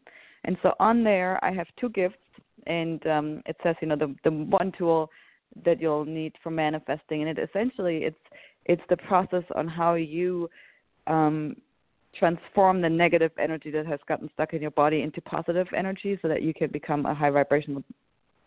And 0.45 0.57
so 0.63 0.73
on 0.81 1.05
there, 1.05 1.43
I 1.45 1.53
have 1.53 1.67
two 1.79 1.89
gifts, 1.91 2.17
and 2.67 3.05
um, 3.07 3.43
it 3.47 3.57
says, 3.63 3.77
you 3.81 3.89
know, 3.89 3.97
the 3.97 4.15
the 4.25 4.31
one 4.31 4.73
tool 4.77 5.11
that 5.65 5.81
you'll 5.81 6.05
need 6.05 6.35
for 6.43 6.51
manifesting, 6.51 7.23
and 7.23 7.39
it 7.39 7.49
essentially 7.49 7.99
it's 7.99 8.19
it's 8.67 8.83
the 8.89 8.97
process 8.97 9.45
on 9.55 9.69
how 9.69 9.95
you 9.95 10.49
um, 11.07 11.57
transform 12.15 12.81
the 12.81 12.89
negative 12.89 13.33
energy 13.39 13.71
that 13.71 13.87
has 13.87 14.01
gotten 14.09 14.29
stuck 14.35 14.53
in 14.53 14.61
your 14.63 14.71
body 14.73 15.03
into 15.03 15.21
positive 15.23 15.69
energy 15.77 16.19
so 16.23 16.29
that 16.29 16.43
you 16.43 16.53
can 16.53 16.71
become 16.71 17.07
a 17.07 17.15
high 17.15 17.31
vibrational 17.31 17.83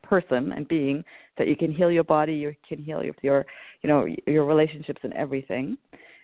person 0.04 0.52
and 0.52 0.68
being 0.68 1.04
that 1.38 1.48
you 1.48 1.56
can 1.56 1.72
heal 1.72 1.92
your 1.92 2.04
body 2.04 2.34
you 2.34 2.54
can 2.68 2.84
heal 2.84 3.04
your, 3.04 3.16
your 3.22 3.46
you 3.82 3.90
know 3.90 4.06
your 4.28 4.46
relationships 4.46 5.02
and 5.04 5.14
everything. 5.14 5.78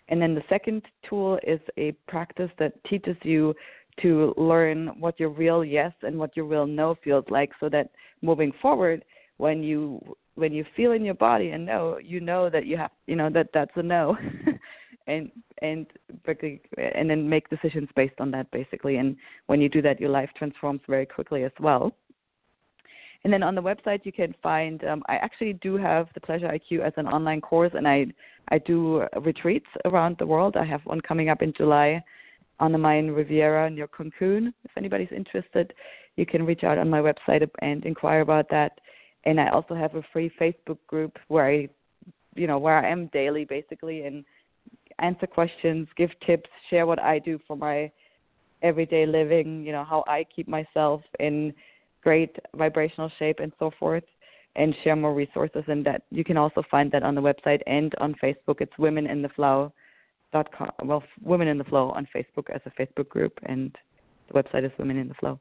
And 0.09 0.21
then 0.21 0.33
the 0.33 0.43
second 0.49 0.81
tool 1.07 1.39
is 1.45 1.59
a 1.77 1.91
practice 2.07 2.49
that 2.57 2.73
teaches 2.85 3.15
you 3.21 3.53
to 4.01 4.33
learn 4.37 4.87
what 4.99 5.19
your 5.19 5.29
real 5.29 5.63
yes 5.63 5.91
and 6.01 6.17
what 6.17 6.35
your 6.35 6.45
real 6.45 6.65
no 6.65 6.95
feels 7.03 7.25
like 7.29 7.51
so 7.59 7.69
that 7.69 7.89
moving 8.21 8.51
forward 8.61 9.03
when 9.37 9.61
you 9.61 10.01
when 10.35 10.53
you 10.53 10.65
feel 10.75 10.93
in 10.93 11.03
your 11.03 11.13
body 11.15 11.49
and 11.49 11.65
know 11.65 11.97
you 12.01 12.19
know 12.19 12.49
that 12.49 12.65
you 12.65 12.77
have 12.77 12.91
you 13.07 13.15
know 13.15 13.29
that 13.29 13.47
that's 13.53 13.71
a 13.75 13.83
no. 13.83 14.17
And 15.07 15.31
and 15.63 15.87
and 16.77 17.09
then 17.09 17.27
make 17.27 17.49
decisions 17.49 17.89
based 17.95 18.19
on 18.19 18.29
that 18.29 18.51
basically. 18.51 18.97
And 18.97 19.17
when 19.47 19.59
you 19.59 19.67
do 19.67 19.81
that 19.81 19.99
your 19.99 20.11
life 20.11 20.29
transforms 20.37 20.81
very 20.87 21.07
quickly 21.07 21.43
as 21.43 21.51
well 21.59 21.95
and 23.23 23.34
then 23.34 23.43
on 23.43 23.55
the 23.55 23.62
website 23.62 24.05
you 24.05 24.12
can 24.12 24.34
find 24.41 24.84
um, 24.86 25.03
i 25.08 25.15
actually 25.15 25.53
do 25.53 25.77
have 25.77 26.08
the 26.13 26.21
pleasure 26.21 26.47
iq 26.47 26.79
as 26.79 26.93
an 26.97 27.08
online 27.08 27.41
course 27.41 27.71
and 27.75 27.88
i 27.88 28.05
i 28.49 28.58
do 28.58 29.03
retreats 29.21 29.67
around 29.86 30.15
the 30.19 30.25
world. 30.25 30.55
I 30.58 30.65
have 30.65 30.82
one 30.86 31.01
coming 31.01 31.29
up 31.29 31.41
in 31.41 31.53
july 31.53 32.03
on 32.60 32.71
the 32.71 32.77
mayan 32.77 33.12
riviera 33.12 33.69
near 33.69 33.88
cancun. 33.88 34.53
If 34.63 34.71
anybody's 34.77 35.12
interested 35.15 35.73
you 36.15 36.25
can 36.25 36.45
reach 36.45 36.63
out 36.63 36.77
on 36.77 36.89
my 36.89 36.99
website 36.99 37.47
and 37.62 37.86
inquire 37.86 38.21
about 38.21 38.49
that. 38.49 38.79
And 39.25 39.39
i 39.39 39.49
also 39.49 39.75
have 39.75 39.95
a 39.95 40.03
free 40.13 40.32
facebook 40.39 40.79
group 40.88 41.17
where 41.27 41.46
i 41.46 41.67
you 42.35 42.48
know 42.48 42.58
where 42.58 42.77
i 42.77 42.89
am 42.89 43.08
daily 43.08 43.46
basically 43.46 44.04
and 44.04 44.23
answer 45.00 45.27
questions, 45.27 45.87
give 45.96 46.12
tips, 46.25 46.50
share 46.69 46.85
what 46.85 47.00
I 47.00 47.19
do 47.19 47.39
for 47.48 47.56
my 47.56 47.91
everyday 48.62 49.06
living, 49.06 49.63
you 49.65 49.71
know, 49.71 49.83
how 49.83 50.04
I 50.08 50.25
keep 50.35 50.48
myself 50.48 51.02
in 51.19 51.54
great 52.04 52.35
vibrational 52.56 53.12
shape 53.19 53.39
and 53.39 53.52
so 53.60 53.71
forth 53.79 54.04
and 54.56 54.75
share 54.83 54.95
more 54.95 55.13
resources 55.13 55.63
and 55.67 55.85
that 55.85 56.04
you 56.10 56.23
can 56.23 56.37
also 56.37 56.63
find 56.69 56.91
that 56.91 57.04
on 57.04 57.15
the 57.15 57.21
website 57.21 57.62
and 57.67 57.93
on 58.00 58.15
Facebook. 58.21 58.62
It's 58.62 58.77
women 58.77 59.06
in 59.08 59.21
the 59.21 59.29
flow 59.29 59.71
dot 60.31 60.47
com 60.56 60.69
well 60.83 61.04
women 61.23 61.47
in 61.47 61.58
the 61.58 61.63
flow 61.63 61.89
on 61.89 62.08
facebook 62.15 62.52
as 62.54 62.62
a 62.67 62.71
facebook 62.79 63.10
group 63.10 63.33
and 63.47 63.75
the 64.27 64.33
website 64.39 64.63
is 64.63 64.71
women 64.77 64.95
in 64.95 65.08
the 65.08 65.13
flow 65.15 65.39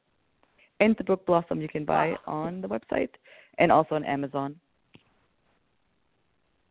and 0.80 0.96
the 0.96 1.04
book 1.04 1.26
blossom 1.26 1.60
you 1.60 1.68
can 1.68 1.84
buy 1.84 2.14
on 2.26 2.62
the 2.62 2.66
website 2.66 3.10
and 3.58 3.70
also 3.70 3.96
on 3.96 4.04
amazon 4.04 4.56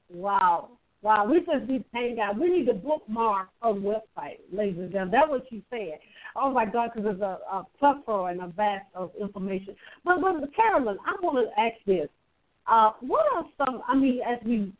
Wow. 0.09 0.69
Wow, 1.03 1.25
we 1.25 1.39
just 1.39 1.69
need 1.69 1.79
to 1.79 1.85
hang 1.93 2.19
out. 2.19 2.39
We 2.39 2.49
need 2.49 2.65
to 2.65 2.73
bookmark 2.73 3.49
her 3.61 3.71
website, 3.71 4.39
ladies 4.51 4.79
and 4.79 4.91
gentlemen. 4.91 5.11
That's 5.11 5.29
what 5.29 5.43
she 5.49 5.63
said. 5.69 5.99
Oh 6.39 6.51
my 6.51 6.65
God, 6.65 6.91
because 6.93 7.03
there's 7.03 7.21
a, 7.21 7.39
a 7.51 7.65
plethora 7.79 8.25
and 8.25 8.41
a 8.41 8.47
vast 8.47 8.85
of 8.93 9.11
information. 9.19 9.75
But, 10.05 10.21
but 10.21 10.33
Carolin, 10.55 10.97
I 11.05 11.15
want 11.21 11.47
to 11.47 11.59
ask 11.59 11.75
this: 11.85 12.07
uh, 12.67 12.91
What 13.01 13.25
are 13.33 13.45
some? 13.57 13.81
I 13.87 13.95
mean, 13.95 14.19
as 14.21 14.37
we, 14.45 14.71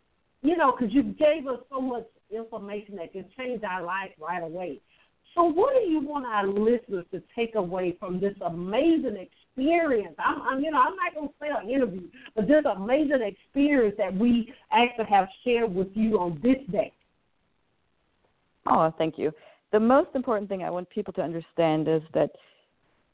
you 0.43 0.55
know, 0.55 0.75
because 0.77 0.93
you 0.93 1.03
gave 1.03 1.47
us 1.47 1.59
so 1.71 1.81
much 1.81 2.05
information 2.29 2.97
that 2.97 3.11
can 3.11 3.25
change 3.37 3.63
our 3.63 3.83
life 3.83 4.11
right 4.19 4.43
away. 4.43 4.79
So, 5.33 5.43
what 5.43 5.73
do 5.73 5.89
you 5.89 5.99
want 6.01 6.25
our 6.25 6.47
listeners 6.47 7.05
to 7.11 7.21
take 7.35 7.55
away 7.55 7.95
from 7.99 8.19
this 8.19 8.33
amazing 8.45 9.17
experience? 9.17 10.15
I'm, 10.19 10.41
I'm 10.41 10.63
you 10.63 10.71
know, 10.71 10.79
I'm 10.79 10.95
not 10.95 11.15
going 11.15 11.29
to 11.29 11.33
say 11.39 11.47
an 11.49 11.69
interview, 11.69 12.07
but 12.35 12.47
this 12.47 12.65
amazing 12.65 13.21
experience 13.21 13.95
that 13.97 14.15
we 14.15 14.53
actually 14.71 15.05
have 15.05 15.27
shared 15.43 15.73
with 15.73 15.89
you 15.93 16.19
on 16.19 16.39
this 16.43 16.57
day. 16.71 16.93
Oh, 18.67 18.93
thank 18.97 19.17
you. 19.17 19.31
The 19.71 19.79
most 19.79 20.09
important 20.15 20.49
thing 20.49 20.63
I 20.63 20.69
want 20.69 20.89
people 20.89 21.13
to 21.13 21.21
understand 21.21 21.87
is 21.87 22.01
that, 22.13 22.31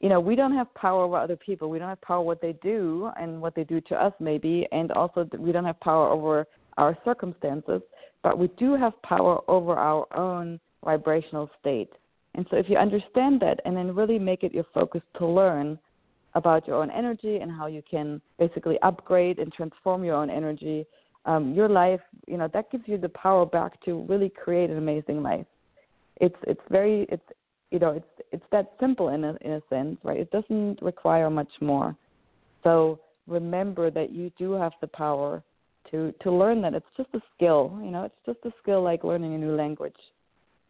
you 0.00 0.08
know, 0.08 0.20
we 0.20 0.36
don't 0.36 0.54
have 0.54 0.72
power 0.74 1.04
over 1.04 1.16
other 1.16 1.36
people. 1.36 1.68
We 1.68 1.78
don't 1.78 1.88
have 1.88 2.00
power 2.00 2.22
what 2.22 2.40
they 2.40 2.52
do 2.62 3.10
and 3.20 3.40
what 3.40 3.54
they 3.54 3.64
do 3.64 3.80
to 3.82 3.94
us, 3.96 4.12
maybe, 4.20 4.66
and 4.70 4.92
also 4.92 5.28
we 5.38 5.50
don't 5.52 5.64
have 5.64 5.80
power 5.80 6.08
over 6.08 6.46
our 6.76 6.96
circumstances, 7.04 7.82
but 8.22 8.38
we 8.38 8.48
do 8.56 8.76
have 8.76 9.00
power 9.02 9.40
over 9.48 9.74
our 9.74 10.06
own 10.16 10.60
vibrational 10.84 11.50
state. 11.60 11.90
And 12.34 12.46
so 12.50 12.56
if 12.56 12.68
you 12.68 12.76
understand 12.76 13.40
that 13.40 13.60
and 13.64 13.76
then 13.76 13.94
really 13.94 14.18
make 14.18 14.42
it 14.42 14.52
your 14.52 14.66
focus 14.74 15.02
to 15.18 15.26
learn 15.26 15.78
about 16.34 16.66
your 16.66 16.76
own 16.82 16.90
energy 16.90 17.36
and 17.36 17.50
how 17.50 17.66
you 17.66 17.82
can 17.88 18.20
basically 18.38 18.78
upgrade 18.82 19.38
and 19.38 19.52
transform 19.52 20.02
your 20.04 20.16
own 20.16 20.30
energy, 20.30 20.84
um, 21.26 21.54
your 21.54 21.68
life, 21.68 22.00
you 22.26 22.36
know, 22.36 22.48
that 22.52 22.70
gives 22.70 22.84
you 22.86 22.98
the 22.98 23.08
power 23.10 23.46
back 23.46 23.82
to 23.84 24.04
really 24.08 24.28
create 24.28 24.68
an 24.68 24.78
amazing 24.78 25.22
life. 25.22 25.46
It's 26.20 26.36
it's 26.42 26.60
very 26.70 27.06
it's 27.08 27.22
you 27.70 27.78
know 27.78 27.90
it's 27.90 28.26
it's 28.32 28.44
that 28.52 28.72
simple 28.80 29.08
in 29.08 29.24
a 29.24 29.36
in 29.40 29.52
a 29.52 29.60
sense, 29.68 29.98
right? 30.02 30.18
It 30.18 30.30
doesn't 30.30 30.80
require 30.82 31.30
much 31.30 31.52
more. 31.60 31.96
So 32.62 33.00
remember 33.26 33.90
that 33.90 34.12
you 34.12 34.30
do 34.38 34.52
have 34.52 34.72
the 34.80 34.86
power 34.86 35.42
to 35.90 36.12
to 36.22 36.32
learn 36.32 36.62
that 36.62 36.74
it's 36.74 36.86
just 36.96 37.08
a 37.14 37.20
skill. 37.34 37.78
You 37.82 37.90
know, 37.90 38.04
it's 38.04 38.14
just 38.26 38.38
a 38.44 38.52
skill 38.62 38.82
like 38.82 39.04
learning 39.04 39.34
a 39.34 39.38
new 39.38 39.54
language, 39.54 39.96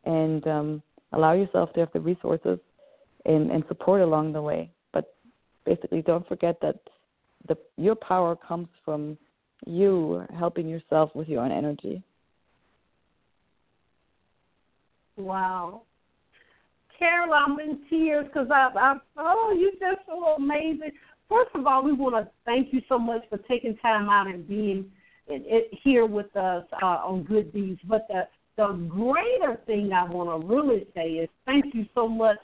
and 0.05 0.47
um, 0.47 0.83
allow 1.13 1.33
yourself 1.33 1.73
to 1.75 1.81
have 1.81 1.93
the 1.93 2.01
resources 2.01 2.59
and, 3.27 3.51
and 3.51 3.65
support 3.69 4.03
along 4.03 4.33
the 4.33 4.43
way. 4.43 4.71
But 4.93 5.15
basically, 5.65 6.03
don't 6.03 6.27
forget 6.27 6.57
that 6.63 6.77
the 7.49 7.57
your 7.77 7.95
power 7.95 8.37
comes 8.37 8.69
from 8.85 9.17
you 9.67 10.25
helping 10.39 10.69
yourself 10.69 11.15
with 11.15 11.29
your 11.29 11.43
own 11.43 11.53
energy. 11.53 12.03
Wow. 15.17 15.83
Carol, 16.99 17.35
I'm 17.35 17.59
in 17.59 17.81
tears 17.91 18.27
because 18.27 18.49
I, 18.51 18.71
I, 18.77 18.97
oh, 19.17 19.57
you're 19.59 19.73
just 19.73 20.07
so 20.07 20.35
amazing. 20.37 20.93
First 21.29 21.51
of 21.55 21.67
all, 21.67 21.83
we 21.83 21.93
want 21.93 22.15
to 22.15 22.31
thank 22.45 22.73
you 22.73 22.81
so 22.89 22.99
much 22.99 23.23
for 23.29 23.39
taking 23.39 23.77
time 23.79 24.09
out 24.09 24.27
and 24.27 24.47
being 24.47 24.91
it, 25.27 25.43
it, 25.47 25.79
here 25.83 26.07
with 26.07 26.35
us 26.37 26.65
uh, 26.83 26.87
on 26.87 27.25
Good 27.25 27.53
Deeds. 27.53 27.81
But 27.89 28.07
the 28.09 28.29
the 28.57 28.69
greater 28.89 29.59
thing 29.67 29.93
I 29.93 30.05
want 30.05 30.41
to 30.41 30.47
really 30.47 30.87
say 30.95 31.09
is 31.15 31.29
thank 31.45 31.75
you 31.75 31.87
so 31.93 32.07
much 32.07 32.39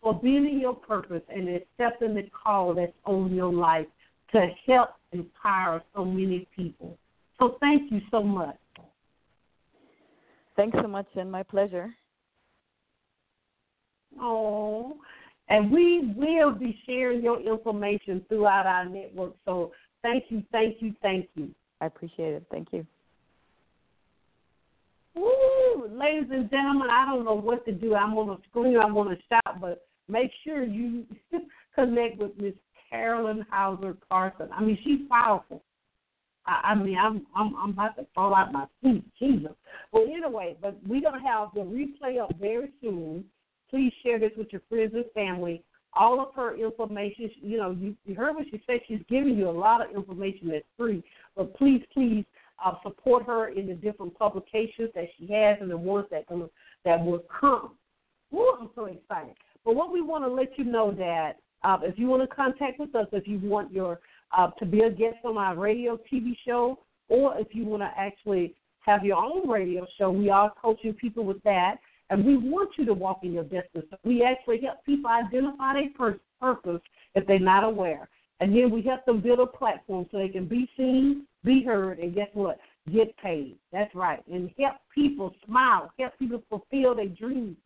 for 0.00 0.12
being 0.12 0.44
in 0.44 0.58
your 0.58 0.74
purpose 0.74 1.22
and 1.28 1.48
accepting 1.48 2.14
the 2.14 2.28
call 2.30 2.74
that's 2.74 2.92
on 3.04 3.32
your 3.32 3.52
life 3.52 3.86
to 4.32 4.48
help 4.66 4.90
empower 5.12 5.82
so 5.94 6.04
many 6.04 6.48
people. 6.56 6.98
So 7.38 7.56
thank 7.60 7.92
you 7.92 8.00
so 8.10 8.22
much. 8.22 8.56
Thanks 10.56 10.76
so 10.82 10.88
much, 10.88 11.06
and 11.14 11.30
my 11.30 11.42
pleasure. 11.42 11.94
Oh, 14.20 14.96
and 15.48 15.70
we 15.70 16.12
will 16.16 16.52
be 16.52 16.78
sharing 16.86 17.22
your 17.22 17.40
information 17.40 18.24
throughout 18.28 18.66
our 18.66 18.84
network. 18.84 19.34
So 19.44 19.72
thank 20.02 20.24
you, 20.28 20.42
thank 20.52 20.76
you, 20.80 20.94
thank 21.02 21.28
you. 21.34 21.50
I 21.80 21.86
appreciate 21.86 22.34
it. 22.34 22.46
Thank 22.50 22.68
you. 22.72 22.86
Woo! 25.14 25.88
Ladies 25.90 26.30
and 26.30 26.48
gentlemen, 26.50 26.88
I 26.90 27.04
don't 27.04 27.24
know 27.24 27.34
what 27.34 27.64
to 27.66 27.72
do. 27.72 27.94
I'm 27.94 28.16
on 28.16 28.28
the 28.28 28.38
screen. 28.48 28.76
I 28.78 28.86
want 28.86 29.10
to 29.10 29.24
shout, 29.28 29.60
but 29.60 29.86
make 30.08 30.30
sure 30.44 30.62
you 30.62 31.04
connect 31.74 32.18
with 32.18 32.30
Miss 32.38 32.54
Carolin 32.88 33.44
Hauser 33.50 33.96
Carson. 34.08 34.48
I 34.52 34.62
mean, 34.62 34.78
she's 34.84 35.00
powerful. 35.08 35.62
I, 36.46 36.60
I 36.70 36.74
mean, 36.74 36.96
I'm 36.98 37.26
I'm 37.34 37.54
I'm 37.56 37.70
about 37.70 37.96
to 37.96 38.06
fall 38.14 38.34
out 38.34 38.52
my 38.52 38.66
seat, 38.82 39.04
Jesus. 39.18 39.52
Well, 39.92 40.04
anyway, 40.04 40.56
but 40.60 40.76
we're 40.86 41.02
gonna 41.02 41.22
have 41.22 41.48
the 41.54 41.60
replay 41.60 42.22
up 42.22 42.34
very 42.40 42.70
soon. 42.80 43.24
Please 43.72 43.92
share 44.02 44.18
this 44.18 44.32
with 44.36 44.48
your 44.52 44.60
friends 44.68 44.92
and 44.94 45.06
family. 45.14 45.64
All 45.94 46.20
of 46.20 46.34
her 46.34 46.56
information, 46.56 47.30
you 47.40 47.56
know, 47.56 47.70
you, 47.70 47.96
you 48.04 48.14
heard 48.14 48.34
what 48.34 48.44
she 48.50 48.62
said. 48.66 48.80
She's 48.86 49.00
giving 49.08 49.36
you 49.36 49.48
a 49.48 49.50
lot 49.50 49.84
of 49.84 49.94
information 49.94 50.48
that's 50.48 50.64
free. 50.76 51.02
But 51.36 51.54
please, 51.56 51.82
please 51.92 52.24
uh, 52.64 52.74
support 52.82 53.24
her 53.26 53.48
in 53.48 53.66
the 53.66 53.74
different 53.74 54.18
publications 54.18 54.90
that 54.94 55.06
she 55.18 55.32
has 55.32 55.56
and 55.60 55.70
the 55.70 55.76
ones 55.76 56.06
that 56.10 56.26
gonna, 56.26 56.48
that 56.84 57.02
will 57.02 57.22
come. 57.40 57.72
Ooh, 58.34 58.56
I'm 58.60 58.70
so 58.74 58.84
excited. 58.84 59.34
But 59.64 59.74
what 59.74 59.90
we 59.90 60.02
want 60.02 60.24
to 60.24 60.30
let 60.30 60.58
you 60.58 60.64
know 60.64 60.90
that 60.92 61.38
uh, 61.64 61.78
if 61.82 61.98
you 61.98 62.08
want 62.08 62.28
to 62.28 62.34
contact 62.34 62.78
with 62.78 62.94
us, 62.94 63.06
if 63.12 63.26
you 63.26 63.38
want 63.42 63.72
your 63.72 64.00
uh, 64.36 64.50
to 64.58 64.66
be 64.66 64.80
a 64.80 64.90
guest 64.90 65.18
on 65.24 65.38
our 65.38 65.56
radio 65.56 65.98
TV 66.12 66.36
show, 66.46 66.78
or 67.08 67.38
if 67.38 67.48
you 67.52 67.64
want 67.64 67.82
to 67.82 67.90
actually 67.96 68.54
have 68.80 69.04
your 69.04 69.16
own 69.16 69.48
radio 69.48 69.86
show, 69.98 70.10
we 70.10 70.30
are 70.30 70.52
coaching 70.60 70.94
people 70.94 71.24
with 71.24 71.42
that, 71.44 71.76
and 72.12 72.26
we 72.26 72.36
want 72.36 72.68
you 72.76 72.84
to 72.84 72.92
walk 72.92 73.20
in 73.22 73.32
your. 73.32 73.46
So 73.74 73.82
we 74.04 74.22
actually 74.22 74.60
help 74.60 74.84
people 74.84 75.10
identify 75.10 75.72
their 75.72 76.18
purpose 76.38 76.82
if 77.14 77.26
they're 77.26 77.38
not 77.38 77.64
aware. 77.64 78.06
And 78.40 78.54
then 78.54 78.70
we 78.70 78.82
help 78.82 79.06
them 79.06 79.22
build 79.22 79.40
a 79.40 79.46
platform 79.46 80.06
so 80.10 80.18
they 80.18 80.28
can 80.28 80.46
be 80.46 80.68
seen, 80.76 81.26
be 81.42 81.64
heard, 81.64 82.00
and 82.00 82.14
guess 82.14 82.28
what? 82.34 82.58
Get 82.92 83.16
paid. 83.16 83.56
That's 83.72 83.94
right. 83.94 84.22
And 84.30 84.50
help 84.58 84.76
people 84.94 85.34
smile, 85.46 85.90
help 85.98 86.12
people 86.18 86.42
fulfill 86.50 86.94
their 86.94 87.08
dreams. 87.08 87.56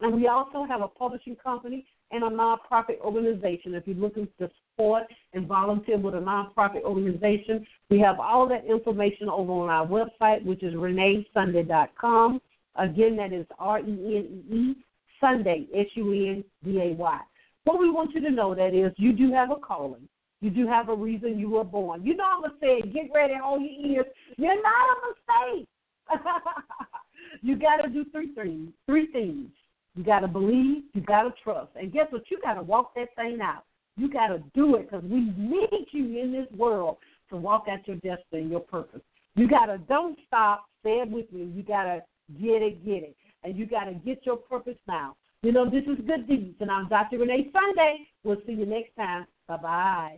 And 0.00 0.12
we 0.12 0.26
also 0.26 0.64
have 0.64 0.80
a 0.80 0.88
publishing 0.88 1.36
company 1.36 1.86
and 2.10 2.24
a 2.24 2.30
nonprofit 2.30 2.98
organization. 3.00 3.74
If 3.74 3.86
you're 3.86 3.96
looking 3.96 4.26
to 4.40 4.50
support 4.72 5.04
and 5.34 5.46
volunteer 5.46 5.98
with 5.98 6.14
a 6.14 6.18
nonprofit 6.18 6.82
organization, 6.82 7.64
we 7.90 8.00
have 8.00 8.18
all 8.18 8.48
that 8.48 8.64
information 8.64 9.28
over 9.28 9.52
on 9.52 9.68
our 9.68 9.86
website, 9.86 10.44
which 10.44 10.64
is 10.64 10.74
reneesunday.com. 10.74 12.40
Again, 12.76 13.16
that 13.16 13.32
is 13.32 13.46
R 13.58 13.80
E 13.80 13.82
N 13.82 14.44
E 14.50 14.54
E 14.54 14.76
Sunday, 15.20 15.66
S 15.74 15.86
U 15.94 16.12
N 16.12 16.44
D 16.64 16.80
A 16.80 16.94
Y. 16.94 17.20
What 17.64 17.80
we 17.80 17.90
want 17.90 18.14
you 18.14 18.20
to 18.22 18.30
know 18.30 18.54
that 18.54 18.74
is 18.74 18.92
you 18.96 19.12
do 19.12 19.32
have 19.32 19.50
a 19.50 19.56
calling. 19.56 20.08
You 20.40 20.50
do 20.50 20.66
have 20.68 20.88
a 20.88 20.94
reason 20.94 21.38
you 21.38 21.50
were 21.50 21.64
born. 21.64 22.04
You 22.04 22.16
know 22.16 22.24
I'm 22.24 22.42
gonna 22.42 22.54
say 22.60 22.80
get 22.80 23.10
ready, 23.14 23.34
hold 23.42 23.62
your 23.62 23.90
ears. 23.90 24.06
You're 24.36 24.62
not 24.62 24.96
a 24.96 25.52
mistake. 25.56 25.68
you 27.42 27.56
gotta 27.56 27.88
do 27.88 28.04
three 28.12 28.32
things. 28.34 28.70
Three 28.86 29.08
things. 29.08 29.50
You 29.96 30.04
gotta 30.04 30.28
believe, 30.28 30.84
you 30.94 31.00
gotta 31.00 31.34
trust. 31.42 31.70
And 31.74 31.92
guess 31.92 32.06
what? 32.10 32.22
You 32.30 32.38
gotta 32.42 32.62
walk 32.62 32.94
that 32.94 33.08
thing 33.16 33.40
out. 33.42 33.64
You 33.96 34.08
gotta 34.08 34.42
do 34.54 34.76
it 34.76 34.88
because 34.88 35.04
we 35.04 35.32
need 35.36 35.86
you 35.90 36.20
in 36.20 36.32
this 36.32 36.46
world 36.56 36.98
to 37.30 37.36
walk 37.36 37.66
out 37.68 37.86
your 37.86 37.96
destiny 37.96 38.48
your 38.48 38.60
purpose. 38.60 39.02
You 39.34 39.48
gotta 39.48 39.78
don't 39.88 40.16
stop, 40.26 40.66
say 40.84 41.00
it 41.00 41.10
with 41.10 41.30
me. 41.32 41.50
You 41.52 41.64
gotta 41.64 42.02
get 42.40 42.62
it, 42.62 42.84
get 42.84 43.02
it. 43.02 43.16
And 43.44 43.56
you 43.56 43.66
gotta 43.66 43.94
get 43.94 44.24
your 44.26 44.36
purpose 44.36 44.78
now. 44.86 45.16
You 45.42 45.52
know, 45.52 45.70
this 45.70 45.84
is 45.84 46.04
Good 46.06 46.26
Deeds, 46.26 46.56
and 46.60 46.70
I'm 46.70 46.88
Dr. 46.88 47.18
Renee 47.18 47.50
Sunday. 47.52 48.08
We'll 48.24 48.42
see 48.46 48.54
you 48.54 48.66
next 48.66 48.94
time. 48.96 49.26
Bye 49.46 49.56
bye. 49.58 50.16